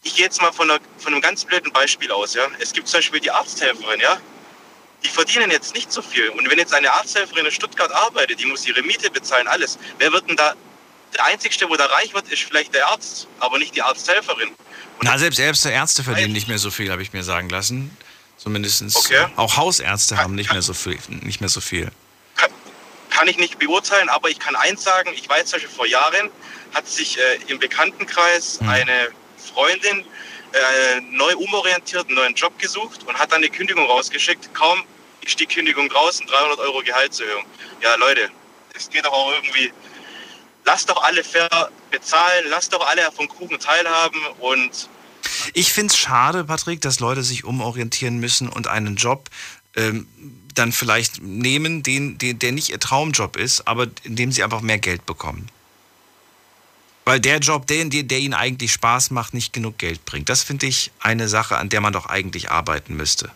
[0.02, 2.34] Ich gehe jetzt mal von, einer, von einem ganz blöden Beispiel aus.
[2.34, 2.48] Ja.
[2.58, 4.20] Es gibt zum Beispiel die Arzthelferin, ja.
[5.04, 6.28] Die verdienen jetzt nicht so viel.
[6.30, 9.78] Und wenn jetzt eine Arzthelferin in Stuttgart arbeitet, die muss ihre Miete bezahlen, alles.
[9.98, 10.54] Wer wird denn da
[11.14, 14.54] der Einzige, wo da reich wird, ist vielleicht der Arzt, aber nicht die Arzthelferin.
[15.01, 17.97] Na, selbst Ärzte, Ärzte verdienen nicht mehr so viel, habe ich mir sagen lassen.
[18.36, 19.26] Zumindest okay.
[19.36, 20.99] auch Hausärzte haben nicht mehr so viel.
[21.09, 21.90] Nicht mehr so viel.
[22.36, 22.51] Kann,
[23.11, 26.30] kann, ich nicht beurteilen, aber ich kann eins sagen, ich weiß zum Beispiel vor Jahren
[26.74, 28.68] hat sich äh, im Bekanntenkreis hm.
[28.68, 29.09] eine
[29.53, 30.05] Freundin
[30.53, 34.53] äh, neu umorientiert, einen neuen Job gesucht und hat dann eine Kündigung rausgeschickt.
[34.55, 34.82] Kaum
[35.22, 37.45] ist die Kündigung draußen, 300 Euro Gehaltserhöhung.
[37.80, 38.28] Ja, Leute,
[38.74, 39.72] es geht doch auch irgendwie
[40.64, 44.88] lasst doch alle fair bezahlen, lasst doch alle vom Kuchen teilhaben und.
[45.54, 49.30] Ich finde es schade, Patrick, dass Leute sich umorientieren müssen und einen Job
[49.76, 50.06] ähm,
[50.54, 54.60] dann vielleicht nehmen, den, den, der nicht ihr Traumjob ist, aber in dem sie einfach
[54.60, 55.48] mehr Geld bekommen.
[57.04, 60.28] Weil der Job, der, der ihnen eigentlich Spaß macht, nicht genug Geld bringt.
[60.28, 63.30] Das finde ich eine Sache, an der man doch eigentlich arbeiten müsste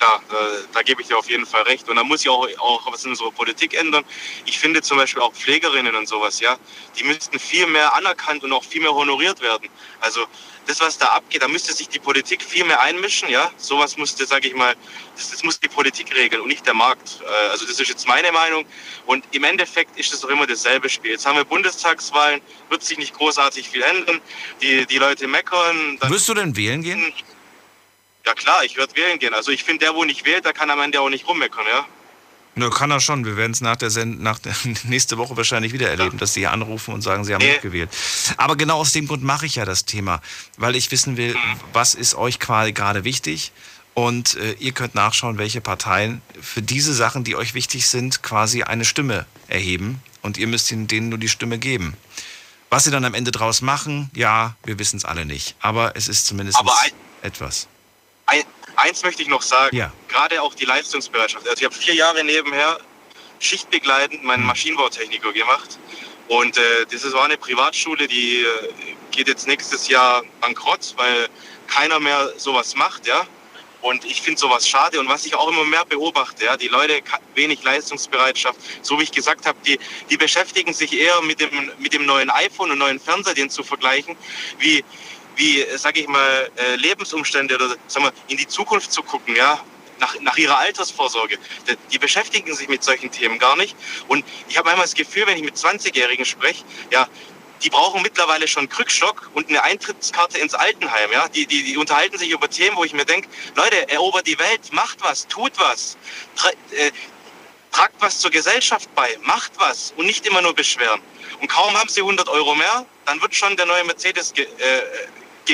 [0.00, 0.36] klar, da,
[0.72, 1.88] da, gebe ich dir auf jeden Fall recht.
[1.88, 4.04] Und da muss ich auch, auch was in unserer Politik ändern.
[4.46, 6.56] Ich finde zum Beispiel auch Pflegerinnen und sowas, ja,
[6.98, 9.68] die müssten viel mehr anerkannt und auch viel mehr honoriert werden.
[10.00, 10.26] Also
[10.66, 13.50] das, was da abgeht, da müsste sich die Politik viel mehr einmischen, ja.
[13.56, 14.74] Sowas musste, sage ich mal,
[15.16, 17.20] das, das, muss die Politik regeln und nicht der Markt.
[17.22, 18.64] Äh, also das ist jetzt meine Meinung.
[19.06, 21.12] Und im Endeffekt ist es doch immer dasselbe Spiel.
[21.12, 22.40] Jetzt haben wir Bundestagswahlen,
[22.70, 24.20] wird sich nicht großartig viel ändern.
[24.62, 25.98] Die, die Leute meckern.
[26.02, 27.12] Wirst du denn wählen gehen?
[28.26, 29.34] Ja klar, ich würde wählen gehen.
[29.34, 31.86] Also ich finde, der, wo nicht wählt, der kann am Ende auch nicht rummeckern, ja?
[32.56, 33.24] Nö, kann er schon.
[33.24, 34.54] Wir werden es nach der, Send nach der
[34.84, 36.18] nächste Woche wahrscheinlich wieder erleben, ja.
[36.18, 37.58] dass sie hier anrufen und sagen, sie haben nee.
[37.62, 37.90] gewählt.
[38.36, 40.20] Aber genau aus dem Grund mache ich ja das Thema,
[40.56, 41.60] weil ich wissen will, mhm.
[41.72, 43.52] was ist euch quasi gerade wichtig
[43.94, 48.62] und äh, ihr könnt nachschauen, welche Parteien für diese Sachen, die euch wichtig sind, quasi
[48.62, 51.96] eine Stimme erheben und ihr müsst denen nur die Stimme geben.
[52.68, 55.56] Was sie dann am Ende draus machen, ja, wir wissen es alle nicht.
[55.60, 56.58] Aber es ist zumindest
[57.22, 57.66] etwas.
[58.30, 58.44] Ein,
[58.76, 59.92] eins möchte ich noch sagen, ja.
[60.08, 61.48] gerade auch die Leistungsbereitschaft.
[61.48, 62.78] Also ich habe vier Jahre nebenher
[63.40, 64.46] schichtbegleitend meinen hm.
[64.46, 65.78] Maschinenbautechniker gemacht.
[66.28, 68.46] Und äh, das war eine Privatschule, die äh,
[69.10, 71.28] geht jetzt nächstes Jahr bankrott, weil
[71.66, 73.26] keiner mehr sowas macht, ja.
[73.80, 75.00] Und ich finde sowas schade.
[75.00, 77.00] Und was ich auch immer mehr beobachte, ja, die Leute
[77.34, 81.94] wenig Leistungsbereitschaft, so wie ich gesagt habe, die, die beschäftigen sich eher mit dem, mit
[81.94, 84.16] dem neuen iPhone und neuen Fernseher, den zu vergleichen,
[84.58, 84.84] wie
[85.36, 89.60] wie, sage ich mal, äh, Lebensumstände oder sagen wir, in die Zukunft zu gucken, ja,
[90.00, 91.38] nach, nach ihrer Altersvorsorge.
[91.92, 93.76] Die beschäftigen sich mit solchen Themen gar nicht.
[94.08, 97.06] Und ich habe einmal das Gefühl, wenn ich mit 20-Jährigen spreche, ja,
[97.62, 101.12] die brauchen mittlerweile schon Krückstock und eine Eintrittskarte ins Altenheim.
[101.12, 101.28] Ja?
[101.28, 104.72] Die, die, die unterhalten sich über Themen, wo ich mir denke, Leute, erobert die Welt,
[104.72, 105.96] macht was, tut was,
[106.36, 106.90] tra äh,
[107.70, 111.00] tragt was zur Gesellschaft bei, macht was und nicht immer nur beschweren.
[111.40, 114.82] Und kaum haben sie 100 Euro mehr, dann wird schon der neue Mercedes ge äh,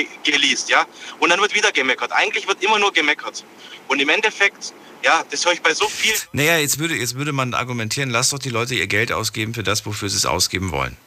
[0.05, 0.85] ge geleast, ja.
[1.19, 2.11] Und dann wird wieder gemeckert.
[2.11, 3.43] Eigentlich wird immer nur gemeckert.
[3.87, 4.73] Und im Endeffekt,
[5.03, 6.17] ja, das höre ich bei so vielen.
[6.33, 9.63] Naja, jetzt würde, jetzt würde man argumentieren, lass doch die Leute ihr Geld ausgeben für
[9.63, 10.97] das, wofür sie es ausgeben wollen.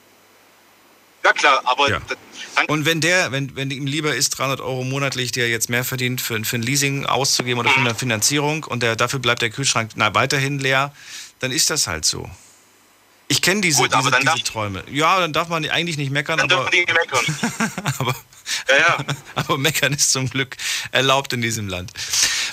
[1.22, 2.00] Ja klar, aber ja.
[2.68, 6.22] und wenn der, wenn, wenn ihm lieber ist, 300 Euro monatlich, der jetzt mehr verdient,
[6.22, 9.90] für, für ein Leasing auszugeben oder für eine Finanzierung und der, dafür bleibt der Kühlschrank
[9.96, 10.94] na, weiterhin leer,
[11.40, 12.30] dann ist das halt so.
[13.30, 14.82] Ich kenne diese, Gut, diese, diese Träume.
[14.90, 16.38] Ja, dann darf man eigentlich nicht meckern.
[16.38, 17.72] Dann aber, dürfen die meckern.
[18.00, 18.16] aber,
[18.68, 18.98] ja, ja.
[19.36, 20.56] aber meckern ist zum Glück
[20.90, 21.92] erlaubt in diesem Land.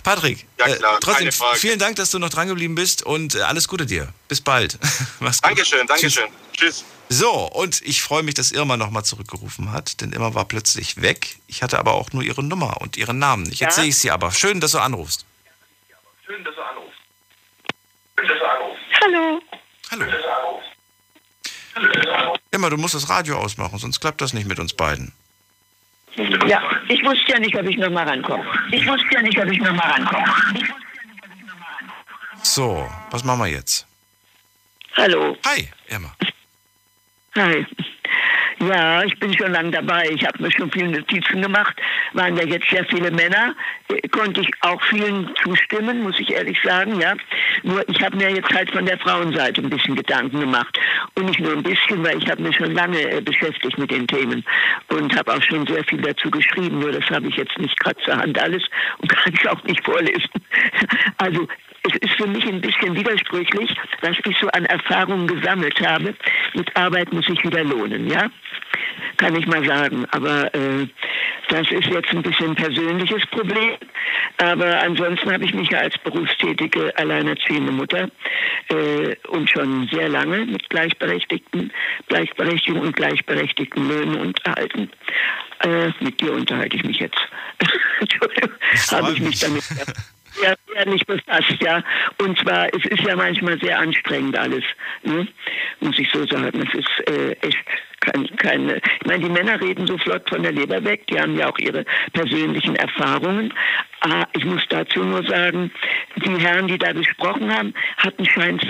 [0.03, 3.41] Patrick, ja, klar, äh, trotzdem vielen Dank, dass du noch dran geblieben bist und äh,
[3.41, 4.13] alles Gute dir.
[4.27, 4.77] Bis bald.
[5.19, 5.49] Mach's gut.
[5.49, 6.27] Dankeschön, Dankeschön.
[6.53, 6.83] Tschüss.
[6.83, 6.85] Tschüss.
[7.09, 11.37] So, und ich freue mich, dass Irma nochmal zurückgerufen hat, denn Irma war plötzlich weg.
[11.47, 13.61] Ich hatte aber auch nur ihre Nummer und ihren Namen nicht.
[13.61, 13.81] Jetzt ja.
[13.81, 14.31] sehe ich sie aber.
[14.31, 15.25] Schön, dass du anrufst.
[16.23, 16.99] Schön, dass du anrufst.
[18.19, 18.83] Schön, dass du anrufst.
[19.01, 19.41] Hallo.
[19.91, 20.05] Hallo.
[22.51, 25.13] Immer, du musst das Radio ausmachen, sonst klappt das nicht mit uns beiden.
[26.47, 28.43] Ja, ich wusste ja nicht, ob ich nochmal rankomme.
[28.71, 30.25] Ich wusste ja nicht, ob ich nochmal rankomme.
[32.41, 33.85] So, was machen wir jetzt?
[34.95, 35.37] Hallo.
[35.45, 36.15] Hi, Emma.
[37.35, 37.65] Hi.
[38.59, 40.09] Ja, ich bin schon lange dabei.
[40.09, 41.75] Ich habe mir schon viele Notizen gemacht.
[42.13, 43.55] Waren da jetzt sehr viele Männer.
[43.87, 47.13] Äh, konnte ich auch vielen zustimmen, muss ich ehrlich sagen, ja.
[47.61, 50.79] Nur ich habe mir jetzt halt von der Frauenseite ein bisschen Gedanken gemacht.
[51.13, 54.07] Und nicht nur ein bisschen, weil ich habe mich schon lange äh, beschäftigt mit den
[54.07, 54.43] Themen
[54.87, 56.79] und habe auch schon sehr viel dazu geschrieben.
[56.79, 58.63] Nur das habe ich jetzt nicht gerade zur Hand alles
[58.97, 60.29] und kann ich auch nicht vorlesen.
[61.17, 61.47] Also
[61.83, 66.15] es ist für mich ein bisschen widersprüchlich, was ich so an Erfahrungen gesammelt habe.
[66.53, 68.29] Mit Arbeit muss ich wieder lohnen, ja?
[69.17, 70.05] Kann ich mal sagen.
[70.11, 70.87] Aber äh,
[71.49, 73.77] das ist jetzt ein bisschen ein persönliches Problem.
[74.37, 78.09] Aber ansonsten habe ich mich ja als berufstätige, alleinerziehende Mutter
[78.69, 81.71] äh, und schon sehr lange mit Gleichberechtigten,
[82.07, 84.89] Gleichberechtigung und gleichberechtigten Löhnen unterhalten.
[85.61, 87.19] Äh, mit dir unterhalte ich mich jetzt.
[87.99, 88.51] Entschuldigung,
[88.91, 91.83] habe ich mich damit sehr ehrlich befasst, ja.
[92.19, 94.63] Und zwar, es ist ja manchmal sehr anstrengend alles,
[95.03, 95.27] ne?
[95.79, 96.67] muss ich so sagen.
[96.67, 97.65] Es ist äh, echt
[98.01, 98.77] kein, keine.
[98.77, 101.57] Ich meine, die Männer reden so flott von der Leber weg, die haben ja auch
[101.57, 103.53] ihre persönlichen Erfahrungen.
[104.01, 105.71] Ah, ich muss dazu nur sagen,
[106.15, 108.65] die Herren, die da gesprochen haben, hatten scheint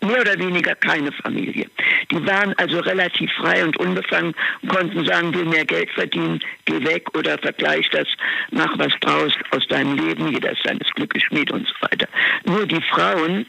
[0.00, 1.66] mehr oder weniger keine Familie.
[2.10, 6.84] Die waren also relativ frei und unbefangen und konnten sagen, will mehr Geld verdienen, geh
[6.84, 8.08] weg oder vergleich das,
[8.50, 12.08] mach was draus aus deinem Leben, jeder ist seines Glückes Schmied und so weiter.
[12.44, 13.46] Nur die Frauen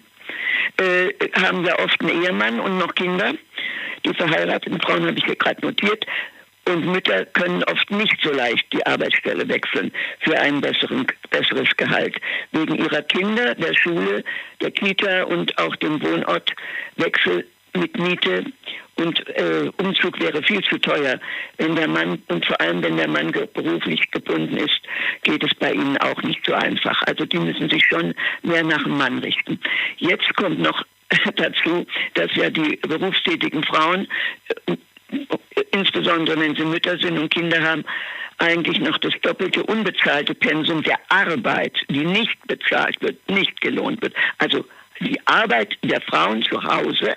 [0.77, 1.09] äh,
[1.41, 3.33] haben ja oft einen Ehemann und noch Kinder.
[4.05, 6.05] Die verheirateten Frauen habe ich hier gerade notiert.
[6.67, 12.15] Und Mütter können oft nicht so leicht die Arbeitsstelle wechseln für ein besseren, besseres Gehalt.
[12.51, 14.23] Wegen ihrer Kinder, der Schule,
[14.61, 18.45] der Kita und auch dem Wohnortwechsel mit Miete
[18.99, 21.19] und äh, Umzug wäre viel zu teuer.
[21.57, 24.81] Wenn der Mann und vor allem wenn der Mann beruflich gebunden ist,
[25.23, 27.01] geht es bei ihnen auch nicht so einfach.
[27.03, 28.13] Also die müssen sich schon
[28.43, 29.59] mehr nach dem Mann richten.
[29.97, 30.83] Jetzt kommt noch
[31.35, 34.07] dazu, dass ja die berufstätigen Frauen
[34.67, 34.75] äh,
[35.71, 37.83] insbesondere wenn sie Mütter sind und Kinder haben,
[38.37, 44.13] eigentlich noch das doppelte unbezahlte Pensum der Arbeit, die nicht bezahlt wird, nicht gelohnt wird.
[44.37, 44.65] Also
[45.01, 47.15] die Arbeit der Frauen zu Hause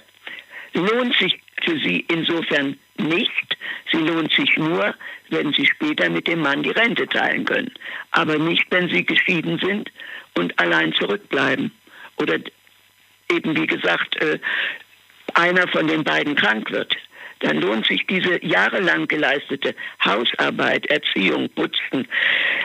[0.75, 3.57] lohnt sich für sie insofern nicht.
[3.91, 4.95] Sie lohnt sich nur,
[5.31, 7.73] wenn sie später mit dem Mann die Rente teilen können.
[8.11, 9.91] Aber nicht, wenn sie geschieden sind
[10.35, 11.73] und allein zurückbleiben.
[12.19, 12.39] Oder
[13.31, 14.39] eben, wie gesagt, äh,
[15.35, 16.97] einer von den beiden krank wird
[17.43, 19.75] dann lohnt sich diese jahrelang geleistete
[20.05, 22.09] Hausarbeit, Erziehung, Putzen,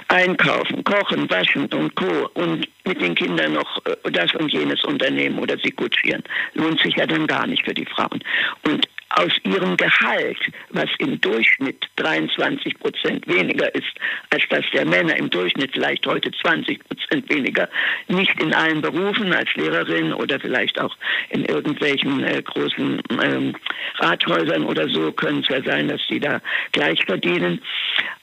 [0.08, 2.30] Einkaufen, Kochen, Waschen und Co.
[2.36, 6.24] und mit den Kindern noch äh, das und jenes Unternehmen oder sie kutschieren,
[6.54, 8.24] lohnt sich ja dann gar nicht für die Frauen.
[8.64, 10.38] Und aus ihrem Gehalt,
[10.70, 13.94] was im Durchschnitt 23 Prozent weniger ist,
[14.32, 17.70] als das der Männer im Durchschnitt vielleicht heute 20 Prozent weniger,
[18.08, 20.96] nicht in allen Berufen als Lehrerin oder vielleicht auch
[21.30, 23.56] in irgendwelchen äh, großen ähm,
[24.00, 27.62] Rathäusern oder so, können es ja sein, dass sie da gleich verdienen.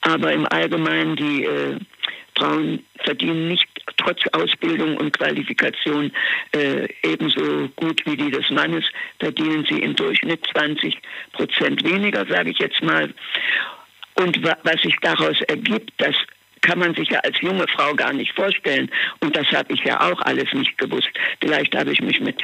[0.02, 1.78] Aber im Allgemeinen die äh,
[2.36, 6.12] Frauen verdienen nicht trotz Ausbildung und Qualifikation
[6.52, 8.84] äh, ebenso gut wie die des Mannes,
[9.18, 10.98] verdienen sie im Durchschnitt 20
[11.32, 13.12] Prozent weniger, sage ich jetzt mal.
[14.14, 16.14] Und was sich daraus ergibt, das
[16.60, 18.90] kann man sich ja als junge Frau gar nicht vorstellen.
[19.20, 21.10] Und das habe ich ja auch alles nicht gewusst.
[21.40, 22.42] Vielleicht habe ich mich mit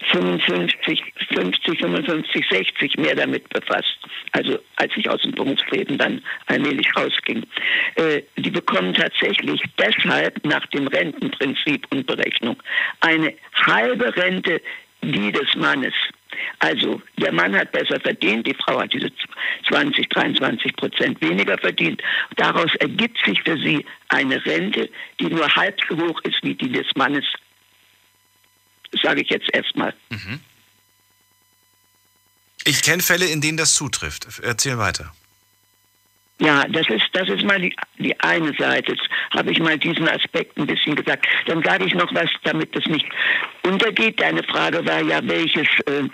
[0.00, 1.02] 55,
[1.34, 3.98] 50, 55, 60 mehr damit befasst.
[4.32, 7.44] Also als ich aus dem Berufsleben dann allmählich rausging.
[7.96, 12.56] Äh, die bekommen tatsächlich deshalb nach dem Rentenprinzip und Berechnung
[13.00, 13.34] eine
[13.66, 14.60] halbe Rente
[15.02, 15.94] die des Mannes.
[16.58, 19.10] Also der Mann hat besser verdient, die Frau hat diese
[19.68, 22.02] 20, 23 Prozent weniger verdient.
[22.36, 26.70] Daraus ergibt sich für sie eine Rente, die nur halb so hoch ist wie die
[26.70, 27.24] des Mannes
[29.02, 29.94] sage ich jetzt erstmal.
[30.10, 30.40] Mhm.
[32.64, 34.26] Ich kenne Fälle, in denen das zutrifft.
[34.42, 35.12] Erzähl weiter.
[36.40, 38.92] Ja, das ist, das ist mal die, die eine Seite.
[38.92, 41.26] Jetzt habe ich mal diesen Aspekt ein bisschen gesagt.
[41.46, 43.06] Dann sage ich noch was, damit das nicht
[43.62, 44.20] untergeht.
[44.20, 46.08] Deine Frage war ja, welches äh,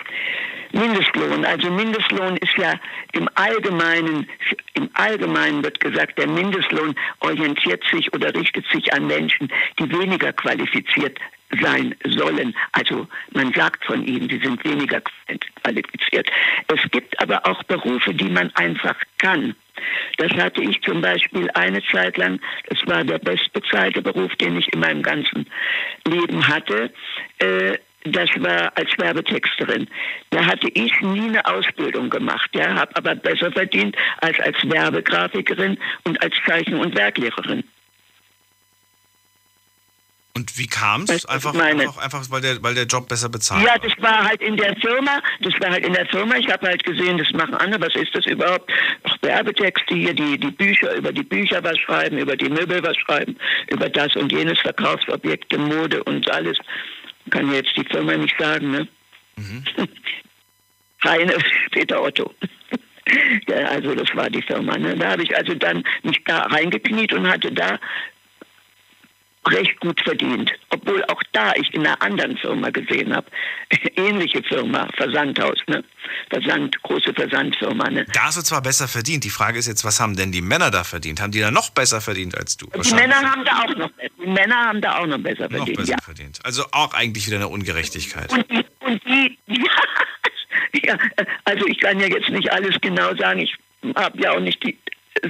[0.72, 1.44] Mindestlohn.
[1.44, 2.74] Also Mindestlohn ist ja
[3.12, 4.28] im Allgemeinen,
[4.74, 9.48] im Allgemeinen wird gesagt, der Mindestlohn orientiert sich oder richtet sich an Menschen,
[9.78, 11.18] die weniger qualifiziert
[11.60, 12.54] sein sollen.
[12.72, 15.00] Also man sagt von ihnen, sie sind weniger
[15.62, 16.28] qualifiziert.
[16.68, 19.54] Es gibt aber auch Berufe, die man einfach kann.
[20.16, 24.72] Das hatte ich zum Beispiel eine Zeit lang, das war der bestbezahlte Beruf, den ich
[24.72, 25.46] in meinem ganzen
[26.06, 26.90] Leben hatte.
[27.38, 29.88] Äh, das war als Werbetexterin.
[30.30, 35.76] Da hatte ich nie eine Ausbildung gemacht, ja, habe aber besser verdient als als Werbegrafikerin
[36.04, 37.64] und als Zeichen- und Werklehrerin.
[40.36, 41.24] Und wie kam es?
[41.24, 44.54] Einfach, einfach, einfach weil, der, weil der Job besser bezahlt Ja, das war halt in
[44.58, 46.36] der Firma, das war halt in der Firma.
[46.36, 47.80] Ich habe halt gesehen, das machen andere.
[47.80, 48.70] Was ist das überhaupt?
[49.04, 52.98] Ach, Werbetexte hier, die, die Bücher, über die Bücher was schreiben, über die Möbel was
[52.98, 53.38] schreiben,
[53.70, 56.58] über das und jenes Verkaufsobjekte, Mode und alles.
[57.30, 58.88] Kann jetzt die Firma nicht sagen, ne?
[61.02, 61.34] Heine,
[61.70, 62.34] Peter Otto.
[63.48, 64.76] Ja, also das war die Firma.
[64.76, 64.96] Ne?
[64.96, 67.78] Da habe ich also dann mich da reingekniet und hatte da
[69.50, 70.52] recht gut verdient.
[70.70, 73.26] Obwohl auch da ich in einer anderen Firma gesehen habe,
[73.96, 75.84] ähnliche Firma, Versandhaus, ne?
[76.30, 78.06] Versand, große Versandfirma, ne?
[78.12, 79.24] Da hast du zwar besser verdient.
[79.24, 81.20] Die Frage ist jetzt, was haben denn die Männer da verdient?
[81.20, 82.66] Haben die da noch besser verdient als du?
[82.66, 83.90] Die Männer haben da auch noch,
[84.22, 86.02] die Männer haben da auch noch besser noch verdient, besser ja.
[86.02, 86.38] verdient.
[86.44, 88.32] Also auch eigentlich wieder eine Ungerechtigkeit.
[88.32, 89.38] Und die, und die,
[90.86, 90.96] ja,
[91.44, 93.54] also ich kann ja jetzt nicht alles genau sagen, ich
[93.94, 94.76] habe ja auch nicht die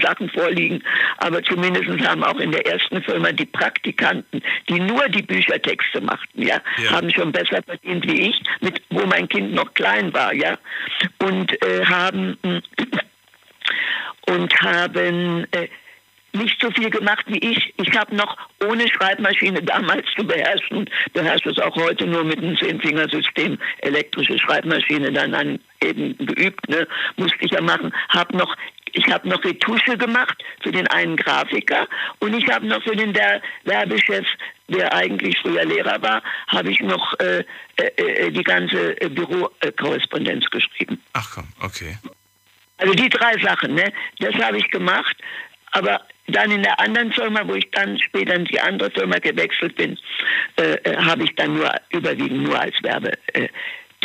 [0.02, 0.82] Sachen vorliegen,
[1.18, 6.42] aber zumindest haben auch in der ersten Firma die Praktikanten, die nur die Büchertexte machten,
[6.42, 6.92] ja, Ja.
[6.92, 10.58] haben schon besser verdient wie ich, mit, wo mein Kind noch klein war, ja,
[11.22, 12.36] und äh, haben
[14.28, 15.68] und haben äh,
[16.32, 17.72] nicht so viel gemacht wie ich.
[17.78, 22.56] Ich habe noch ohne Schreibmaschine damals zu beherrschen, beherrsche es auch heute nur mit einem
[22.56, 26.86] Zehnfingersystem, elektrische Schreibmaschine dann an, eben geübt, ne,
[27.16, 27.92] musste ich ja machen.
[28.08, 28.54] Hab noch,
[28.96, 31.86] ich habe noch Retusche gemacht für den einen Grafiker
[32.20, 34.26] und ich habe noch für den der Werbechef,
[34.68, 37.44] der eigentlich früher Lehrer war, habe ich noch äh,
[37.76, 41.00] äh, äh, die ganze äh, Bürokorrespondenz geschrieben.
[41.12, 41.98] Ach komm, okay.
[42.78, 43.92] Also die drei Sachen, ne?
[44.18, 45.16] Das habe ich gemacht,
[45.72, 49.76] aber dann in der anderen Firma, wo ich dann später in die andere Firma gewechselt
[49.76, 49.98] bin,
[50.56, 53.48] äh, äh, habe ich dann nur überwiegend nur als äh,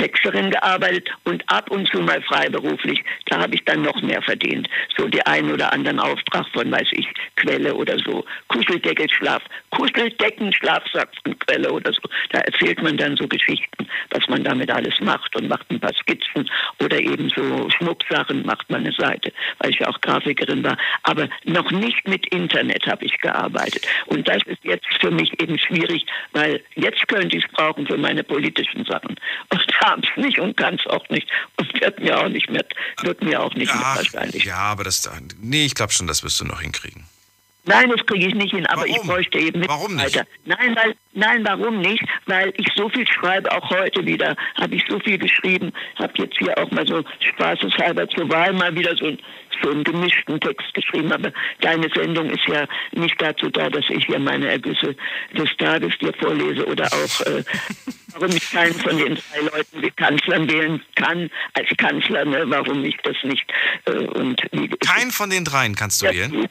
[0.02, 3.04] Texterin gearbeitet und ab und zu mal freiberuflich.
[3.28, 4.68] Da habe ich dann noch mehr verdient.
[4.98, 8.26] So die einen oder anderen Auftrag von, weiß ich, Quelle oder so.
[8.48, 12.02] Kuscheldeckelschlaf, Kuscheldeckenschlafsack von Quelle oder so.
[12.32, 15.94] Da erzählt man dann so Geschichten, was man damit alles macht und macht ein paar
[15.94, 16.50] Skizzen
[16.84, 20.78] oder eben so Schmucksachen macht man eine Seite, weil ich ja auch Grafikerin war.
[21.04, 23.88] Aber noch nicht mit Internet habe ich gearbeitet.
[24.08, 27.98] Und das ist jetzt für mich eben schwierig, weil jetzt könnte ich es brauchen für
[27.98, 29.16] meine politischen Sachen.
[29.50, 31.28] Und habe es nicht und kann es auch nicht.
[31.58, 32.66] Und wird mir auch nicht mehr,
[33.02, 34.46] wird mir auch nicht mehr Ach, wahrscheinlich.
[34.46, 35.10] ja, aber das.
[35.40, 37.06] Nee, ich glaube schon, das wirst du noch hinkriegen.
[37.66, 39.82] Nein, das kriege ich nicht hin, aber ich bräuchte eben Mitarbeiter.
[39.82, 40.24] Warum nicht?
[40.46, 42.04] Nein, weil, nein, warum nicht?
[42.26, 46.38] Weil ich so viel schreibe, auch heute wieder, habe ich so viel geschrieben, habe jetzt
[46.40, 49.16] hier auch mal so spaßeshalber zur Wahl mal wieder so,
[49.62, 51.12] so einen gemischten Text geschrieben.
[51.12, 54.96] Aber deine Sendung ist ja nicht dazu da, dass ich hier meine Ergüsse
[55.34, 57.44] des Tages dir vorlese oder auch, äh,
[58.14, 62.84] warum ich keinen von den drei Leuten wie Kanzlern wählen kann, als Kanzler, ne, warum
[62.84, 63.46] ich das nicht.
[63.86, 66.50] Äh, und wie, Keinen von den dreien kannst du wählen?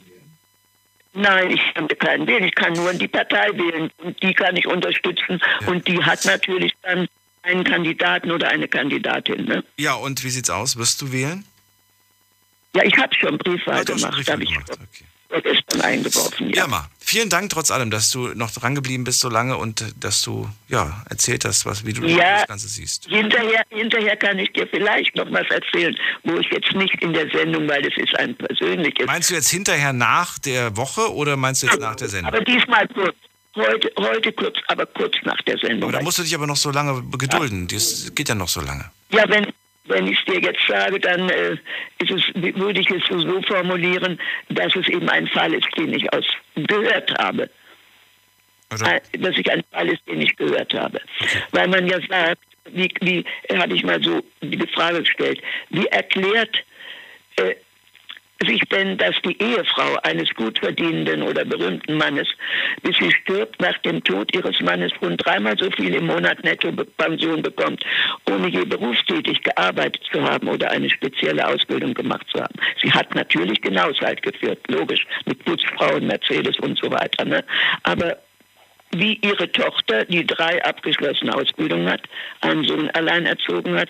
[1.13, 2.43] Nein, ich kann keinen wählen.
[2.45, 3.91] Ich kann nur die Partei wählen.
[3.97, 5.41] Und die kann ich unterstützen.
[5.67, 7.07] Und die hat natürlich dann
[7.43, 9.45] einen Kandidaten oder eine Kandidatin.
[9.45, 9.63] Ne?
[9.77, 10.77] Ja, und wie sieht's aus?
[10.77, 11.45] Wirst du wählen?
[12.75, 14.15] Ja, ich habe schon Briefwahl Ah, hast schon gemacht.
[14.15, 15.61] Briefwahl Habe ich gemacht, okay.
[15.69, 16.49] gestern eingeworfen.
[16.53, 16.63] Ja.
[16.63, 19.85] Irma, vielen Dank trotz allem, dass du noch dran geblieben bist so lange und äh,
[19.99, 22.39] dass du ja erzählt hast, was, wie du Ja.
[22.39, 23.05] das Ganze siehst.
[23.07, 27.29] Hinterher, hinterher kann ich dir vielleicht noch was erzählen, wo ich jetzt nicht in der
[27.29, 29.05] Sendung, weil es ist ein persönliches.
[29.07, 32.33] Meinst du jetzt hinterher nach der Woche oder meinst du jetzt nach der Sendung?
[32.33, 33.15] Aber diesmal kurz.
[33.53, 35.89] Heute, heute kurz, aber kurz nach der Sendung.
[35.89, 37.67] Aber da musst du dich aber noch so lange gedulden.
[37.67, 38.89] Das geht ja noch so lange.
[39.09, 39.45] Ja, wenn,
[39.91, 41.57] wenn ich es dir jetzt sage, dann äh,
[41.99, 44.19] ist es, würde ich es so formulieren,
[44.49, 47.49] dass es eben ein Fall ist, den ich aus gehört habe.
[48.71, 51.01] Äh, Dass ich ein Fall ist, den ich gehört habe.
[51.51, 52.41] Weil man ja sagt,
[52.71, 53.25] wie, wie
[53.57, 55.41] habe ich mal so die Frage gestellt,
[55.71, 56.55] wie erklärt
[57.35, 57.55] äh,
[58.45, 62.27] sich denn, dass die Ehefrau eines gut verdienenden oder berühmten Mannes,
[62.81, 67.41] bis sie stirbt, nach dem Tod ihres Mannes rund dreimal so viel im Monat Nettopension
[67.41, 67.83] bekommt,
[68.29, 72.55] ohne je berufstätig gearbeitet zu haben oder eine spezielle Ausbildung gemacht zu haben.
[72.81, 77.25] Sie hat natürlich den Haushalt geführt, logisch, mit Putzfrauen, Mercedes und so weiter.
[77.25, 77.43] Ne?
[77.83, 78.17] Aber
[78.93, 82.01] wie ihre Tochter, die drei abgeschlossene Ausbildungen hat,
[82.41, 83.89] einen Sohn allein erzogen hat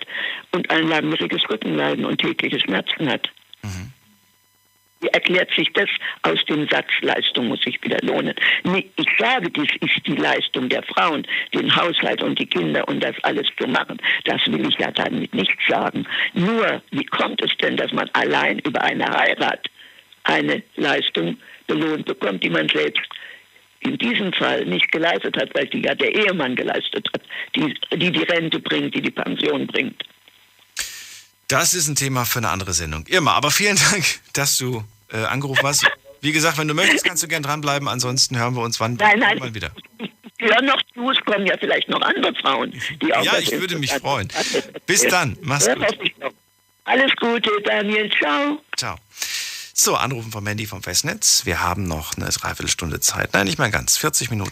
[0.51, 3.29] und ein langjähriges Rückenleiden und tägliche Schmerzen hat.
[3.63, 4.00] Wie
[5.07, 5.89] erklärt sich das
[6.23, 8.35] aus dem Satz, Leistung muss sich wieder lohnen?
[8.95, 13.15] Ich sage, dies ist die Leistung der Frauen, den Haushalt und die Kinder und das
[13.23, 13.97] alles zu machen.
[14.25, 16.05] Das will ich ja damit nicht sagen.
[16.33, 19.67] Nur, wie kommt es denn, dass man allein über eine Heirat
[20.23, 21.37] eine Leistung
[21.67, 23.01] belohnt bekommt, die man selbst
[23.81, 27.23] in diesem Fall nicht geleistet hat, weil die ja der Ehemann geleistet hat,
[27.55, 30.03] die die, die Rente bringt, die die Pension bringt.
[31.51, 33.05] Das ist ein Thema für eine andere Sendung.
[33.07, 35.85] Irma, aber vielen Dank, dass du äh, angerufen hast.
[36.21, 37.89] Wie gesagt, wenn du möchtest, kannst du gern dranbleiben.
[37.89, 39.37] Ansonsten hören wir uns wann Nein, nein.
[39.37, 39.71] mal wieder.
[40.39, 42.71] hören noch zu, es kommen ja vielleicht noch andere Frauen,
[43.01, 44.29] die auch Ja, ich würde mich freuen.
[44.85, 45.37] Bis dann.
[45.41, 46.11] Mach's gut.
[46.85, 48.09] Alles Gute, Daniel.
[48.17, 48.61] Ciao.
[48.77, 48.95] Ciao.
[49.73, 51.45] So, Anrufen vom Mandy vom Festnetz.
[51.45, 53.33] Wir haben noch eine Dreiviertelstunde Zeit.
[53.33, 53.95] Nein, nicht mal ganz.
[53.97, 54.51] 40 Minuten.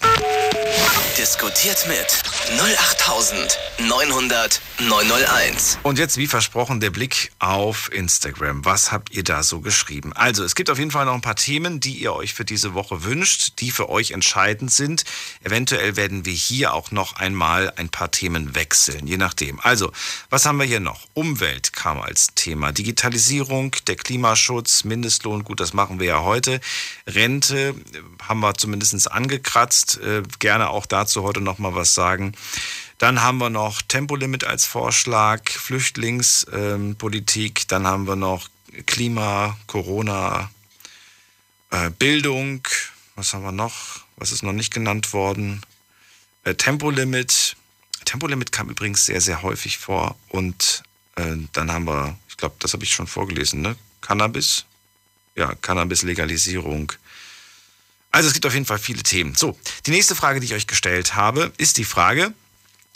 [1.18, 2.24] Diskutiert mit
[2.58, 5.80] 08900 901.
[5.84, 8.64] Und jetzt, wie versprochen, der Blick auf Instagram.
[8.64, 10.14] Was habt ihr da so geschrieben?
[10.14, 12.74] Also, es gibt auf jeden Fall noch ein paar Themen, die ihr euch für diese
[12.74, 15.04] Woche wünscht, die für euch entscheidend sind.
[15.44, 19.60] Eventuell werden wir hier auch noch einmal ein paar Themen wechseln, je nachdem.
[19.60, 19.92] Also,
[20.30, 21.08] was haben wir hier noch?
[21.14, 22.72] Umwelt kam als Thema.
[22.72, 24.86] Digitalisierung, der Klimaschutz,
[25.20, 26.62] Mindestlohn, gut, das machen wir ja heute.
[27.06, 27.74] Rente äh,
[28.24, 30.00] haben wir zumindest angekratzt.
[30.00, 32.32] Äh, gerne auch dazu heute noch mal was sagen.
[32.98, 38.48] Dann haben wir noch Tempolimit als Vorschlag, Flüchtlingspolitik, dann haben wir noch
[38.86, 40.50] Klima, Corona,
[41.72, 42.66] äh, Bildung,
[43.16, 44.02] was haben wir noch?
[44.18, 45.62] Was ist noch nicht genannt worden?
[46.58, 47.56] Tempolimit.
[48.06, 50.18] Tempolimit kam übrigens sehr, sehr häufig vor.
[50.30, 50.84] Und
[51.16, 53.76] äh, dann haben wir, ich glaube, das habe ich schon vorgelesen, ne?
[54.02, 54.66] Cannabis.
[55.36, 56.94] Ja, Cannabis-Legalisierung.
[58.12, 59.36] Also es gibt auf jeden Fall viele Themen.
[59.36, 62.34] So, die nächste Frage, die ich euch gestellt habe, ist die Frage,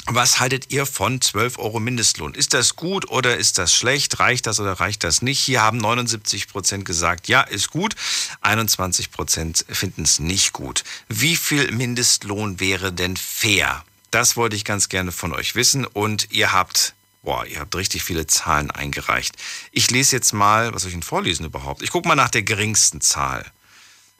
[0.06, 2.34] was haltet ihr von 12 Euro Mindestlohn?
[2.34, 4.20] Ist das gut oder ist das schlecht?
[4.20, 5.40] Reicht das oder reicht das nicht?
[5.40, 7.96] Hier haben 79 Prozent gesagt, ja, ist gut.
[8.42, 10.84] 21 Prozent finden es nicht gut.
[11.08, 13.86] Wie viel Mindestlohn wäre denn fair?
[14.12, 15.86] Das wollte ich ganz gerne von euch wissen.
[15.86, 19.36] Und ihr habt, boah, ihr habt richtig viele Zahlen eingereicht.
[19.72, 21.82] Ich lese jetzt mal, was soll ich denn vorlesen überhaupt?
[21.82, 23.46] Ich gucke mal nach der geringsten Zahl.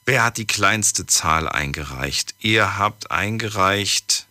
[0.06, 2.36] Wer hat die kleinste Zahl eingereicht?
[2.40, 4.26] Ihr habt eingereicht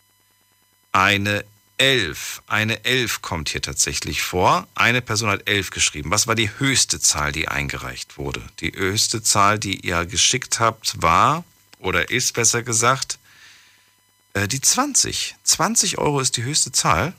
[0.91, 1.45] eine
[1.77, 2.43] 11.
[2.47, 4.67] Eine 11 kommt hier tatsächlich vor.
[4.75, 6.11] Eine Person hat 11 geschrieben.
[6.11, 8.41] Was war die höchste Zahl, die eingereicht wurde?
[8.59, 11.43] Die höchste Zahl, die ihr geschickt habt, war,
[11.79, 13.17] oder ist besser gesagt,
[14.33, 15.35] äh, die 20.
[15.43, 17.13] 20 Euro ist die höchste Zahl.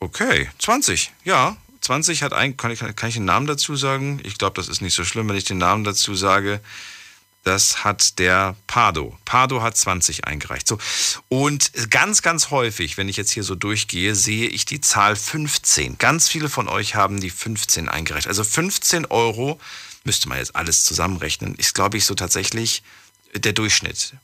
[0.00, 1.12] Okay, 20.
[1.24, 4.20] Ja, 20 hat ein, kann ich, kann ich den Namen dazu sagen?
[4.24, 6.60] Ich glaube, das ist nicht so schlimm, wenn ich den Namen dazu sage.
[7.42, 9.18] Das hat der Pardo.
[9.24, 10.66] Pardo hat 20 eingereicht.
[10.66, 10.78] So.
[11.28, 15.96] Und ganz, ganz häufig, wenn ich jetzt hier so durchgehe, sehe ich die Zahl 15.
[15.96, 18.26] Ganz viele von euch haben die 15 eingereicht.
[18.26, 19.58] Also 15 Euro,
[20.04, 22.82] müsste man jetzt alles zusammenrechnen, ist, glaube ich, so tatsächlich
[23.34, 24.14] der Durchschnitt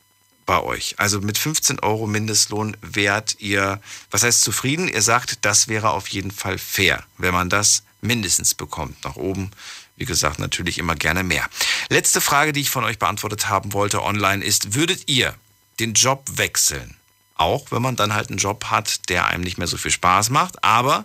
[0.46, 0.94] bei euch.
[0.98, 4.88] Also mit 15 Euro Mindestlohn wärt ihr, was heißt zufrieden?
[4.88, 9.04] Ihr sagt, das wäre auf jeden Fall fair, wenn man das mindestens bekommt.
[9.04, 9.50] Nach oben,
[9.96, 11.48] wie gesagt, natürlich immer gerne mehr.
[11.88, 15.34] Letzte Frage, die ich von euch beantwortet haben wollte online ist, würdet ihr
[15.80, 16.96] den Job wechseln?
[17.34, 20.30] Auch wenn man dann halt einen Job hat, der einem nicht mehr so viel Spaß
[20.30, 21.04] macht, aber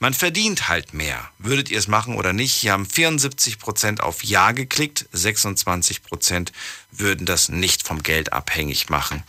[0.00, 1.30] man verdient halt mehr.
[1.38, 2.54] Würdet ihr es machen oder nicht?
[2.54, 6.48] Hier haben 74% auf Ja geklickt, 26%
[6.90, 9.22] würden das nicht vom Geld abhängig machen.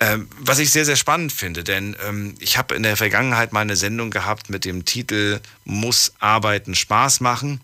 [0.00, 3.60] Ähm, was ich sehr, sehr spannend finde, denn ähm, ich habe in der Vergangenheit mal
[3.60, 7.60] eine Sendung gehabt mit dem Titel Muss Arbeiten Spaß machen.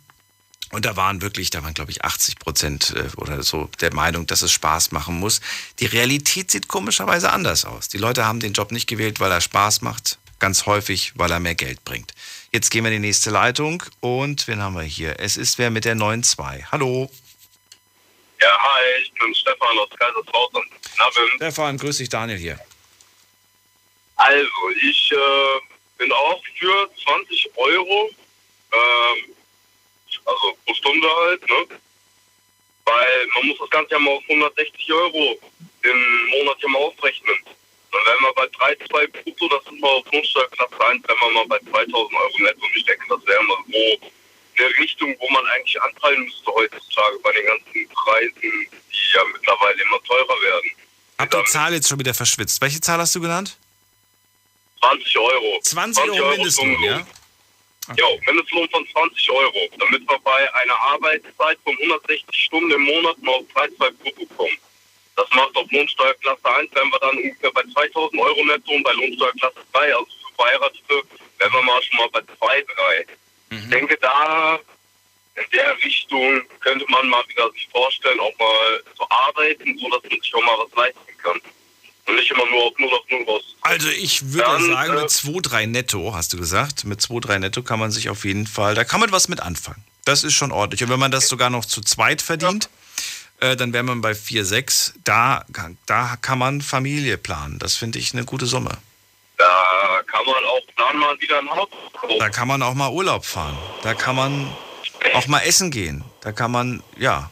[0.70, 4.26] Und da waren wirklich, da waren glaube ich 80 Prozent äh, oder so der Meinung,
[4.26, 5.40] dass es Spaß machen muss.
[5.80, 7.88] Die Realität sieht komischerweise anders aus.
[7.88, 11.40] Die Leute haben den Job nicht gewählt, weil er Spaß macht, ganz häufig, weil er
[11.40, 12.12] mehr Geld bringt.
[12.52, 15.18] Jetzt gehen wir in die nächste Leitung und wen haben wir hier?
[15.18, 16.70] Es ist wer mit der 9.2.
[16.70, 17.10] Hallo.
[18.40, 20.62] Ja, hi, ich bin Stefan aus Kaiserslautern.
[20.98, 21.30] Nabim.
[21.36, 22.58] Stefan, grüß dich, Daniel hier.
[24.16, 25.60] Also, ich äh,
[25.98, 28.10] bin auch für 20 Euro,
[28.72, 29.34] ähm,
[30.24, 31.78] also pro Stunde halt, ne?
[32.84, 35.38] Weil man muss das Ganze ja mal auf 160 Euro
[35.82, 37.36] im Monat ja mal aufrechnen.
[37.96, 41.46] Dann wären wir bei 3,2 brutto, das sind wir auf Lohnsteuerklasse 1, wären wir mal
[41.46, 42.66] bei 2000 Euro netto.
[42.66, 44.10] Und ich denke, das wäre mal so
[44.58, 48.68] eine Richtung, wo man eigentlich anpeilen müsste heutzutage bei den ganzen Preisen, die
[49.14, 50.70] ja mittlerweile immer teurer werden.
[51.18, 52.60] Hab die Zahl jetzt schon wieder verschwitzt.
[52.60, 53.56] Welche Zahl hast du genannt?
[54.80, 55.60] 20 Euro.
[55.62, 57.06] 20 Euro Mindestlohn, ja?
[57.96, 63.16] Jo, Mindestlohn von 20 Euro, damit wir bei einer Arbeitszeit von 160 Stunden im Monat
[63.22, 64.58] mal auf 3,2 brutto kommen.
[65.16, 68.92] Das macht auf Lohnsteuerklasse 1, wenn wir dann ungefähr bei 2000 Euro netto und bei
[68.92, 71.02] Lohnsteuerklasse 3, also für Verheiratete,
[71.38, 73.06] wären wir mal schon mal bei 2, 3.
[73.50, 74.58] Ich denke, da
[75.36, 80.02] in der Richtung könnte man mal wieder sich vorstellen, auch mal zu arbeiten, so dass
[80.10, 81.40] man sich auch mal was leisten kann.
[82.06, 83.56] Und nicht immer nur auf 0 auf 0 raus.
[83.62, 87.62] Also ich würde Dann, sagen, äh, mit 2,3 netto, hast du gesagt, mit 2,3 netto
[87.62, 89.82] kann man sich auf jeden Fall, da kann man was mit anfangen.
[90.04, 90.84] Das ist schon ordentlich.
[90.84, 92.68] Und wenn man das sogar noch zu zweit verdient,
[93.40, 94.94] äh, dann wäre man bei 4,6.
[95.04, 95.44] Da,
[95.86, 97.58] da kann man Familie planen.
[97.58, 98.76] Das finde ich eine gute Summe.
[99.36, 102.18] Da kann man auch dann mal wieder ein Haus kaufen.
[102.18, 103.56] Da kann man auch mal Urlaub fahren.
[103.82, 104.50] Da kann man
[105.14, 106.04] auch mal essen gehen.
[106.22, 107.30] Da kann man, ja.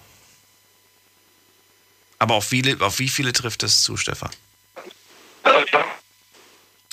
[2.19, 4.31] Aber auf, viele, auf wie viele trifft das zu, Stefan?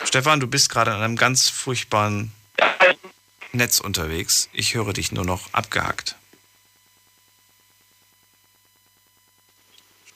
[0.04, 2.32] Stefan, du bist gerade an einem ganz furchtbaren
[3.52, 4.50] Netz unterwegs.
[4.54, 6.16] Ich höre dich nur noch abgehackt.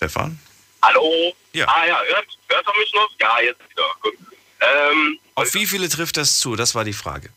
[0.05, 0.37] Stefan?
[0.83, 1.33] Hallo?
[1.53, 1.65] Ja.
[1.67, 3.09] Ah ja, hört, hört er mich noch?
[3.19, 3.89] Ja, jetzt wieder.
[4.01, 4.13] Gut.
[4.61, 6.55] Ähm, Auf wie viele trifft das zu?
[6.55, 7.29] Das war die Frage.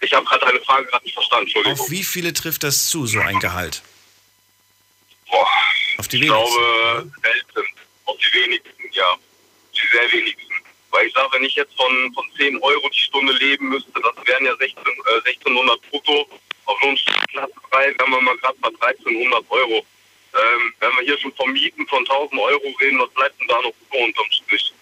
[0.00, 1.80] ich habe gerade eine Frage gerade nicht verstanden, Entschuldigung.
[1.80, 3.82] Auf wie viele trifft das zu, so ein Gehalt?
[5.28, 5.48] Boah,
[5.98, 6.54] Auf die ich wenigsten.
[6.54, 7.70] glaube, selten.
[8.04, 9.16] Auf die wenigsten, ja.
[9.74, 10.52] Die sehr wenigsten.
[10.90, 14.26] Weil ich sage, wenn ich jetzt von, von 10 Euro die Stunde leben müsste, das
[14.26, 16.28] wären ja 16, äh, 1600 brutto.
[16.66, 19.84] Auf Lohnklasse 3 wären wir mal gerade bei 1300 Euro.
[20.34, 23.60] Ähm, wenn wir hier schon vom Mieten von 1000 Euro reden, was bleibt denn da
[23.60, 24.72] noch über unterm Strich?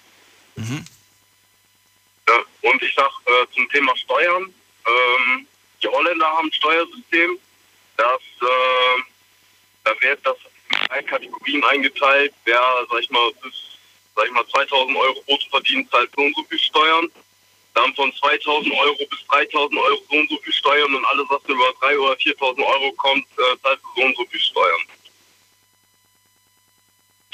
[2.29, 4.55] Ja, und ich sag äh, zum Thema Steuern,
[4.87, 5.47] ähm,
[5.83, 7.39] die Holländer haben ein Steuersystem,
[7.97, 9.03] das, äh,
[9.85, 10.37] da wird das
[10.71, 12.33] in drei Kategorien eingeteilt.
[12.45, 13.53] Wer, sag ich mal, bis
[14.15, 17.11] sag ich mal, 2000 Euro brutto verdient, zahlt so und so viel Steuern.
[17.75, 21.43] Dann von 2000 Euro bis 3000 Euro so und so viel Steuern und alles, was
[21.47, 24.81] über 3.000 oder 4000 Euro kommt, äh, zahlt so und so viel Steuern.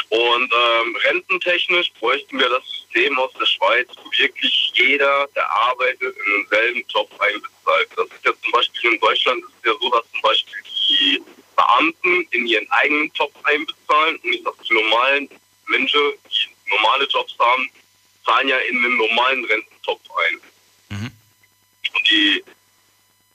[0.09, 6.16] Und ähm, rententechnisch bräuchten wir das System aus der Schweiz, wo wirklich jeder, der arbeitet,
[6.16, 7.89] in denselben Job einbezahlt.
[7.97, 10.55] Das ist ja zum Beispiel in Deutschland ist ja so, dass zum Beispiel
[10.89, 11.23] die
[11.57, 15.28] Beamten in ihren eigenen Job einbezahlen und ich sag, die normalen
[15.66, 16.01] Menschen,
[16.31, 17.69] die normale Jobs haben,
[18.24, 20.41] zahlen ja in den normalen Rententopf ein.
[21.95, 22.45] Und die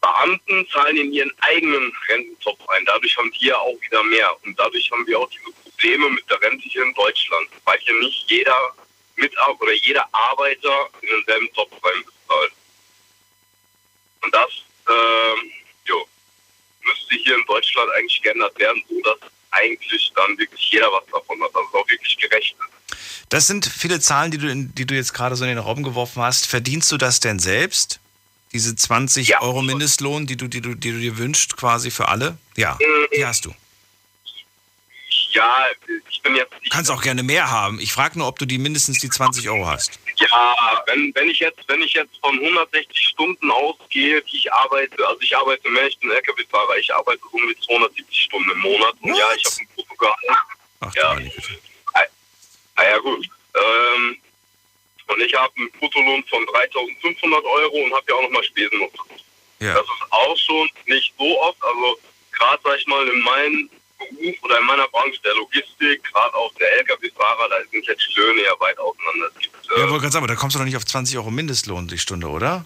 [0.02, 2.86] Beamten zahlen in ihren eigenen Rententopf ein.
[2.86, 4.36] Dadurch haben die ja auch wieder mehr.
[4.44, 7.98] Und dadurch haben wir auch diese Probleme mit der Rente hier in Deutschland, weil hier
[8.00, 8.76] nicht jeder
[9.16, 12.52] Mitarbeiter oder jeder Arbeiter in denselben Topf reinbezahlt.
[14.22, 14.50] Und das
[14.88, 15.52] ähm,
[15.86, 16.08] jo,
[16.84, 21.42] müsste hier in Deutschland eigentlich geändert werden, so dass eigentlich dann wirklich jeder was davon
[21.42, 22.98] hat, dass es auch wirklich gerecht ist.
[23.30, 25.84] Das sind viele Zahlen, die du, in, die du jetzt gerade so in den Raum
[25.84, 26.48] geworfen hast.
[26.48, 28.00] Verdienst du das denn selbst?
[28.54, 32.38] Diese 20 Euro Mindestlohn, die du, die, du, die du dir wünschst, quasi für alle?
[32.58, 32.78] Ja,
[33.16, 33.54] die hast du.
[35.32, 35.66] Ja,
[36.10, 37.80] ich bin jetzt Du kannst auch gerne mehr haben.
[37.80, 40.00] Ich frage nur, ob du die mindestens die 20 Euro hast.
[40.18, 45.08] Ja, wenn, wenn ich jetzt, wenn ich jetzt von 160 Stunden ausgehe, die ich arbeite,
[45.08, 48.60] also ich arbeite mehr, ich bin LKW-Fahrer, ich arbeite so um die 270 Stunden im
[48.60, 50.18] Monat und ja, ich habe ein Bruttogehalt.
[50.96, 51.18] Ja.
[51.94, 52.04] Ah,
[52.76, 53.30] ah, ja gut.
[53.56, 54.18] Ähm,
[55.08, 58.82] und ich habe einen Bruttolohn von 3.500 Euro und habe ja auch nochmal Spesen.
[59.60, 59.76] Ja.
[59.76, 62.00] Das ist auch schon nicht so oft, also
[62.32, 63.70] gerade sag ich mal in meinem
[64.10, 68.20] Beruf oder in meiner Branche der Logistik, gerade auch der LKW-Fahrer, da sind jetzt die
[68.20, 69.28] Löhne ja weit auseinander.
[69.36, 71.18] Es gibt, äh, Ja, wollte gerade sagen, aber da kommst du doch nicht auf 20
[71.18, 72.66] Euro Mindestlohn die Stunde, oder?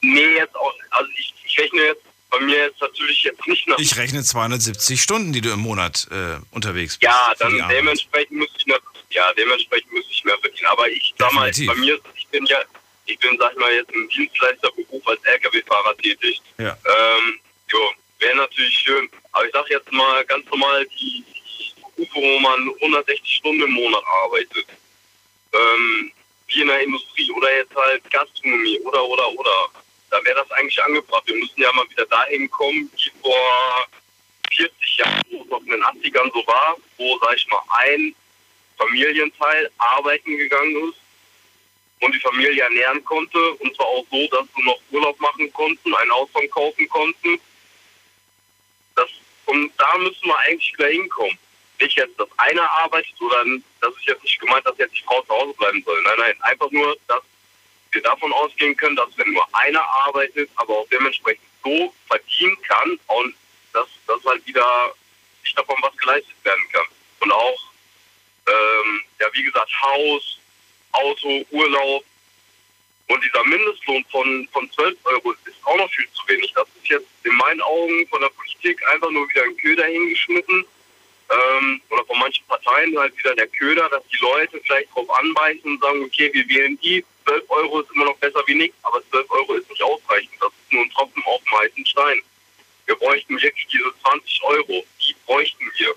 [0.00, 3.78] Nee, jetzt auch, also ich, ich rechne jetzt bei mir jetzt natürlich jetzt nicht nach.
[3.78, 7.02] Ich rechne 270 Stunden, die du im Monat äh, unterwegs bist.
[7.12, 8.80] ja, dann dementsprechend müsste ich, noch-
[9.10, 10.66] ja, dementsprechend müsste ich mehr verdienen.
[10.66, 11.74] Aber ich sag mal, Definitiv.
[11.74, 12.58] bei mir, ich bin ja,
[13.06, 16.40] ich bin, sag ich mal, jetzt im Dienstleisterberuf als LKW-Fahrer tätig.
[16.58, 16.76] Ja.
[16.84, 17.38] Ähm,
[17.70, 17.78] jo,
[18.22, 19.08] wäre natürlich schön.
[19.32, 21.24] Aber ich sag jetzt mal ganz normal die,
[21.98, 24.66] die wo man 160 Stunden im Monat arbeitet.
[25.52, 26.12] Ähm,
[26.48, 29.68] wie in der Industrie oder jetzt halt Gastronomie oder, oder, oder.
[30.10, 31.22] Da wäre das eigentlich angebracht.
[31.26, 33.88] Wir müssen ja mal wieder dahin kommen, wie vor
[34.54, 38.14] 40 Jahren, wo es noch in den 80ern so war, wo, sag ich mal, ein
[38.76, 40.98] Familienteil arbeiten gegangen ist
[42.00, 43.52] und die Familie ernähren konnte.
[43.54, 47.40] Und zwar auch so, dass sie noch Urlaub machen konnten, ein Ausfang kaufen konnten.
[49.52, 51.38] Und da müssen wir eigentlich wieder hinkommen.
[51.78, 53.44] Nicht jetzt, dass einer arbeitet oder
[53.82, 56.02] das ist jetzt nicht gemeint, dass jetzt die Frau zu Hause bleiben soll.
[56.04, 57.22] Nein, nein, einfach nur, dass
[57.90, 62.98] wir davon ausgehen können, dass wenn nur einer arbeitet, aber auch dementsprechend so verdienen kann
[63.08, 63.34] und
[63.74, 64.94] dass, dass halt wieder
[65.42, 66.86] nicht davon was geleistet werden kann.
[67.20, 67.62] Und auch,
[68.46, 70.38] ähm, ja, wie gesagt, Haus,
[70.92, 72.04] Auto, Urlaub
[73.12, 76.52] und dieser Mindestlohn von, von 12 Euro ist auch noch viel zu wenig.
[76.54, 80.64] Das ist jetzt in meinen Augen von der Politik einfach nur wieder ein Köder hingeschnitten.
[81.30, 85.62] Ähm, oder von manchen Parteien halt wieder der Köder, dass die Leute vielleicht drauf anbeißen
[85.62, 89.02] und sagen, okay, wir wählen die, 12 Euro ist immer noch besser wie nichts, aber
[89.10, 90.32] 12 Euro ist nicht ausreichend.
[90.40, 92.22] Das ist nur ein Tropfen auf dem heißen Stein.
[92.86, 95.94] Wir bräuchten wirklich diese 20 Euro, die bräuchten wir.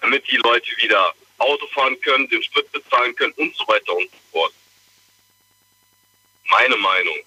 [0.00, 4.10] Damit die Leute wieder Auto fahren können, den Sprit bezahlen können und so weiter und
[4.10, 4.52] so fort.
[6.50, 7.18] Meine Meinung.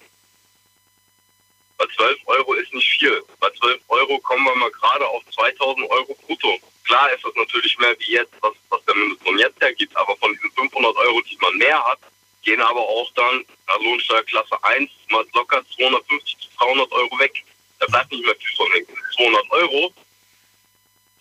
[1.78, 3.24] Bei 12 Euro ist nicht viel.
[3.40, 6.60] Bei 12 Euro kommen wir mal gerade auf 2000 Euro brutto.
[6.84, 10.34] Klar ist das natürlich mehr wie jetzt, was, was der Mindestlohn jetzt hergibt, aber von
[10.34, 12.00] diesen 500 Euro, die man mehr hat,
[12.44, 17.44] gehen aber auch dann nach Lohnsteuerklasse 1 mal locker 250 bis 300 Euro weg.
[17.80, 18.86] Da bleibt nicht mehr viel von den
[19.16, 19.94] 200 Euro.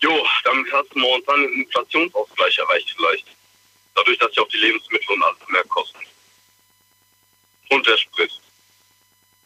[0.01, 3.27] Jo, damit hast du momentan einen Inflationsausgleich erreicht vielleicht.
[3.95, 5.99] Dadurch, dass ja auch die Lebensmittel und alles mehr kosten.
[7.73, 8.31] Und der Sprit.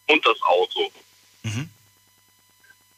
[0.08, 0.92] Und das Auto.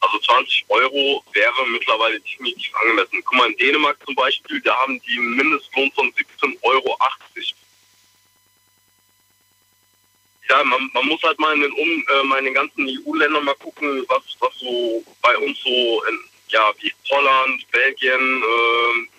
[0.01, 3.21] Also 20 Euro wäre mittlerweile definitiv angemessen.
[3.23, 6.97] Guck mal, in Dänemark zum Beispiel, da haben die einen Mindestlohn von 17,80 Euro.
[10.49, 13.45] Ja, man, man muss halt mal in den, um, äh, mal in den ganzen EU-Ländern
[13.45, 19.09] mal gucken, was, was so bei uns so, in, ja, wie Holland, Belgien, ähm,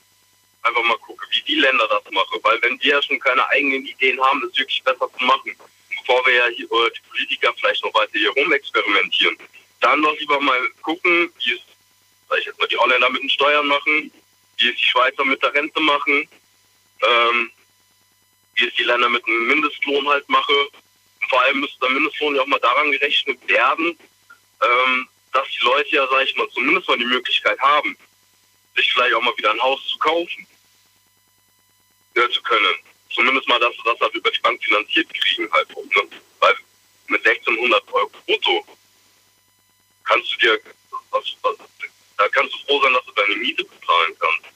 [0.63, 2.41] einfach mal gucken, wie die Länder das machen.
[2.43, 5.55] Weil wenn wir ja schon keine eigenen Ideen haben, ist es wirklich besser zu machen.
[6.01, 9.37] Bevor wir ja hier, äh, die Politiker vielleicht noch weiter hier rumexperimentieren.
[9.81, 11.61] Dann doch lieber mal gucken, wie es,
[12.39, 14.13] ich jetzt mal, die Holländer mit den Steuern machen,
[14.59, 16.29] wie es die Schweizer mit der Rente machen,
[17.03, 17.51] ähm,
[18.55, 20.55] wie es die Länder mit dem Mindestlohn halt machen.
[21.29, 23.99] Vor allem müsste der Mindestlohn ja auch mal daran gerechnet werden,
[24.63, 27.97] ähm, dass die Leute ja, sag ich mal, zumindest mal die Möglichkeit haben,
[28.77, 30.47] sich vielleicht auch mal wieder ein Haus zu kaufen.
[32.17, 32.75] Ja, zu können.
[33.11, 35.69] Zumindest mal, dass sie das halt über die Bank finanziert kriegen halt.
[35.69, 36.09] Ne?
[36.39, 36.55] Weil
[37.09, 38.65] mit 1600 Euro brutto
[40.05, 40.61] kannst du dir,
[41.11, 41.57] was, was,
[42.17, 44.47] da kannst du froh sein, dass du deine Miete bezahlen kannst.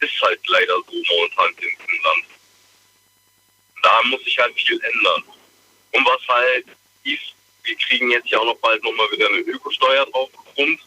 [0.00, 2.24] Ist halt leider so momentan in diesem Land.
[3.82, 5.24] Da muss sich halt viel ändern.
[5.92, 6.66] Und was halt
[7.04, 7.34] ist,
[7.64, 10.80] wir kriegen jetzt ja auch noch bald nochmal wieder eine Ökosteuer drauf gebrummt.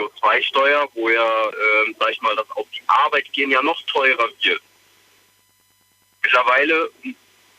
[0.00, 3.62] Oder eine CO2-Steuer, wo ja, ähm, sag ich mal, das auf die Arbeit gehen ja
[3.62, 4.62] noch teurer wird.
[6.22, 6.90] Mittlerweile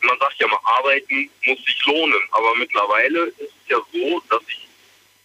[0.03, 2.22] man sagt ja mal, arbeiten muss sich lohnen.
[2.31, 4.68] Aber mittlerweile ist es ja so, dass ich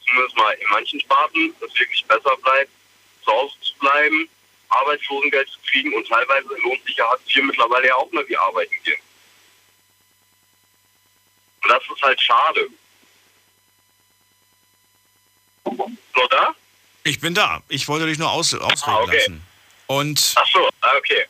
[0.07, 2.71] zumindest mal in manchen Sparten es wirklich besser bleibt,
[3.25, 4.29] zu Hause zu bleiben,
[4.69, 8.37] Arbeitslosengeld zu kriegen und teilweise lohnt sich ja Hartz IV mittlerweile ja auch mal wie
[8.37, 9.01] arbeiten gehen.
[11.63, 12.69] Und das ist halt schade.
[15.65, 16.55] Nur da?
[17.07, 17.63] Ich bin da.
[17.69, 19.17] Ich wollte dich nur aus, ausreden Ah, okay.
[19.17, 19.43] lassen.
[19.87, 21.25] Und Ach so, ah, okay.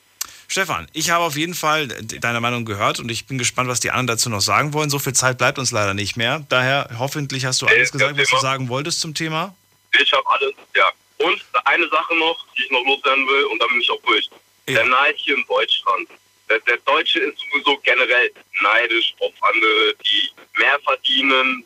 [0.48, 3.90] Stefan, ich habe auf jeden Fall deine Meinung gehört und ich bin gespannt, was die
[3.90, 4.88] anderen dazu noch sagen wollen.
[4.88, 6.46] So viel Zeit bleibt uns leider nicht mehr.
[6.48, 9.54] Daher hoffentlich hast du alles gesagt, was du sagen wolltest zum Thema.
[10.00, 10.90] Ich habe alles, ja.
[11.18, 14.30] Und eine Sache noch, die ich noch loswerden will, und dann bin ich auch durch.
[14.68, 16.08] Der Neid hier in Deutschland.
[16.48, 18.30] Der, der Deutsche ist sowieso generell
[18.62, 21.64] neidisch auf andere, die mehr verdienen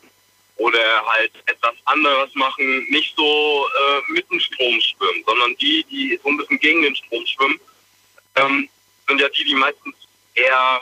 [0.61, 2.85] oder halt etwas anderes machen.
[2.89, 6.95] Nicht so äh, mit dem Strom schwimmen, sondern die, die so ein bisschen gegen den
[6.95, 7.59] Strom schwimmen,
[8.35, 8.69] ähm,
[9.07, 9.95] sind ja die, die meistens
[10.35, 10.81] eher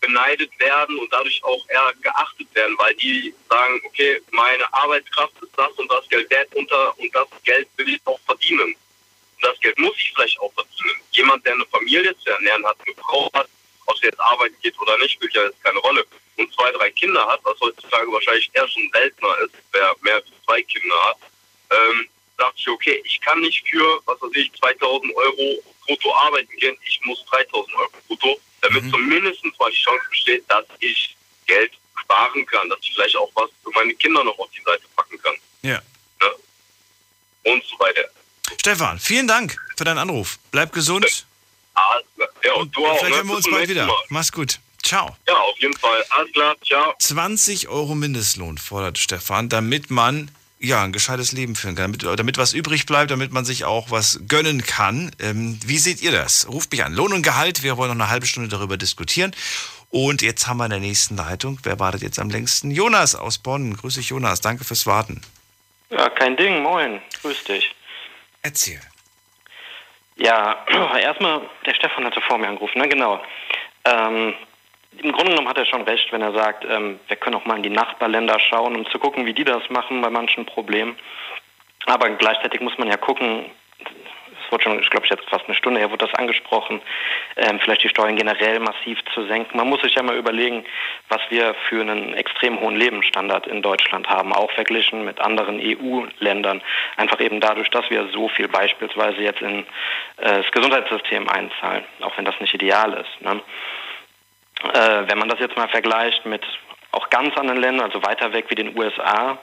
[0.00, 5.52] beneidet werden und dadurch auch eher geachtet werden, weil die sagen, okay, meine Arbeitskraft ist
[5.56, 8.74] das und das Geld wert unter und das Geld will ich auch verdienen.
[8.74, 11.00] Und das Geld muss ich vielleicht auch verdienen.
[11.12, 13.48] Jemand, der eine Familie zu ernähren hat, eine Frau hat,
[13.86, 16.06] ob sie jetzt arbeiten geht oder nicht, spielt ja jetzt keine Rolle.
[16.38, 20.26] Und zwei, drei Kinder hat, was heutzutage wahrscheinlich eher schon seltener ist, wer mehr als
[20.44, 21.18] zwei Kinder hat,
[21.70, 26.56] ähm, sagt ich, okay, ich kann nicht für, was weiß ich, 2000 Euro brutto arbeiten
[26.58, 31.16] gehen, ich muss 3000 Euro brutto, damit zumindest mal die Chance besteht, dass ich
[31.46, 34.84] Geld sparen kann, dass ich vielleicht auch was für meine Kinder noch auf die Seite
[34.94, 35.34] packen kann.
[35.62, 35.82] Ja.
[37.44, 38.04] Und so weiter.
[38.60, 40.38] Stefan, vielen Dank für deinen Anruf.
[40.50, 41.26] Bleib gesund.
[42.44, 42.98] Ja, und du auch.
[42.98, 43.16] Vielleicht ne?
[43.16, 43.86] hören wir uns bald wieder.
[43.86, 43.96] Mal.
[44.08, 44.58] Mach's gut.
[44.88, 45.14] Ciao.
[45.28, 46.02] Ja, auf jeden Fall.
[46.08, 46.56] Alles klar.
[46.66, 46.94] Ciao.
[46.98, 52.38] 20 Euro Mindestlohn fordert Stefan, damit man ja ein gescheites Leben führen kann, damit, damit
[52.38, 55.10] was übrig bleibt, damit man sich auch was gönnen kann.
[55.20, 56.48] Ähm, wie seht ihr das?
[56.48, 56.94] Ruft mich an.
[56.94, 57.62] Lohn und Gehalt.
[57.62, 59.36] Wir wollen noch eine halbe Stunde darüber diskutieren.
[59.90, 62.70] Und jetzt haben wir in der nächsten Leitung, wer wartet jetzt am längsten?
[62.70, 63.76] Jonas aus Bonn.
[63.76, 64.40] Grüß dich, Jonas.
[64.40, 65.20] Danke fürs Warten.
[65.90, 67.02] Ja, kein Ding, moin.
[67.20, 67.74] Grüß dich.
[68.40, 68.80] Erzähl.
[70.16, 70.64] Ja,
[70.98, 72.88] erstmal, der Stefan hatte vor mir angerufen, ne?
[72.88, 73.22] Genau.
[73.84, 74.32] Ähm,
[75.02, 77.56] Im Grunde genommen hat er schon recht, wenn er sagt, ähm, wir können auch mal
[77.56, 80.96] in die Nachbarländer schauen, um zu gucken, wie die das machen bei manchen Problemen.
[81.86, 83.44] Aber gleichzeitig muss man ja gucken,
[84.48, 86.80] es wurde schon, ich glaube, jetzt fast eine Stunde her, wurde das angesprochen,
[87.36, 89.56] ähm, vielleicht die Steuern generell massiv zu senken.
[89.56, 90.64] Man muss sich ja mal überlegen,
[91.08, 96.62] was wir für einen extrem hohen Lebensstandard in Deutschland haben, auch verglichen mit anderen EU-Ländern.
[96.96, 99.60] Einfach eben dadurch, dass wir so viel beispielsweise jetzt in
[100.16, 103.22] äh, das Gesundheitssystem einzahlen, auch wenn das nicht ideal ist.
[103.22, 103.40] Ne?
[104.62, 106.44] Äh, wenn man das jetzt mal vergleicht mit
[106.92, 109.38] auch ganz anderen Ländern, also weiter weg wie den USA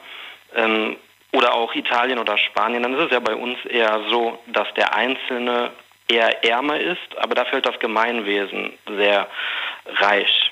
[0.55, 0.97] ähm,
[1.31, 4.95] oder auch Italien oder Spanien, dann ist es ja bei uns eher so, dass der
[4.95, 5.71] Einzelne
[6.07, 9.27] eher ärmer ist, aber dafür halt das Gemeinwesen sehr
[9.87, 10.51] reich.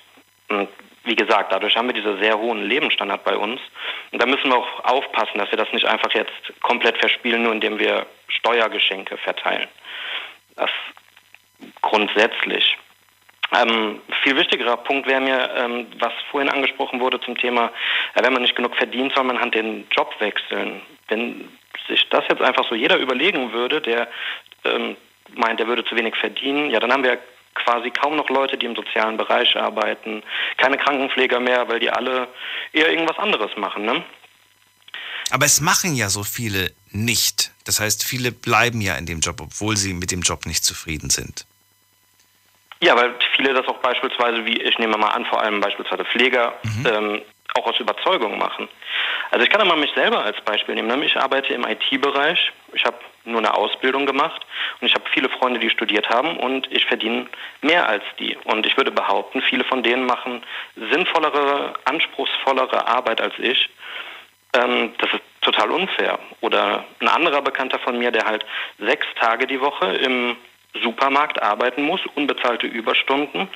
[0.50, 0.70] Und
[1.04, 3.60] wie gesagt, dadurch haben wir diesen sehr hohen Lebensstandard bei uns.
[4.12, 6.32] Und da müssen wir auch aufpassen, dass wir das nicht einfach jetzt
[6.62, 9.68] komplett verspielen, nur indem wir Steuergeschenke verteilen.
[10.56, 10.70] Das
[11.82, 12.78] grundsätzlich.
[13.56, 17.72] Ähm, viel wichtigerer Punkt wäre mir, ähm, was vorhin angesprochen wurde zum Thema,
[18.16, 20.82] äh, wenn man nicht genug verdient, soll man halt den Job wechseln.
[21.08, 21.50] Wenn
[21.88, 24.08] sich das jetzt einfach so jeder überlegen würde, der
[24.64, 24.96] ähm,
[25.36, 27.20] meint, er würde zu wenig verdienen, ja, dann haben wir
[27.56, 30.24] quasi kaum noch Leute, die im sozialen Bereich arbeiten,
[30.58, 32.28] keine Krankenpfleger mehr, weil die alle
[32.72, 33.86] eher irgendwas anderes machen.
[33.86, 34.04] Ne?
[35.30, 37.52] Aber es machen ja so viele nicht.
[37.66, 41.10] Das heißt, viele bleiben ja in dem Job, obwohl sie mit dem Job nicht zufrieden
[41.10, 41.46] sind.
[42.84, 46.54] Ja, weil viele das auch beispielsweise, wie ich nehme mal an, vor allem beispielsweise Pfleger,
[46.64, 46.86] mhm.
[46.86, 47.22] ähm,
[47.54, 48.68] auch aus Überzeugung machen.
[49.32, 51.02] Also ich kann mal mich selber als Beispiel nehmen.
[51.02, 52.52] Ich arbeite im IT-Bereich.
[52.74, 54.46] Ich habe nur eine Ausbildung gemacht
[54.82, 57.28] und ich habe viele Freunde, die studiert haben und ich verdiene
[57.62, 58.36] mehr als die.
[58.44, 60.44] Und ich würde behaupten, viele von denen machen
[60.76, 63.70] sinnvollere, anspruchsvollere Arbeit als ich.
[64.52, 66.20] Ähm, das ist total unfair.
[66.42, 68.46] Oder ein anderer Bekannter von mir, der halt
[68.78, 70.36] sechs Tage die Woche im
[70.82, 73.48] Supermarkt arbeiten muss, unbezahlte Überstunden.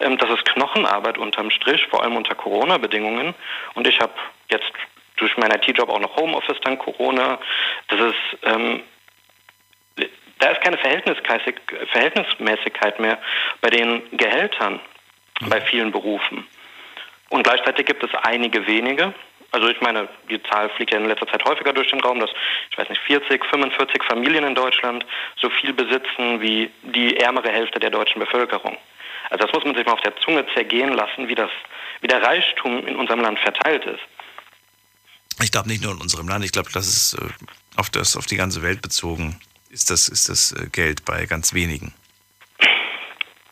[0.00, 3.34] Ähm, das ist Knochenarbeit unterm Strich, vor allem unter Corona-Bedingungen.
[3.74, 4.12] Und ich habe
[4.50, 4.72] jetzt
[5.16, 7.38] durch meinen IT-Job auch noch Homeoffice, dann Corona.
[7.88, 8.82] Das ist, ähm,
[10.38, 13.18] da ist keine Verhältnismäßigkeit mehr
[13.62, 14.80] bei den Gehältern
[15.48, 16.46] bei vielen Berufen.
[17.30, 19.14] Und gleichzeitig gibt es einige wenige,
[19.56, 22.28] also ich meine, die Zahl fliegt ja in letzter Zeit häufiger durch den Raum, dass,
[22.70, 25.06] ich weiß nicht, 40, 45 Familien in Deutschland
[25.40, 28.76] so viel besitzen wie die ärmere Hälfte der deutschen Bevölkerung.
[29.30, 31.48] Also das muss man sich mal auf der Zunge zergehen lassen, wie, das,
[32.02, 34.02] wie der Reichtum in unserem Land verteilt ist.
[35.42, 37.28] Ich glaube nicht nur in unserem Land, ich glaube, das ist äh,
[37.76, 41.54] auf, das, auf die ganze Welt bezogen, ist das, ist das äh, Geld bei ganz
[41.54, 41.94] wenigen.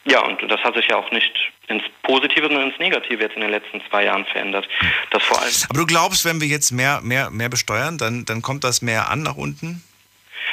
[0.05, 1.33] Ja, und das hat sich ja auch nicht
[1.69, 4.69] ins Positive, sondern ins Negative jetzt in den letzten zwei Jahren verändert.
[5.11, 8.43] Das vor allem Aber du glaubst, wenn wir jetzt mehr, mehr, mehr besteuern, dann, dann
[8.43, 9.83] kommt das mehr an nach unten?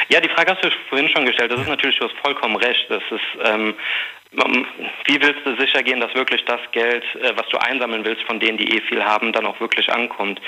[0.08, 1.52] Ja, die Frage hast du vorhin schon gestellt.
[1.52, 2.86] Das ist natürlich, du hast vollkommen recht.
[2.90, 3.76] Das ist, ähm,
[4.34, 8.40] wie willst du sicher gehen, dass wirklich das Geld, äh, was du einsammeln willst, von
[8.40, 10.40] denen, die eh viel haben, dann auch wirklich ankommt?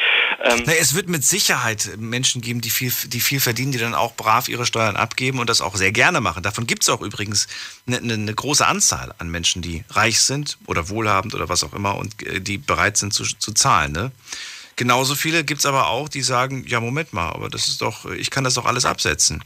[0.41, 3.93] Ähm Na, es wird mit Sicherheit Menschen geben, die viel, die viel verdienen, die dann
[3.93, 6.43] auch brav ihre Steuern abgeben und das auch sehr gerne machen.
[6.43, 7.47] Davon gibt es auch übrigens
[7.85, 11.73] eine, eine, eine, große Anzahl an Menschen, die reich sind oder wohlhabend oder was auch
[11.73, 13.91] immer und äh, die bereit sind zu, zu zahlen.
[13.91, 14.11] Ne?
[14.77, 18.09] Genauso viele gibt es aber auch, die sagen, ja, Moment mal, aber das ist doch,
[18.09, 19.43] ich kann das doch alles absetzen.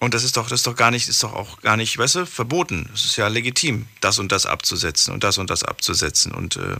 [0.00, 2.14] Und das ist doch, das ist doch gar nicht, ist doch auch gar nicht, weißt
[2.16, 2.88] du, verboten.
[2.94, 6.32] Es ist ja legitim, das und das abzusetzen und das und das abzusetzen.
[6.32, 6.76] Und äh,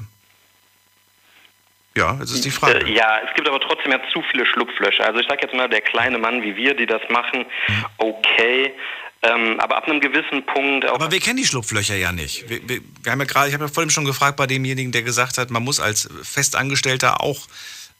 [1.96, 2.86] ja, jetzt ist die Frage.
[2.86, 5.04] Äh, ja, es gibt aber trotzdem ja zu viele Schlupflöcher.
[5.04, 7.84] Also ich sage jetzt mal, der kleine Mann wie wir, die das machen, mhm.
[7.98, 8.72] okay.
[9.22, 10.86] Ähm, aber ab einem gewissen Punkt.
[10.86, 12.48] aber wir kennen die Schlupflöcher ja nicht.
[12.48, 15.02] Wir, wir, wir haben ja gerade, ich habe ja vorhin schon gefragt bei demjenigen, der
[15.02, 17.48] gesagt hat, man muss als Festangestellter auch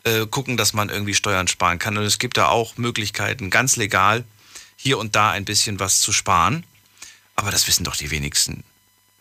[0.04, 1.98] äh, gucken, dass man irgendwie Steuern sparen kann.
[1.98, 4.24] Und es gibt da auch Möglichkeiten, ganz legal
[4.82, 6.64] hier und da ein bisschen was zu sparen.
[7.36, 8.64] Aber das wissen doch die wenigsten.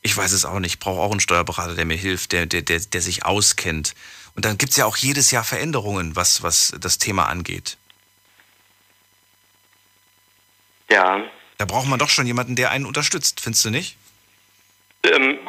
[0.02, 0.76] Ich weiß es auch nicht.
[0.76, 3.94] Ich brauche auch einen Steuerberater, der mir hilft, der, der, der, der sich auskennt.
[4.36, 7.78] Und dann gibt es ja auch jedes Jahr Veränderungen, was, was das Thema angeht.
[10.90, 11.26] Ja.
[11.58, 13.98] Da braucht man doch schon jemanden, der einen unterstützt, findest du nicht?
[15.04, 15.40] Ähm,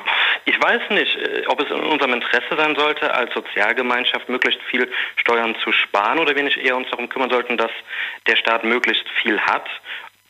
[0.50, 4.90] ich weiß nicht, äh, ob es in unserem Interesse sein sollte, als Sozialgemeinschaft möglichst viel
[5.16, 7.70] Steuern zu sparen oder wir nicht eher uns darum kümmern sollten, dass
[8.26, 9.68] der Staat möglichst viel hat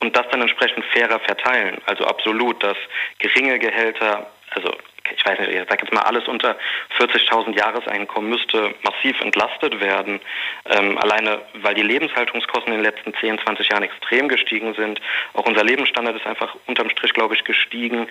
[0.00, 1.78] und das dann entsprechend fairer verteilen.
[1.86, 2.76] Also absolut, dass
[3.18, 4.74] geringe Gehälter, also
[5.16, 6.56] ich weiß nicht, ich sage jetzt mal, alles unter
[6.98, 10.20] 40.000 Jahreseinkommen müsste massiv entlastet werden.
[10.66, 15.00] Ähm, alleine, weil die Lebenshaltungskosten in den letzten 10, 20 Jahren extrem gestiegen sind.
[15.32, 18.06] Auch unser Lebensstandard ist einfach unterm Strich, glaube ich, gestiegen.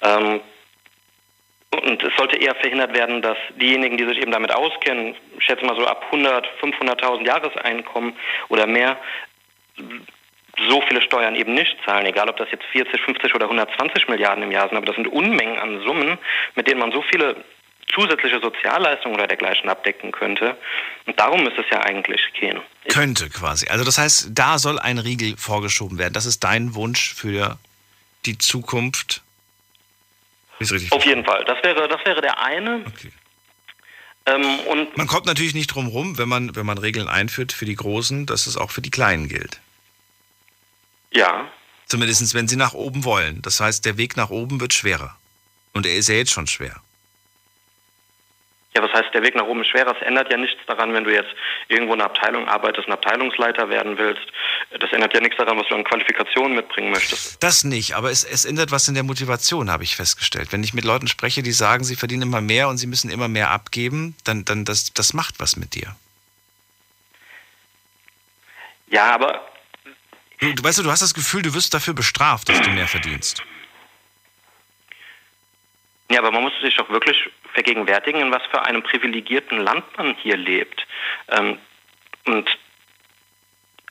[0.00, 0.40] Ähm,
[1.82, 5.64] und es sollte eher verhindert werden, dass diejenigen, die sich eben damit auskennen, ich schätze
[5.64, 8.14] mal so ab 100, 500.000 Jahreseinkommen
[8.48, 8.96] oder mehr,
[10.68, 14.44] so viele Steuern eben nicht zahlen, egal ob das jetzt 40, 50 oder 120 Milliarden
[14.44, 16.18] im Jahr sind, aber das sind Unmengen an Summen,
[16.54, 17.36] mit denen man so viele
[17.92, 20.56] zusätzliche Sozialleistungen oder dergleichen abdecken könnte.
[21.06, 22.60] Und darum müsste es ja eigentlich gehen.
[22.88, 23.68] Könnte quasi.
[23.68, 26.14] Also das heißt, da soll ein Riegel vorgeschoben werden.
[26.14, 27.58] Das ist dein Wunsch für
[28.26, 29.23] die Zukunft
[30.90, 31.44] auf jeden Fall.
[31.44, 32.84] Das wäre, das wäre der eine.
[32.86, 33.10] Okay.
[34.26, 37.66] Ähm, und man kommt natürlich nicht drum rum, wenn man, wenn man Regeln einführt für
[37.66, 39.60] die Großen, dass es auch für die Kleinen gilt.
[41.10, 41.48] Ja.
[41.86, 43.42] Zumindest wenn sie nach oben wollen.
[43.42, 45.16] Das heißt, der Weg nach oben wird schwerer.
[45.72, 46.80] Und er ist ja jetzt schon schwer.
[48.76, 49.94] Ja, was heißt, der Weg nach oben ist schwerer?
[49.94, 51.30] Es ändert ja nichts daran, wenn du jetzt
[51.68, 54.26] irgendwo in einer Abteilung arbeitest, ein Abteilungsleiter werden willst.
[54.80, 57.40] Das ändert ja nichts daran, was du an Qualifikationen mitbringen möchtest.
[57.40, 60.52] Das nicht, aber es, es ändert was in der Motivation, habe ich festgestellt.
[60.52, 63.28] Wenn ich mit Leuten spreche, die sagen, sie verdienen immer mehr und sie müssen immer
[63.28, 65.94] mehr abgeben, dann, dann das, das macht was mit dir.
[68.88, 69.40] Ja, aber.
[70.40, 72.88] Du, du weißt du, du hast das Gefühl, du wirst dafür bestraft, dass du mehr
[72.88, 73.44] verdienst.
[76.10, 80.14] Ja, aber man muss sich doch wirklich vergegenwärtigen, in was für einem privilegierten Land man
[80.16, 80.86] hier lebt.
[81.28, 81.58] Ähm,
[82.26, 82.58] und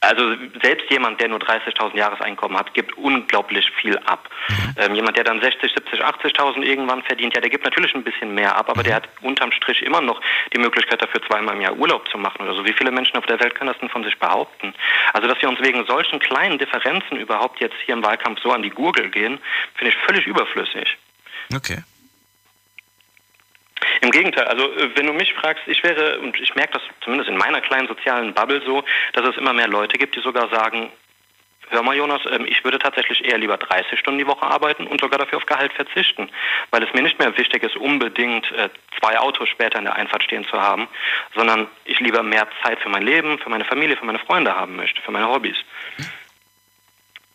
[0.04, 4.30] also selbst jemand, der nur 30.000 Jahreseinkommen hat, gibt unglaublich viel ab.
[4.50, 4.76] Mhm.
[4.78, 8.36] Ähm, jemand, der dann 60, 70, 80.000 irgendwann verdient, ja, der gibt natürlich ein bisschen
[8.36, 8.86] mehr ab, aber mhm.
[8.86, 10.22] der hat unterm Strich immer noch
[10.54, 12.66] die Möglichkeit dafür, zweimal im Jahr Urlaub zu machen oder so.
[12.66, 14.74] Wie viele Menschen auf der Welt können das denn von sich behaupten?
[15.14, 18.62] Also, dass wir uns wegen solchen kleinen Differenzen überhaupt jetzt hier im Wahlkampf so an
[18.62, 19.40] die Gurgel gehen,
[19.76, 20.98] finde ich völlig überflüssig.
[21.56, 21.82] Okay.
[24.02, 27.30] Im Gegenteil, also äh, wenn du mich fragst, ich wäre, und ich merke das zumindest
[27.30, 28.84] in meiner kleinen sozialen Bubble so,
[29.14, 30.92] dass es immer mehr Leute gibt, die sogar sagen,
[31.70, 35.02] hör mal Jonas, ähm, ich würde tatsächlich eher lieber 30 Stunden die Woche arbeiten und
[35.02, 36.30] sogar dafür auf Gehalt verzichten,
[36.72, 38.70] weil es mir nicht mehr wichtig ist, unbedingt äh,
[39.00, 40.88] zwei Autos später in der Einfahrt stehen zu haben,
[41.36, 44.76] sondern ich lieber mehr Zeit für mein Leben, für meine Familie, für meine Freunde haben
[44.76, 45.58] möchte, für meine Hobbys.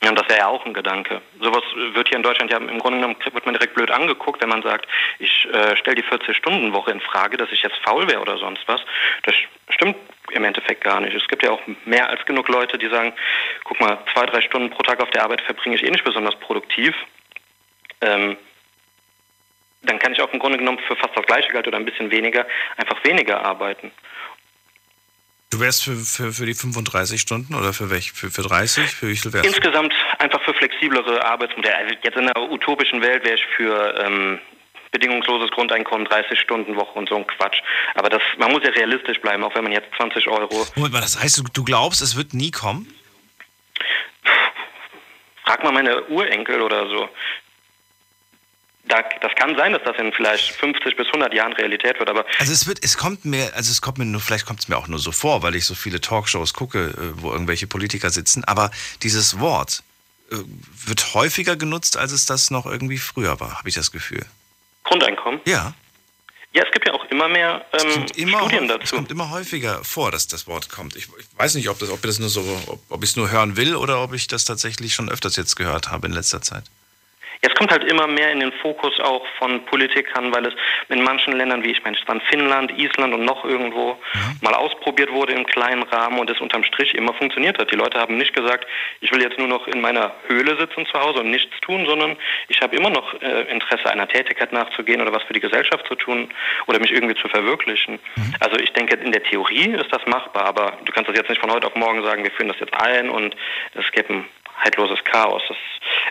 [0.03, 1.21] Ja, und das wäre ja auch ein Gedanke.
[1.41, 4.49] Sowas wird hier in Deutschland ja im Grunde genommen wird man direkt blöd angeguckt, wenn
[4.49, 4.87] man sagt,
[5.19, 8.81] ich äh, stelle die 40-Stunden-Woche in Frage, dass ich jetzt faul wäre oder sonst was.
[9.25, 9.35] Das
[9.71, 9.97] stimmt
[10.31, 11.15] im Endeffekt gar nicht.
[11.15, 13.13] Es gibt ja auch mehr als genug Leute, die sagen,
[13.65, 16.37] guck mal, zwei, drei Stunden pro Tag auf der Arbeit verbringe ich eh nicht besonders
[16.37, 16.95] produktiv.
[18.01, 18.37] Ähm,
[19.83, 22.11] dann kann ich auch im Grunde genommen für fast das gleiche Geld oder ein bisschen
[22.11, 22.47] weniger
[22.77, 23.91] einfach weniger arbeiten.
[25.51, 28.15] Du wärst für, für, für die 35 Stunden oder für welche?
[28.15, 28.85] Für, für 30?
[28.91, 31.77] Für wie viel wärst Insgesamt einfach für flexiblere Arbeitsmodelle.
[31.77, 34.39] Also jetzt in einer utopischen Welt wäre ich für ähm,
[34.93, 37.63] bedingungsloses Grundeinkommen, 30 Stunden Woche und so ein Quatsch.
[37.95, 40.67] Aber das, man muss ja realistisch bleiben, auch wenn man jetzt 20 Euro.
[40.77, 42.93] Moment mal, das heißt, du, du glaubst, es wird nie kommen?
[45.45, 47.09] Frag mal meine Urenkel oder so
[48.89, 52.25] das kann sein, dass das in vielleicht 50 bis 100 Jahren Realität wird, aber.
[52.39, 54.77] Also es wird, es kommt mir, also es kommt mir nur, vielleicht kommt es mir
[54.77, 58.45] auch nur so vor, weil ich so viele Talkshows gucke, äh, wo irgendwelche Politiker sitzen,
[58.45, 58.71] aber
[59.03, 59.83] dieses Wort
[60.31, 60.37] äh,
[60.87, 64.25] wird häufiger genutzt, als es das noch irgendwie früher war, habe ich das Gefühl.
[64.85, 65.41] Grundeinkommen?
[65.47, 65.75] Ja.
[66.55, 68.83] Ja, es gibt ja auch immer mehr ähm, immer Studien dazu.
[68.83, 70.97] Es kommt immer häufiger vor, dass das Wort kommt.
[70.97, 73.31] Ich, ich weiß nicht, ob, das, ob, das nur so, ob, ob ich es nur
[73.31, 76.65] hören will oder ob ich das tatsächlich schon öfters jetzt gehört habe in letzter Zeit.
[77.43, 80.55] Jetzt kommt halt immer mehr in den Fokus auch von Politikern, weil es
[80.89, 84.37] in manchen Ländern, wie ich meine, es waren Finnland, Island und noch irgendwo, mhm.
[84.41, 87.71] mal ausprobiert wurde im kleinen Rahmen und es unterm Strich immer funktioniert hat.
[87.71, 88.67] Die Leute haben nicht gesagt,
[89.01, 92.17] ich will jetzt nur noch in meiner Höhle sitzen zu Hause und nichts tun, sondern
[92.49, 95.95] ich habe immer noch äh, Interesse, einer Tätigkeit nachzugehen oder was für die Gesellschaft zu
[95.95, 96.31] tun
[96.67, 97.99] oder mich irgendwie zu verwirklichen.
[98.17, 98.35] Mhm.
[98.41, 101.41] Also ich denke, in der Theorie ist das machbar, aber du kannst das jetzt nicht
[101.41, 103.37] von heute auf morgen sagen, wir führen das jetzt ein und
[103.75, 104.25] es gibt ein
[104.59, 105.43] heilloses Chaos.
[105.49, 105.57] Das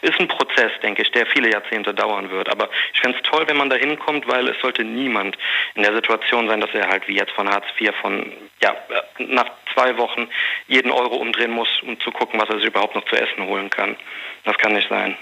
[0.02, 2.50] ist ein Prozess, denke ich, der viele Jahrzehnte dauern wird.
[2.50, 5.38] Aber ich fände es toll, wenn man da hinkommt, weil es sollte niemand
[5.76, 8.76] in der Situation sein, dass er halt wie jetzt von Hartz IV von, ja,
[9.20, 10.28] nach zwei Wochen
[10.68, 13.70] jeden Euro umdrehen muss, um zu gucken, was er sich überhaupt noch zu essen holen
[13.70, 13.96] kann.
[14.44, 15.18] Das kann nicht sein.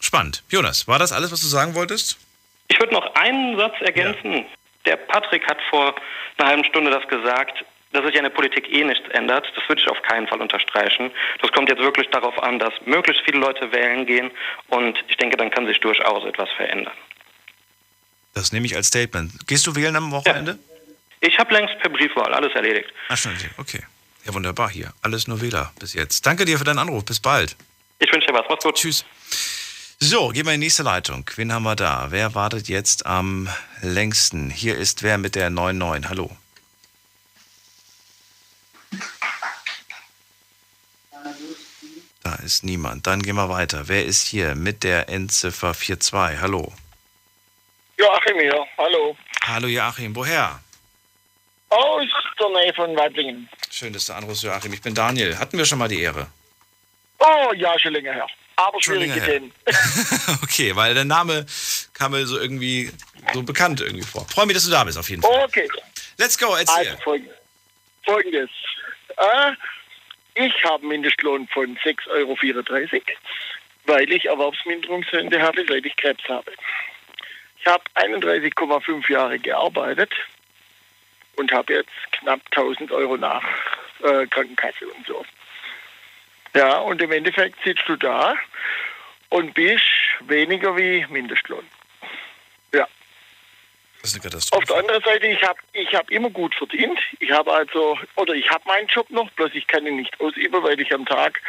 [0.00, 0.42] Spannend.
[0.48, 2.18] Jonas, war das alles, was du sagen wolltest?
[2.68, 4.34] Ich würde noch einen Satz ergänzen.
[4.34, 4.44] Ja.
[4.86, 5.94] Der Patrick hat vor
[6.38, 9.80] einer halben Stunde das gesagt dass sich an der Politik eh nichts ändert, das würde
[9.80, 11.10] ich auf keinen Fall unterstreichen.
[11.40, 14.30] Das kommt jetzt wirklich darauf an, dass möglichst viele Leute wählen gehen
[14.68, 16.94] und ich denke, dann kann sich durchaus etwas verändern.
[18.34, 19.46] Das nehme ich als Statement.
[19.46, 20.52] Gehst du wählen am Wochenende?
[20.52, 20.58] Ja.
[21.20, 22.88] Ich habe längst per Briefwahl alles erledigt.
[23.08, 23.80] Ach schon, okay.
[24.24, 24.92] Ja, wunderbar hier.
[25.02, 26.26] Alles nur Wähler bis jetzt.
[26.26, 27.04] Danke dir für deinen Anruf.
[27.04, 27.56] Bis bald.
[27.98, 28.44] Ich wünsche dir was.
[28.48, 28.76] Mach's gut.
[28.76, 29.04] Tschüss.
[29.98, 31.28] So, gehen wir in die nächste Leitung.
[31.36, 32.08] Wen haben wir da?
[32.10, 33.48] Wer wartet jetzt am
[33.82, 34.50] längsten?
[34.50, 36.08] Hier ist wer mit der 99.
[36.10, 36.36] Hallo.
[42.22, 43.06] Da ist niemand.
[43.06, 43.88] Dann gehen wir weiter.
[43.88, 46.40] Wer ist hier mit der Endziffer 42?
[46.40, 46.72] Hallo.
[47.98, 48.66] Joachim hier.
[48.78, 49.16] Hallo.
[49.44, 50.14] Hallo Joachim.
[50.14, 50.60] Woher?
[51.68, 52.06] Aus
[52.38, 53.48] der Nähe von Weiblingen.
[53.70, 54.72] Schön, dass du anrufst, Joachim.
[54.72, 55.38] Ich bin Daniel.
[55.38, 56.28] Hatten wir schon mal die Ehre?
[57.18, 58.26] Oh, ja, schon länger her.
[58.56, 59.52] Aber schwierig gesehen.
[60.42, 61.46] okay, weil der Name
[61.92, 62.92] kam mir so irgendwie
[63.32, 64.26] so bekannt irgendwie vor.
[64.28, 65.44] Freue mich, dass du da bist, auf jeden Fall.
[65.44, 65.68] Okay.
[66.18, 66.88] Let's go, erzähl.
[66.88, 67.20] Also,
[68.04, 68.50] folgendes.
[69.16, 69.52] Äh,
[70.34, 72.36] ich habe einen Mindestlohn von 6,34 Euro,
[73.84, 76.52] weil ich Erwerbsminderungsrente habe, seit ich Krebs habe.
[77.58, 80.12] Ich habe 31,5 Jahre gearbeitet
[81.36, 83.44] und habe jetzt knapp 1000 Euro nach
[84.02, 85.24] äh, Krankenkasse und so.
[86.54, 88.34] Ja, und im Endeffekt sitzt du da
[89.30, 89.84] und bist
[90.20, 91.66] weniger wie Mindestlohn.
[92.74, 92.86] Ja.
[94.02, 94.62] Das ist eine Katastrophe.
[94.62, 96.98] Auf der anderen Seite, ich habe ich hab immer gut verdient.
[97.20, 100.60] Ich habe also, oder ich habe meinen Job noch, bloß ich kann ihn nicht ausüben,
[100.60, 101.40] weil ich am Tag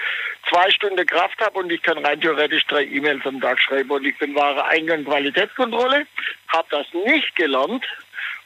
[0.47, 3.89] zwei Stunden Kraft habe und ich kann rein theoretisch drei E-Mails am Tag schreiben.
[3.89, 6.05] Und ich bin wahre Eingang Qualitätskontrolle,
[6.49, 7.85] habe das nicht gelernt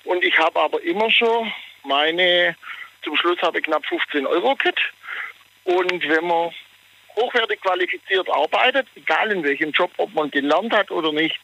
[0.06, 1.52] und ich habe aber immer schon
[1.84, 2.56] meine,
[3.04, 4.80] zum Schluss habe ich knapp 15 Euro gekriegt.
[5.66, 6.54] Und wenn man
[7.18, 11.40] hochwertig qualifiziert arbeitet, egal in welchem Job, ob man gelernt hat oder nicht,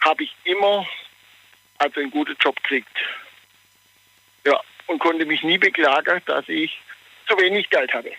[0.00, 0.84] habe ich immer
[1.78, 2.96] also einen guten Job gekriegt.
[4.46, 6.78] Ja, und konnte mich nie beklagen, dass ich
[7.28, 8.12] zu wenig Geld hatte.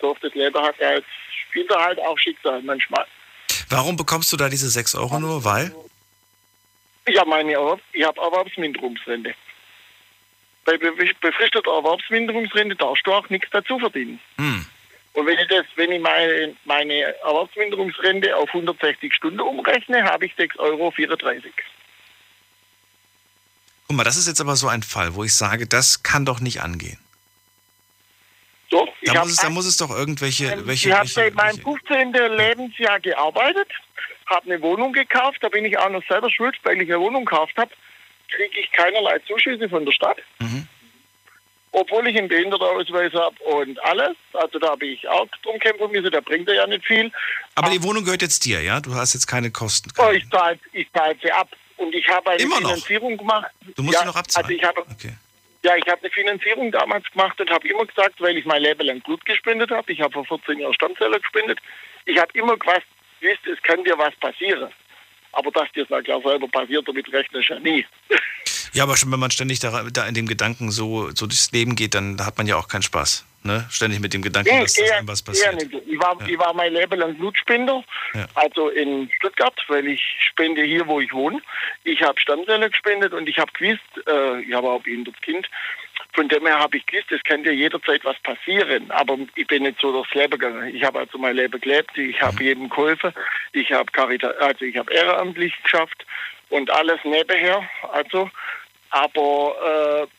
[0.00, 1.04] So das Leben hat ja als
[1.48, 3.06] Spieler halt auch Schicksal manchmal.
[3.68, 5.44] Warum bekommst du da diese 6 Euro nur?
[5.44, 5.74] Weil?
[7.06, 9.34] Ich habe meine Erwerb ich habe Erwerbsminderungsrente.
[10.64, 14.18] Bei be- befristeter Erwerbsminderungsrente darfst du auch nichts dazu verdienen.
[14.36, 14.66] Hm.
[15.12, 20.32] Und wenn ich das, wenn ich meine, meine Erwerbsminderungsrente auf 160 Stunden umrechne, habe ich
[20.34, 20.92] 6,34 Euro.
[23.88, 26.40] Guck mal, das ist jetzt aber so ein Fall, wo ich sage, das kann doch
[26.40, 26.98] nicht angehen.
[28.68, 30.66] Doch, ich Da muss, es, da muss es doch irgendwelche.
[30.66, 32.12] Welche, ich habe seit meinem 15.
[32.12, 33.68] Lebensjahr gearbeitet,
[34.26, 37.24] habe eine Wohnung gekauft, da bin ich auch noch selber schuld, weil ich eine Wohnung
[37.24, 37.70] gekauft habe,
[38.28, 40.18] kriege ich keinerlei Zuschüsse von der Stadt.
[40.40, 40.66] Mhm.
[41.70, 44.16] Obwohl ich einen Behindertenausweis habe und alles.
[44.32, 47.12] Also da habe ich auch drum kämpfen müssen, da bringt er ja nicht viel.
[47.54, 48.80] aber die Wohnung gehört jetzt dir, ja?
[48.80, 49.92] Du hast jetzt keine Kosten.
[49.98, 51.48] Oh, ich zahle ich zahl sie ab.
[51.76, 52.70] Und ich habe eine Immer noch?
[52.70, 53.50] Finanzierung gemacht.
[53.74, 54.46] Du musst ja, sie noch abzahlen.
[54.46, 54.84] Also ich habe,
[55.62, 58.86] Ja, ich habe eine Finanzierung damals gemacht und habe immer gesagt, weil ich mein Leben
[58.86, 61.58] lang Blut gespendet habe, ich habe vor 14 Jahren Stammzellen gespendet,
[62.06, 62.86] ich habe immer gewusst,
[63.20, 64.70] wisst, es kann dir was passieren.
[65.32, 67.84] Aber dass dir das klar selber passiert, damit rechnest du ja nie.
[68.72, 71.76] Ja, aber schon wenn man ständig da, da in dem Gedanken so, so durchs Leben
[71.76, 73.25] geht, dann hat man ja auch keinen Spaß.
[73.46, 73.66] Ne?
[73.70, 75.62] Ständig mit dem Gedanken, Nee, dass das eher- was passiert.
[75.62, 78.26] Ich war, ich war mein Leben lang Blutspender, Ja.
[78.34, 81.40] also in Stuttgart, weil ich spende hier, wo ich wohne.
[81.84, 85.48] Ich habe Stammzellen gespendet und ich habe gewusst, äh, ich habe auch ein behindertes Kind,
[86.14, 88.90] von dem her habe ich gewusst, es kann dir jederzeit was passieren.
[88.90, 90.74] Aber ich bin nicht so durchs Leben gegangen.
[90.74, 93.12] Ich habe also mein Leben gelebt, ich habe jedem geholfen,
[93.52, 93.90] ich habe
[94.40, 96.04] also ich habe ehrenamtlich geschafft
[96.48, 97.68] und alles nebenher.
[97.92, 98.30] Also,
[98.90, 100.15] aber äh,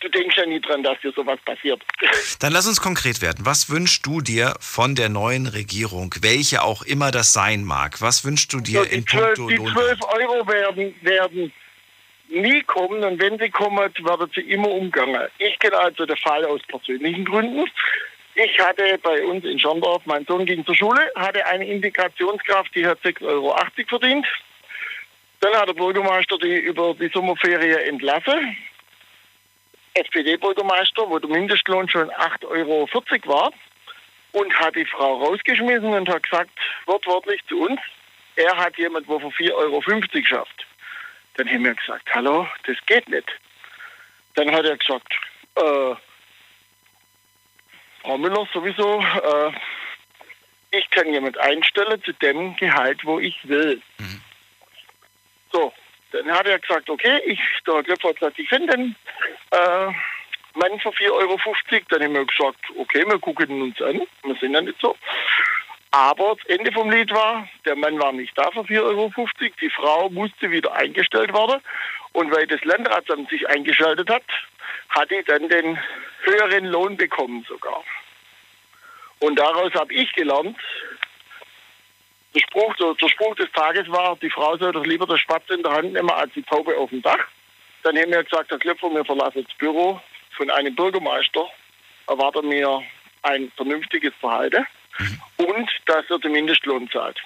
[0.00, 1.82] du denkst ja nie dran, dass dir sowas passiert.
[2.40, 3.44] Dann lass uns konkret werden.
[3.44, 8.00] Was wünschst du dir von der neuen Regierung, welche auch immer das sein mag?
[8.00, 9.72] Was wünschst du dir So, in 12, puncto die Lohn?
[9.72, 11.52] 12 Euro werden, werden
[12.28, 15.28] nie kommen und wenn sie kommen, werden sie immer umgangen.
[15.38, 17.64] Ich kenne also den Fall aus persönlichen Gründen.
[18.34, 22.86] Ich hatte bei uns in Schorndorf, mein Sohn ging zur Schule, hatte eine Integrationskraft, die
[22.86, 23.56] hat 6,80 Euro
[23.88, 24.26] verdient.
[25.40, 28.56] Dann hat der Bürgermeister die über die Sommerferien entlassen.
[29.96, 32.88] SPD-Bürgermeister, wo der Mindestlohn schon 8,40 Euro
[33.26, 33.52] war
[34.32, 36.50] und hat die Frau rausgeschmissen und hat gesagt,
[36.84, 37.80] wortwörtlich zu uns,
[38.36, 39.82] er hat jemand, wo für 4,50 Euro
[40.24, 40.66] schafft.
[41.34, 43.28] Dann haben wir gesagt, hallo, das geht nicht.
[44.34, 45.12] Dann hat er gesagt,
[45.56, 45.94] äh,
[48.02, 49.52] Frau Müller sowieso, äh,
[50.70, 53.80] ich kann jemand einstellen zu dem Gehalt, wo ich will.
[55.52, 55.72] So,
[56.12, 58.96] dann hat er gesagt, okay, ich, der Klöpfer hat gesagt, ich finde den
[59.50, 59.86] äh,
[60.54, 61.38] Mann für 4,50 Euro.
[61.88, 64.02] Dann haben wir gesagt, okay, wir gucken uns an.
[64.22, 64.96] Wir sind ja nicht so.
[65.90, 69.12] Aber das Ende vom Lied war, der Mann war nicht da für 4,50 Euro.
[69.60, 71.60] Die Frau musste wieder eingestellt werden.
[72.12, 74.24] Und weil das Landratsamt sich eingeschaltet hat,
[74.90, 75.78] hat die dann den
[76.22, 77.84] höheren Lohn bekommen sogar.
[79.20, 80.58] Und daraus habe ich gelernt,
[82.34, 85.44] der Spruch, der, der Spruch des Tages war, die Frau soll doch lieber das Spatz
[85.48, 87.18] in der Hand nehmen als die Taube auf dem Dach.
[87.82, 90.00] Dann haben wir gesagt, Herr Klöpfer, wir verlassen das Büro.
[90.36, 91.46] Von einem Bürgermeister
[92.08, 92.82] erwarten wir
[93.22, 94.66] ein vernünftiges Verhalten
[95.36, 97.18] und dass er den Mindestlohn zahlt.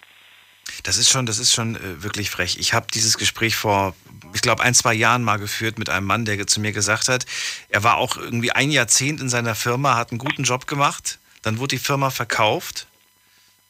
[0.85, 2.56] Das ist schon, das ist schon äh, wirklich frech.
[2.59, 3.94] Ich habe dieses Gespräch vor,
[4.35, 7.27] ich glaube, ein, zwei Jahren mal geführt mit einem Mann, der zu mir gesagt hat,
[7.68, 11.59] er war auch irgendwie ein Jahrzehnt in seiner Firma, hat einen guten Job gemacht, dann
[11.59, 12.86] wurde die Firma verkauft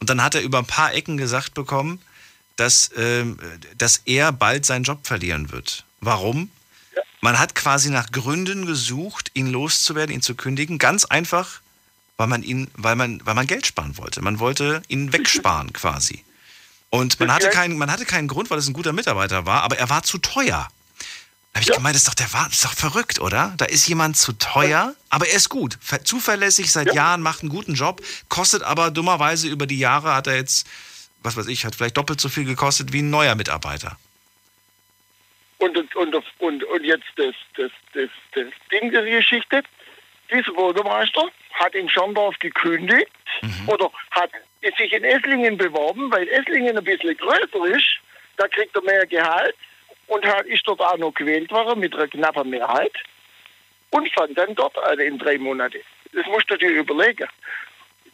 [0.00, 2.00] und dann hat er über ein paar Ecken gesagt bekommen,
[2.56, 3.38] dass, ähm,
[3.78, 5.84] dass er bald seinen Job verlieren wird.
[6.00, 6.50] Warum?
[7.20, 10.78] Man hat quasi nach Gründen gesucht, ihn loszuwerden, ihn zu kündigen.
[10.78, 11.60] Ganz einfach,
[12.16, 14.22] weil man ihn, weil man, weil man Geld sparen wollte.
[14.22, 16.24] Man wollte ihn wegsparen quasi.
[16.88, 19.78] Und man hatte, keinen, man hatte keinen Grund, weil es ein guter Mitarbeiter war, aber
[19.78, 20.68] er war zu teuer.
[21.54, 23.54] Habe ich gemeint, das ist doch, der das ist doch verrückt, oder?
[23.56, 25.76] Da ist jemand zu teuer, aber er ist gut.
[25.80, 30.28] Ver- Zuverlässig seit Jahren, macht einen guten Job, kostet aber dummerweise über die Jahre hat
[30.28, 30.66] er jetzt,
[31.22, 33.98] was weiß ich, hat vielleicht doppelt so viel gekostet wie ein neuer Mitarbeiter.
[35.58, 39.62] Und, und, und, und, und jetzt das, das, das, das Ding der Geschichte.
[40.32, 43.10] Dieser Bürgermeister hat in Schorndorf gekündigt
[43.66, 44.30] oder hat
[44.78, 47.86] sich in Esslingen beworben, weil Esslingen ein bisschen größer ist.
[48.36, 49.56] Da kriegt er mehr Gehalt
[50.10, 52.92] und ist dort auch noch gewählt worden mit einer knappen Mehrheit
[53.90, 55.80] und fand dann dort eine in drei Monate.
[56.12, 57.28] Das musst du dir überlegen.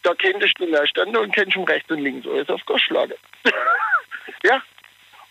[0.02, 3.14] Da kennst du den Stand und kennst du rechts und links alles auf Gosch schlagen.
[4.44, 4.62] ja.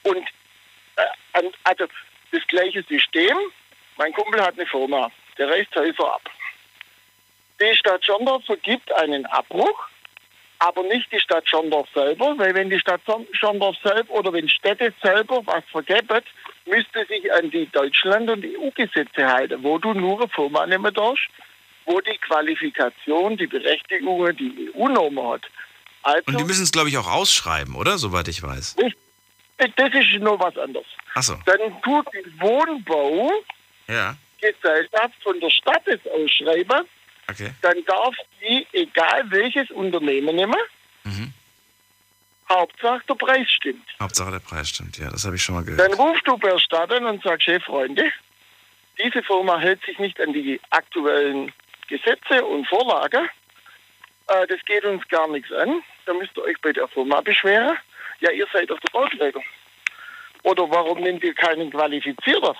[0.03, 0.27] Und
[0.95, 1.85] äh, also
[2.31, 3.37] das gleiche System.
[3.97, 6.29] Mein Kumpel hat eine Firma, der reißt Häuser ab.
[7.61, 9.87] Die Stadt Schondorf vergibt einen Abbruch
[10.59, 13.01] aber nicht die Stadt Schorndorf selber, weil wenn die Stadt
[13.33, 16.21] Schorndorf selber oder wenn Städte selber was vergeben,
[16.65, 21.27] müsste sich an die Deutschland- und EU-Gesetze halten, wo du nur eine Firma nehmen darfst,
[21.85, 25.43] wo die Qualifikation, die Berechtigung die EU-Norm hat.
[26.03, 27.97] Also, Und die müssen es, glaube ich, auch ausschreiben, oder?
[27.97, 28.75] Soweit ich weiß.
[29.57, 30.85] das ist noch was anderes.
[31.15, 31.35] Achso.
[31.45, 33.31] Dann tut die Wohnbau
[33.87, 34.15] Ja.
[34.41, 36.85] Gesellschaft von der Stadt es ausschreiben,
[37.29, 37.51] Okay.
[37.61, 40.55] dann darf die, egal welches Unternehmen nehmen,
[41.03, 41.33] Mhm.
[42.49, 43.87] Hauptsache der Preis stimmt.
[43.99, 45.79] Hauptsache der Preis stimmt, ja, das habe ich schon mal gehört.
[45.79, 48.11] Dann rufst du per Stadt an und sagst, hey Freunde,
[48.99, 51.51] diese Firma hält sich nicht an die aktuellen
[51.87, 53.27] Gesetze und Vorlagen.
[54.27, 55.81] Äh, das geht uns gar nichts an.
[56.05, 57.77] Da müsst ihr euch bei der Firma beschweren.
[58.19, 59.41] Ja, ihr seid doch der Bauträger.
[60.43, 62.55] Oder warum nehmt ihr keinen Qualifizierer?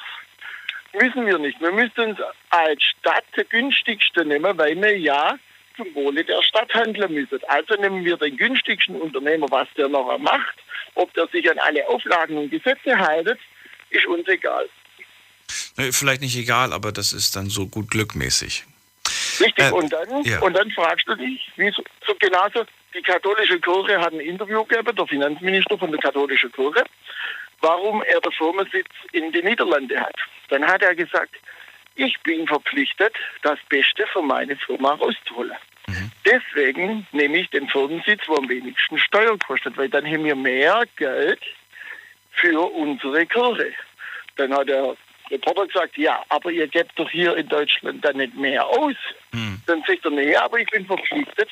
[1.02, 1.60] Müssen wir nicht.
[1.60, 2.20] Wir müssen uns
[2.50, 5.38] als Stadt der günstigste nehmen, weil wir ja
[5.76, 7.40] zum Wohle der Stadt handeln müssen.
[7.48, 10.56] Also nehmen wir den günstigsten Unternehmer, was der noch macht.
[10.96, 13.40] Ob der sich an alle Auflagen und Gesetze haltet,
[13.90, 14.70] ist uns egal.
[15.92, 18.64] Vielleicht nicht egal, aber das ist dann so gut glückmäßig.
[19.40, 20.40] Richtig, Äh, und, dann, ja.
[20.40, 24.64] und dann fragst du dich, wie so, so genauso, die katholische Kirche hat ein Interview
[24.64, 26.86] gegeben, der Finanzminister von der katholischen Kirche,
[27.66, 30.16] warum er den Firmensitz in den Niederlanden hat.
[30.50, 31.36] Dann hat er gesagt,
[31.96, 35.58] ich bin verpflichtet, das Beste für meine Firma rauszuholen.
[36.26, 40.84] Deswegen nehme ich den Firmensitz, wo am wenigsten Steuern kostet, weil dann haben wir mehr
[40.96, 41.42] Geld
[42.32, 43.74] für unsere Kirche.
[44.36, 44.96] Dann hat der
[45.32, 48.96] Reporter gesagt, ja, aber ihr gebt doch hier in Deutschland dann nicht mehr aus.
[49.66, 51.50] Dann sagt er, nee, aber ich bin verpflichtet,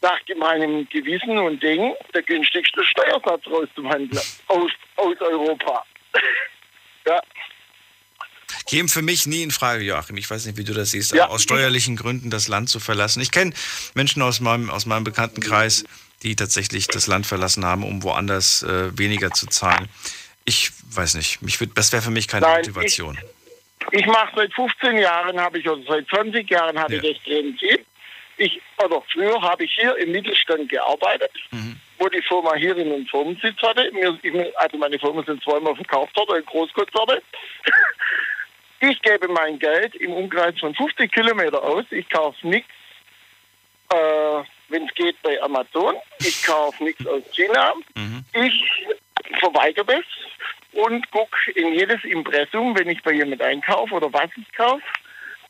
[0.00, 5.84] nach meinem Gewissen und Ding der günstigste Steuersatz rauszuhandeln aus, aus Europa.
[7.06, 7.20] ja,
[8.68, 10.16] Käme für mich nie in Frage, Joachim.
[10.16, 13.20] Ich weiß nicht, wie du das siehst, aber aus steuerlichen Gründen das Land zu verlassen.
[13.20, 13.52] Ich kenne
[13.94, 15.84] Menschen aus meinem, aus meinem Bekanntenkreis,
[16.22, 19.88] die tatsächlich das Land verlassen haben, um woanders äh, weniger zu zahlen.
[20.44, 23.18] Ich weiß nicht, mich würd, das wäre für mich keine Nein, Motivation.
[23.92, 27.86] Ich mache seit 15 Jahren, habe ich oder seit 20 Jahren habe ich das Prinzip.
[28.38, 31.32] Ich, oder früher habe ich hier im Mittelstand gearbeitet,
[31.98, 33.90] wo die Firma hier einen Firmensitz hatte.
[33.92, 34.16] Mir,
[34.56, 37.20] also meine Firma sind zweimal verkauft worden, in Großkonzerne.
[38.80, 41.84] Ich gebe mein Geld im Umkreis von 50 Kilometer aus.
[41.90, 42.70] Ich kaufe nichts,
[43.90, 45.96] äh, wenn es geht, bei Amazon.
[46.20, 47.74] Ich kaufe nichts aus China.
[48.34, 48.86] Ich
[49.40, 50.04] verweigere das
[50.74, 54.84] und gucke in jedes Impressum, wenn ich bei jemand einkaufe oder was ich kaufe.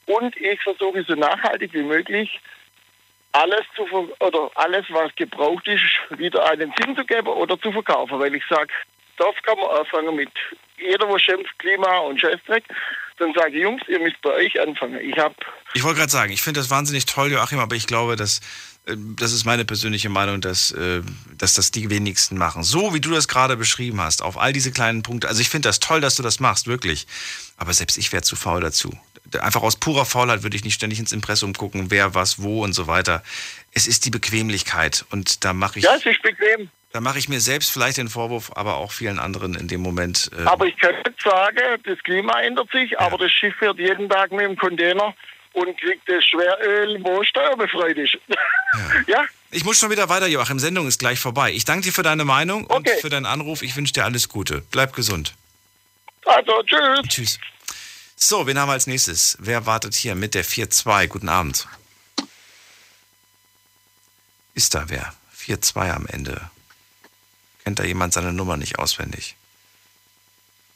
[0.07, 2.41] Und ich versuche so nachhaltig wie möglich
[3.43, 3.83] alles zu
[4.21, 8.19] oder alles, was gebraucht ist, wieder einen Sinn zu geben oder zu verkaufen.
[8.19, 8.69] Weil ich sage,
[9.17, 10.31] das kann man anfangen mit
[10.79, 12.65] jeder, wo schimpft, Klima und Scheißdreck.
[13.19, 15.01] Dann sage ich, Jungs, ihr müsst bei euch anfangen.
[15.01, 15.35] Ich habe
[15.75, 18.41] Ich wollte gerade sagen, ich finde das wahnsinnig toll, Joachim, aber ich glaube, dass
[18.87, 21.03] äh, das ist meine persönliche Meinung, dass, äh,
[21.37, 22.63] dass das die wenigsten machen.
[22.63, 25.29] So wie du das gerade beschrieben hast, auf all diese kleinen Punkte.
[25.29, 27.07] Also ich finde das toll, dass du das machst, wirklich.
[27.57, 28.97] Aber selbst ich wäre zu faul dazu.
[29.41, 32.73] Einfach aus purer Faulheit würde ich nicht ständig ins Impressum gucken, wer was wo und
[32.73, 33.23] so weiter.
[33.73, 36.71] Es ist die Bequemlichkeit und da mache ich, Ja, es ist bequem.
[36.93, 40.31] da mache ich mir selbst vielleicht den Vorwurf, aber auch vielen anderen in dem Moment.
[40.39, 44.33] Äh, Aber ich nicht sagen, das Klima ändert sich, aber das Schiff fährt jeden Tag
[44.33, 45.15] mit dem Container
[45.53, 48.17] und kriegt das Schweröl, wo steuerbefreit ist.
[49.07, 49.25] Ja.
[49.51, 50.59] Ich muss schon wieder weiter, Joachim.
[50.59, 51.53] Sendung ist gleich vorbei.
[51.53, 53.63] Ich danke dir für deine Meinung und für deinen Anruf.
[53.63, 54.63] Ich wünsche dir alles Gute.
[54.71, 55.35] Bleib gesund.
[56.27, 57.01] Also, tschüss.
[57.09, 57.39] Tschüss.
[58.21, 59.37] So, wen haben wir als nächstes?
[59.39, 61.07] Wer wartet hier mit der 4-2?
[61.07, 61.69] Guten Abend.
[64.55, 65.15] Ist da wer?
[65.39, 66.51] 4-2 am Ende.
[67.63, 69.37] Kennt da jemand seine Nummer nicht auswendig?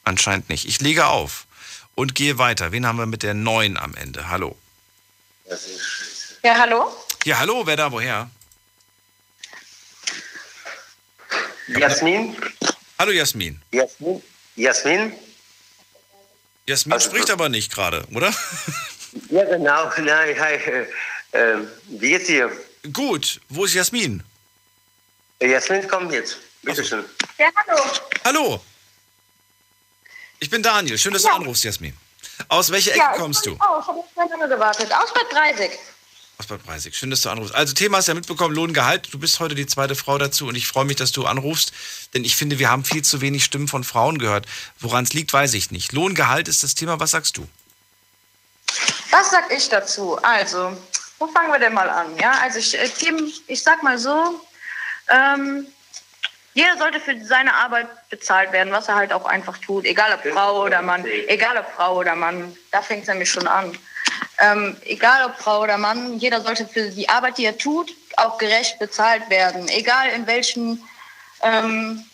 [0.05, 0.66] Anscheinend nicht.
[0.66, 1.48] Ich lege auf
[1.97, 2.70] und gehe weiter.
[2.70, 4.28] Wen haben wir mit der 9 am Ende?
[4.28, 4.56] Hallo.
[6.44, 6.97] Ja, hallo?
[7.24, 8.31] Ja, hallo, wer da woher?
[11.66, 12.36] Jasmin?
[13.01, 13.60] Hallo Jasmin.
[13.73, 14.23] Jasmin?
[14.55, 15.12] Jasmin?
[16.73, 18.32] Jasmin spricht aber nicht gerade, oder?
[19.28, 19.90] Ja, genau.
[19.99, 20.55] Nein, hi.
[20.55, 20.86] Äh,
[21.35, 22.51] ähm, wie geht's dir?
[22.94, 23.43] Gut.
[23.51, 24.23] Wo ist Jasmin?
[25.39, 26.39] Jasmin, komm jetzt.
[26.62, 27.05] Bitte schön.
[27.39, 27.82] Ja, hallo.
[28.24, 28.65] Hallo.
[30.40, 30.97] Ich bin Daniel.
[30.97, 31.94] Schön, dass du anrufst, Jasmin.
[32.49, 33.53] Aus welcher Ecke ja, kommst du?
[33.57, 33.81] Auch.
[33.82, 34.90] Ich habe jetzt lange gewartet.
[34.94, 35.78] Aus Bad Breisig.
[36.43, 36.97] Aus Bad Breisig.
[36.97, 37.55] Schön, dass du anrufst.
[37.55, 39.14] Also Thema hast du ja mitbekommen, Lohngehalt.
[39.14, 41.73] Du bist heute die zweite Frau dazu und ich freue mich, dass du anrufst,
[42.14, 44.47] denn ich finde, wir haben viel zu wenig Stimmen von Frauen gehört.
[44.81, 45.93] Woran es liegt, weiß ich nicht.
[45.93, 46.98] Lohngehalt ist das Thema.
[46.98, 47.47] Was sagst du?
[49.12, 50.16] Was sag ich dazu?
[50.20, 50.77] Also,
[51.20, 52.06] wo fangen wir denn mal an?
[52.19, 54.40] Ja, also ich, äh, Kim, ich sag mal so,
[55.10, 55.69] ähm,
[56.55, 60.32] jeder sollte für seine Arbeit bezahlt werden, was er halt auch einfach tut, egal ob
[60.32, 63.78] Frau oder Mann, egal ob Frau oder Mann, da fängt es nämlich schon an.
[64.39, 68.39] Ähm, egal ob Frau oder Mann, jeder sollte für die Arbeit, die er tut, auch
[68.39, 69.69] gerecht bezahlt werden.
[69.69, 70.82] Egal in welchem,
[71.43, 72.05] ähm,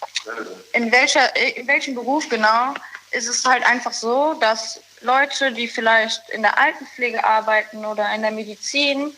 [0.72, 2.74] in welcher, in welchem Beruf genau,
[3.10, 8.22] ist es halt einfach so, dass Leute, die vielleicht in der Altenpflege arbeiten oder in
[8.22, 9.16] der Medizin,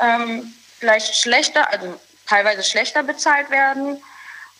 [0.00, 4.02] ähm, vielleicht schlechter, also teilweise schlechter bezahlt werden,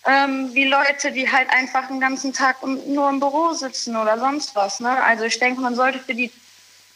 [0.07, 4.55] ähm, wie Leute, die halt einfach den ganzen Tag nur im Büro sitzen oder sonst
[4.55, 4.81] was.
[4.81, 5.03] Ne?
[5.03, 6.31] Also ich denke, man sollte für die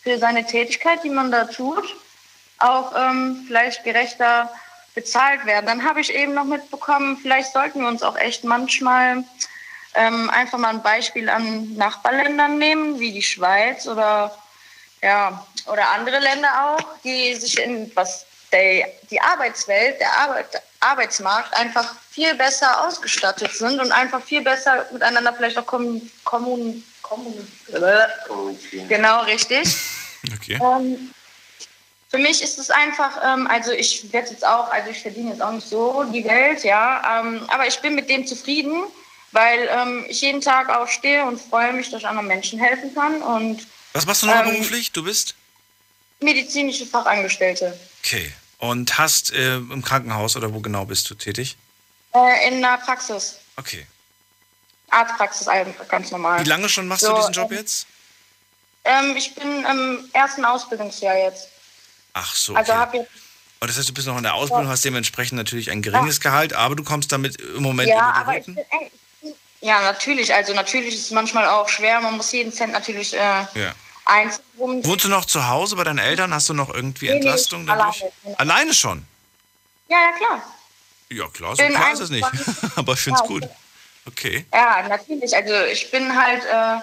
[0.03, 1.85] für seine Tätigkeit, die man da tut,
[2.59, 4.51] auch ähm, vielleicht gerechter
[4.95, 5.67] bezahlt werden.
[5.67, 9.25] Dann habe ich eben noch mitbekommen, vielleicht sollten wir uns auch echt manchmal
[9.95, 14.37] ähm, einfach mal ein Beispiel an Nachbarländern nehmen, wie die Schweiz oder
[15.03, 21.55] ja oder andere Länder auch, die sich in was der, die Arbeitswelt, der Arbeit, Arbeitsmarkt
[21.55, 26.85] einfach viel besser ausgestattet sind und einfach viel besser miteinander vielleicht auch kommun, kommun,
[28.89, 29.77] genau richtig.
[30.35, 30.59] Okay.
[30.63, 31.11] Ähm,
[32.09, 35.43] für mich ist es einfach, ähm, also ich werde jetzt auch, also ich verdiene jetzt
[35.43, 38.83] auch nicht so die Welt, ja, ähm, aber ich bin mit dem zufrieden,
[39.33, 43.23] weil ähm, ich jeden Tag aufstehe und freue mich, dass ich anderen Menschen helfen kann
[43.23, 44.93] und Was machst du noch ähm, beruflich?
[44.93, 45.35] Du bist?
[46.23, 48.31] medizinische Fachangestellte Okay.
[48.59, 51.57] Und hast äh, im Krankenhaus oder wo genau bist du tätig?
[52.15, 53.87] äh, in einer Praxis, Okay.
[54.91, 55.49] Arztpraxis,
[55.89, 56.45] ganz normal.
[56.45, 57.87] Wie lange schon machst So, du diesen Job ähm, jetzt?
[58.85, 61.49] Ähm, ich bin im ersten Ausbildungsjahr jetzt.
[62.15, 62.55] Ach so.
[62.55, 62.81] Also Okay.
[62.81, 63.11] habe jetzt
[63.61, 66.53] Und das heißt, du bist noch in der Ausbildung, hast dementsprechend natürlich ein geringes Gehalt,
[66.55, 68.59] aber du kommst damit im Moment ja, aber ich bin,
[69.61, 70.33] ja, natürlich.
[70.33, 72.01] Also natürlich ist es manchmal auch schwer.
[72.01, 73.19] Man muss jeden Cent natürlich äh,
[73.55, 73.75] Ja.
[74.07, 74.85] einzeln rum.
[74.85, 76.33] Wohnst du noch zu Hause bei deinen Eltern?
[76.33, 78.03] Hast du noch irgendwie Nee, nee, Entlastung dadurch?
[78.25, 78.39] alleine.
[78.39, 79.05] Alleine schon?
[79.89, 80.43] Ja, ja, klar.
[81.11, 82.25] Ja, klar, so Bin klar ist es nicht.
[82.25, 82.71] 21.
[82.77, 83.45] aber ich finde es Ja, gut.
[84.13, 84.45] Okay.
[84.53, 85.35] Ja, natürlich.
[85.35, 86.81] Also ich bin halt, äh,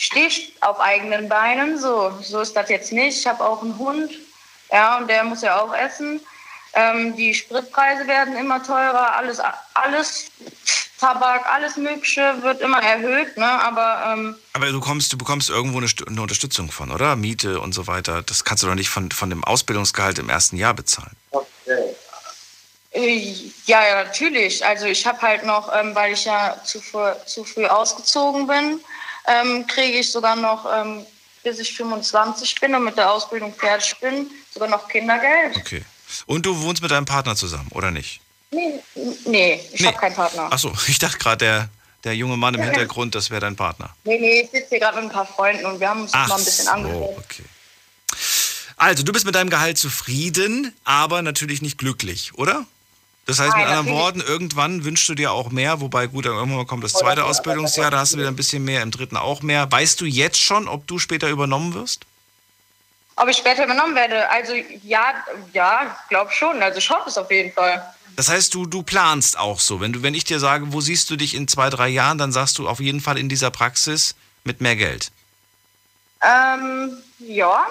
[0.00, 0.30] stehe
[0.60, 1.78] auf eigenen Beinen.
[1.78, 3.18] So, so ist das jetzt nicht.
[3.18, 4.10] Ich habe auch einen Hund.
[4.72, 6.20] Ja, und der muss ja auch essen.
[6.72, 9.16] Ähm, die Spritpreise werden immer teurer.
[9.16, 9.40] Alles,
[9.74, 10.30] alles,
[10.98, 13.36] Tabak, alles Mögliche wird immer erhöht.
[13.36, 13.46] Ne?
[13.46, 17.16] Aber ähm, Aber du kommst, du bekommst irgendwo eine, eine Unterstützung von, oder?
[17.16, 18.22] Miete und so weiter.
[18.22, 21.16] Das kannst du doch nicht von, von dem Ausbildungsgehalt im ersten Jahr bezahlen.
[21.32, 21.38] Äh,
[23.66, 24.64] Ja, ja, natürlich.
[24.64, 28.80] Also ich habe halt noch, ähm, weil ich ja zu früh, zu früh ausgezogen bin,
[29.26, 31.04] ähm, kriege ich sogar noch, ähm,
[31.42, 35.56] bis ich 25 bin und mit der Ausbildung fertig bin, sogar noch Kindergeld.
[35.56, 35.82] Okay.
[36.26, 38.20] Und du wohnst mit deinem Partner zusammen, oder nicht?
[38.50, 38.80] Nee,
[39.26, 39.86] nee ich Nee.
[39.86, 40.52] habe keinen Partner.
[40.52, 41.68] Achso, ich dachte gerade, der,
[42.04, 43.94] der junge Mann im Hintergrund, das wäre dein Partner.
[44.04, 46.28] Nee, nee, ich sitze hier gerade mit ein paar Freunden und wir haben uns Ach
[46.28, 47.16] mal ein bisschen so, angeschaut.
[47.18, 47.44] okay.
[48.76, 52.64] Also, du bist mit deinem Gehalt zufrieden, aber natürlich nicht glücklich, oder?
[53.30, 56.34] Das heißt, Nein, mit anderen Worten, irgendwann wünschst du dir auch mehr, wobei gut, dann
[56.34, 59.40] irgendwann kommt das zweite Ausbildungsjahr, da hast du wieder ein bisschen mehr, im dritten auch
[59.40, 59.70] mehr.
[59.70, 62.06] Weißt du jetzt schon, ob du später übernommen wirst?
[63.14, 64.28] Ob ich später übernommen werde?
[64.30, 65.14] Also ja,
[65.52, 66.60] ja, glaube schon.
[66.60, 67.94] Also ich hoffe es auf jeden Fall.
[68.16, 69.80] Das heißt, du, du planst auch so.
[69.80, 72.32] Wenn, du, wenn ich dir sage, wo siehst du dich in zwei, drei Jahren, dann
[72.32, 75.12] sagst du auf jeden Fall in dieser Praxis mit mehr Geld.
[76.20, 77.64] Ähm, ja.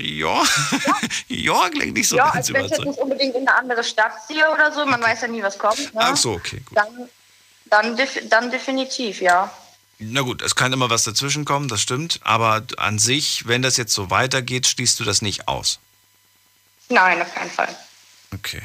[0.00, 0.42] Ja,
[1.28, 2.96] ja, klingt nicht so ja, ganz also wenn ich jetzt überzeugend.
[2.96, 5.94] nicht unbedingt in eine andere Stadt ziehe oder so, man weiß ja nie, was kommt.
[5.94, 6.00] Ne?
[6.00, 6.76] Ach so, okay, gut.
[6.76, 7.08] Dann,
[7.66, 7.98] dann,
[8.28, 9.50] dann definitiv, ja.
[9.98, 12.20] Na gut, es kann immer was dazwischen kommen, das stimmt.
[12.22, 15.78] Aber an sich, wenn das jetzt so weitergeht, schließt du das nicht aus.
[16.88, 17.74] Nein, auf keinen Fall.
[18.34, 18.62] Okay.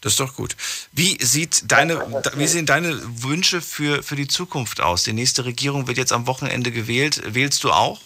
[0.00, 0.56] Das ist doch gut.
[0.92, 5.02] Wie, sieht deine, wie sehen deine Wünsche für, für die Zukunft aus?
[5.02, 7.20] Die nächste Regierung wird jetzt am Wochenende gewählt.
[7.26, 8.00] Wählst du auch?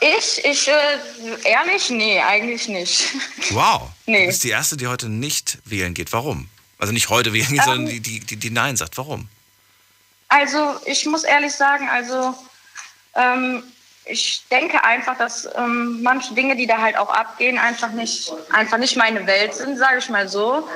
[0.00, 0.98] Ich, ich, äh,
[1.44, 3.08] ehrlich, nee, eigentlich nicht.
[3.50, 3.90] Wow.
[4.06, 4.22] Nee.
[4.22, 6.12] Du bist die Erste, die heute nicht wählen geht.
[6.12, 6.48] Warum?
[6.78, 7.64] Also nicht heute wählen geht, Ähm.
[7.64, 8.98] sondern die, die, die, Nein sagt.
[8.98, 9.28] Warum?
[10.28, 12.34] Also ich muss ehrlich sagen, also
[13.14, 13.62] ähm,
[14.04, 18.78] ich denke einfach, dass ähm, manche Dinge, die da halt auch abgehen, einfach nicht, einfach
[18.78, 20.68] nicht meine Welt sind, sage ich mal so.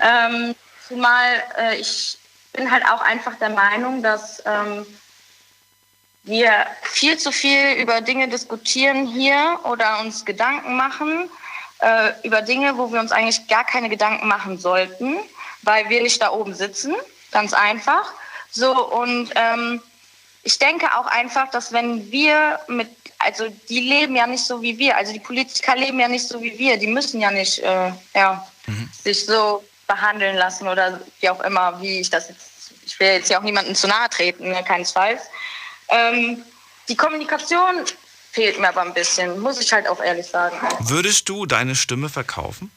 [0.00, 0.54] Ähm,
[0.86, 2.18] zumal äh, ich
[2.52, 4.86] bin halt auch einfach der Meinung, dass ähm,
[6.22, 11.30] wir viel zu viel über Dinge diskutieren hier oder uns Gedanken machen
[11.80, 15.16] äh, über Dinge, wo wir uns eigentlich gar keine Gedanken machen sollten,
[15.62, 16.94] weil wir nicht da oben sitzen,
[17.30, 18.12] ganz einfach.
[18.50, 19.82] So und ähm,
[20.42, 22.88] ich denke auch einfach, dass wenn wir mit,
[23.18, 26.42] also die leben ja nicht so wie wir, also die Politiker leben ja nicht so
[26.42, 28.46] wie wir, die müssen ja nicht, äh, ja,
[29.02, 33.30] sich so behandeln lassen oder wie auch immer, wie ich das jetzt, ich will jetzt
[33.30, 35.22] ja auch niemandem zu nahe treten, ne, keinesfalls.
[35.90, 36.42] Ähm,
[36.88, 37.84] die Kommunikation
[38.32, 40.56] fehlt mir aber ein bisschen, muss ich halt auch ehrlich sagen.
[40.80, 42.70] Würdest du deine Stimme verkaufen?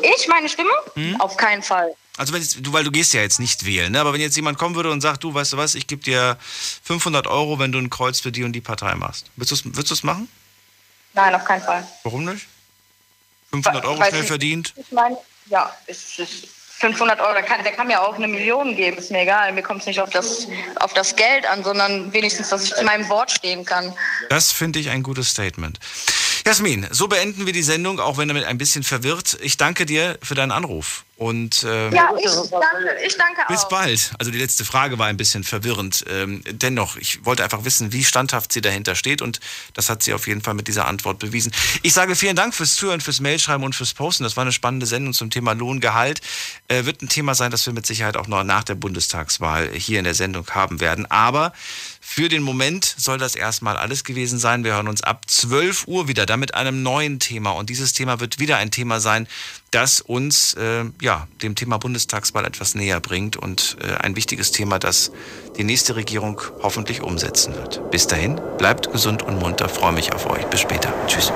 [0.00, 0.70] Ich, meine Stimme?
[0.94, 1.20] Hm?
[1.20, 1.94] Auf keinen Fall.
[2.16, 4.00] Also wenn jetzt, du, weil du gehst ja jetzt nicht wählen, ne?
[4.00, 6.36] aber wenn jetzt jemand kommen würde und sagt, du, weißt du was, ich gebe dir
[6.84, 9.30] 500 Euro, wenn du ein Kreuz für die und die Partei machst.
[9.36, 10.28] Würdest du es machen?
[11.14, 11.86] Nein, auf keinen Fall.
[12.02, 12.46] Warum nicht?
[13.50, 14.74] 500 Euro Weiß schnell verdient.
[14.76, 15.16] Ich meine,
[15.46, 16.48] ja, es ist
[16.82, 19.52] 500 Euro, der kann, der kann mir auch eine Million geben, ist mir egal.
[19.52, 20.48] Mir kommt es nicht auf das,
[20.80, 23.94] auf das Geld an, sondern wenigstens, dass ich zu meinem Wort stehen kann.
[24.30, 25.78] Das finde ich ein gutes Statement.
[26.44, 29.38] Jasmin, so beenden wir die Sendung, auch wenn damit ein bisschen verwirrt.
[29.42, 31.04] Ich danke dir für deinen Anruf.
[31.16, 33.68] Und ähm, Ja, ich danke, ich danke bis auch.
[33.68, 34.10] bald.
[34.18, 36.04] Also die letzte Frage war ein bisschen verwirrend.
[36.10, 39.22] Ähm, dennoch, ich wollte einfach wissen, wie standhaft sie dahinter steht.
[39.22, 39.38] Und
[39.74, 41.52] das hat sie auf jeden Fall mit dieser Antwort bewiesen.
[41.82, 44.24] Ich sage vielen Dank fürs Zuhören, fürs Mailschreiben und fürs Posten.
[44.24, 46.20] Das war eine spannende Sendung zum Thema Lohngehalt.
[46.66, 50.00] Äh, wird ein Thema sein, das wir mit Sicherheit auch noch nach der Bundestagswahl hier
[50.00, 51.08] in der Sendung haben werden.
[51.08, 51.52] Aber
[52.14, 54.64] für den Moment soll das erstmal alles gewesen sein.
[54.64, 57.52] Wir hören uns ab 12 Uhr wieder, dann mit einem neuen Thema.
[57.52, 59.26] Und dieses Thema wird wieder ein Thema sein,
[59.70, 64.78] das uns äh, ja, dem Thema Bundestagswahl etwas näher bringt und äh, ein wichtiges Thema,
[64.78, 65.10] das
[65.56, 67.90] die nächste Regierung hoffentlich umsetzen wird.
[67.90, 70.44] Bis dahin, bleibt gesund und munter, freue mich auf euch.
[70.48, 70.92] Bis später.
[71.06, 71.32] Tschüss.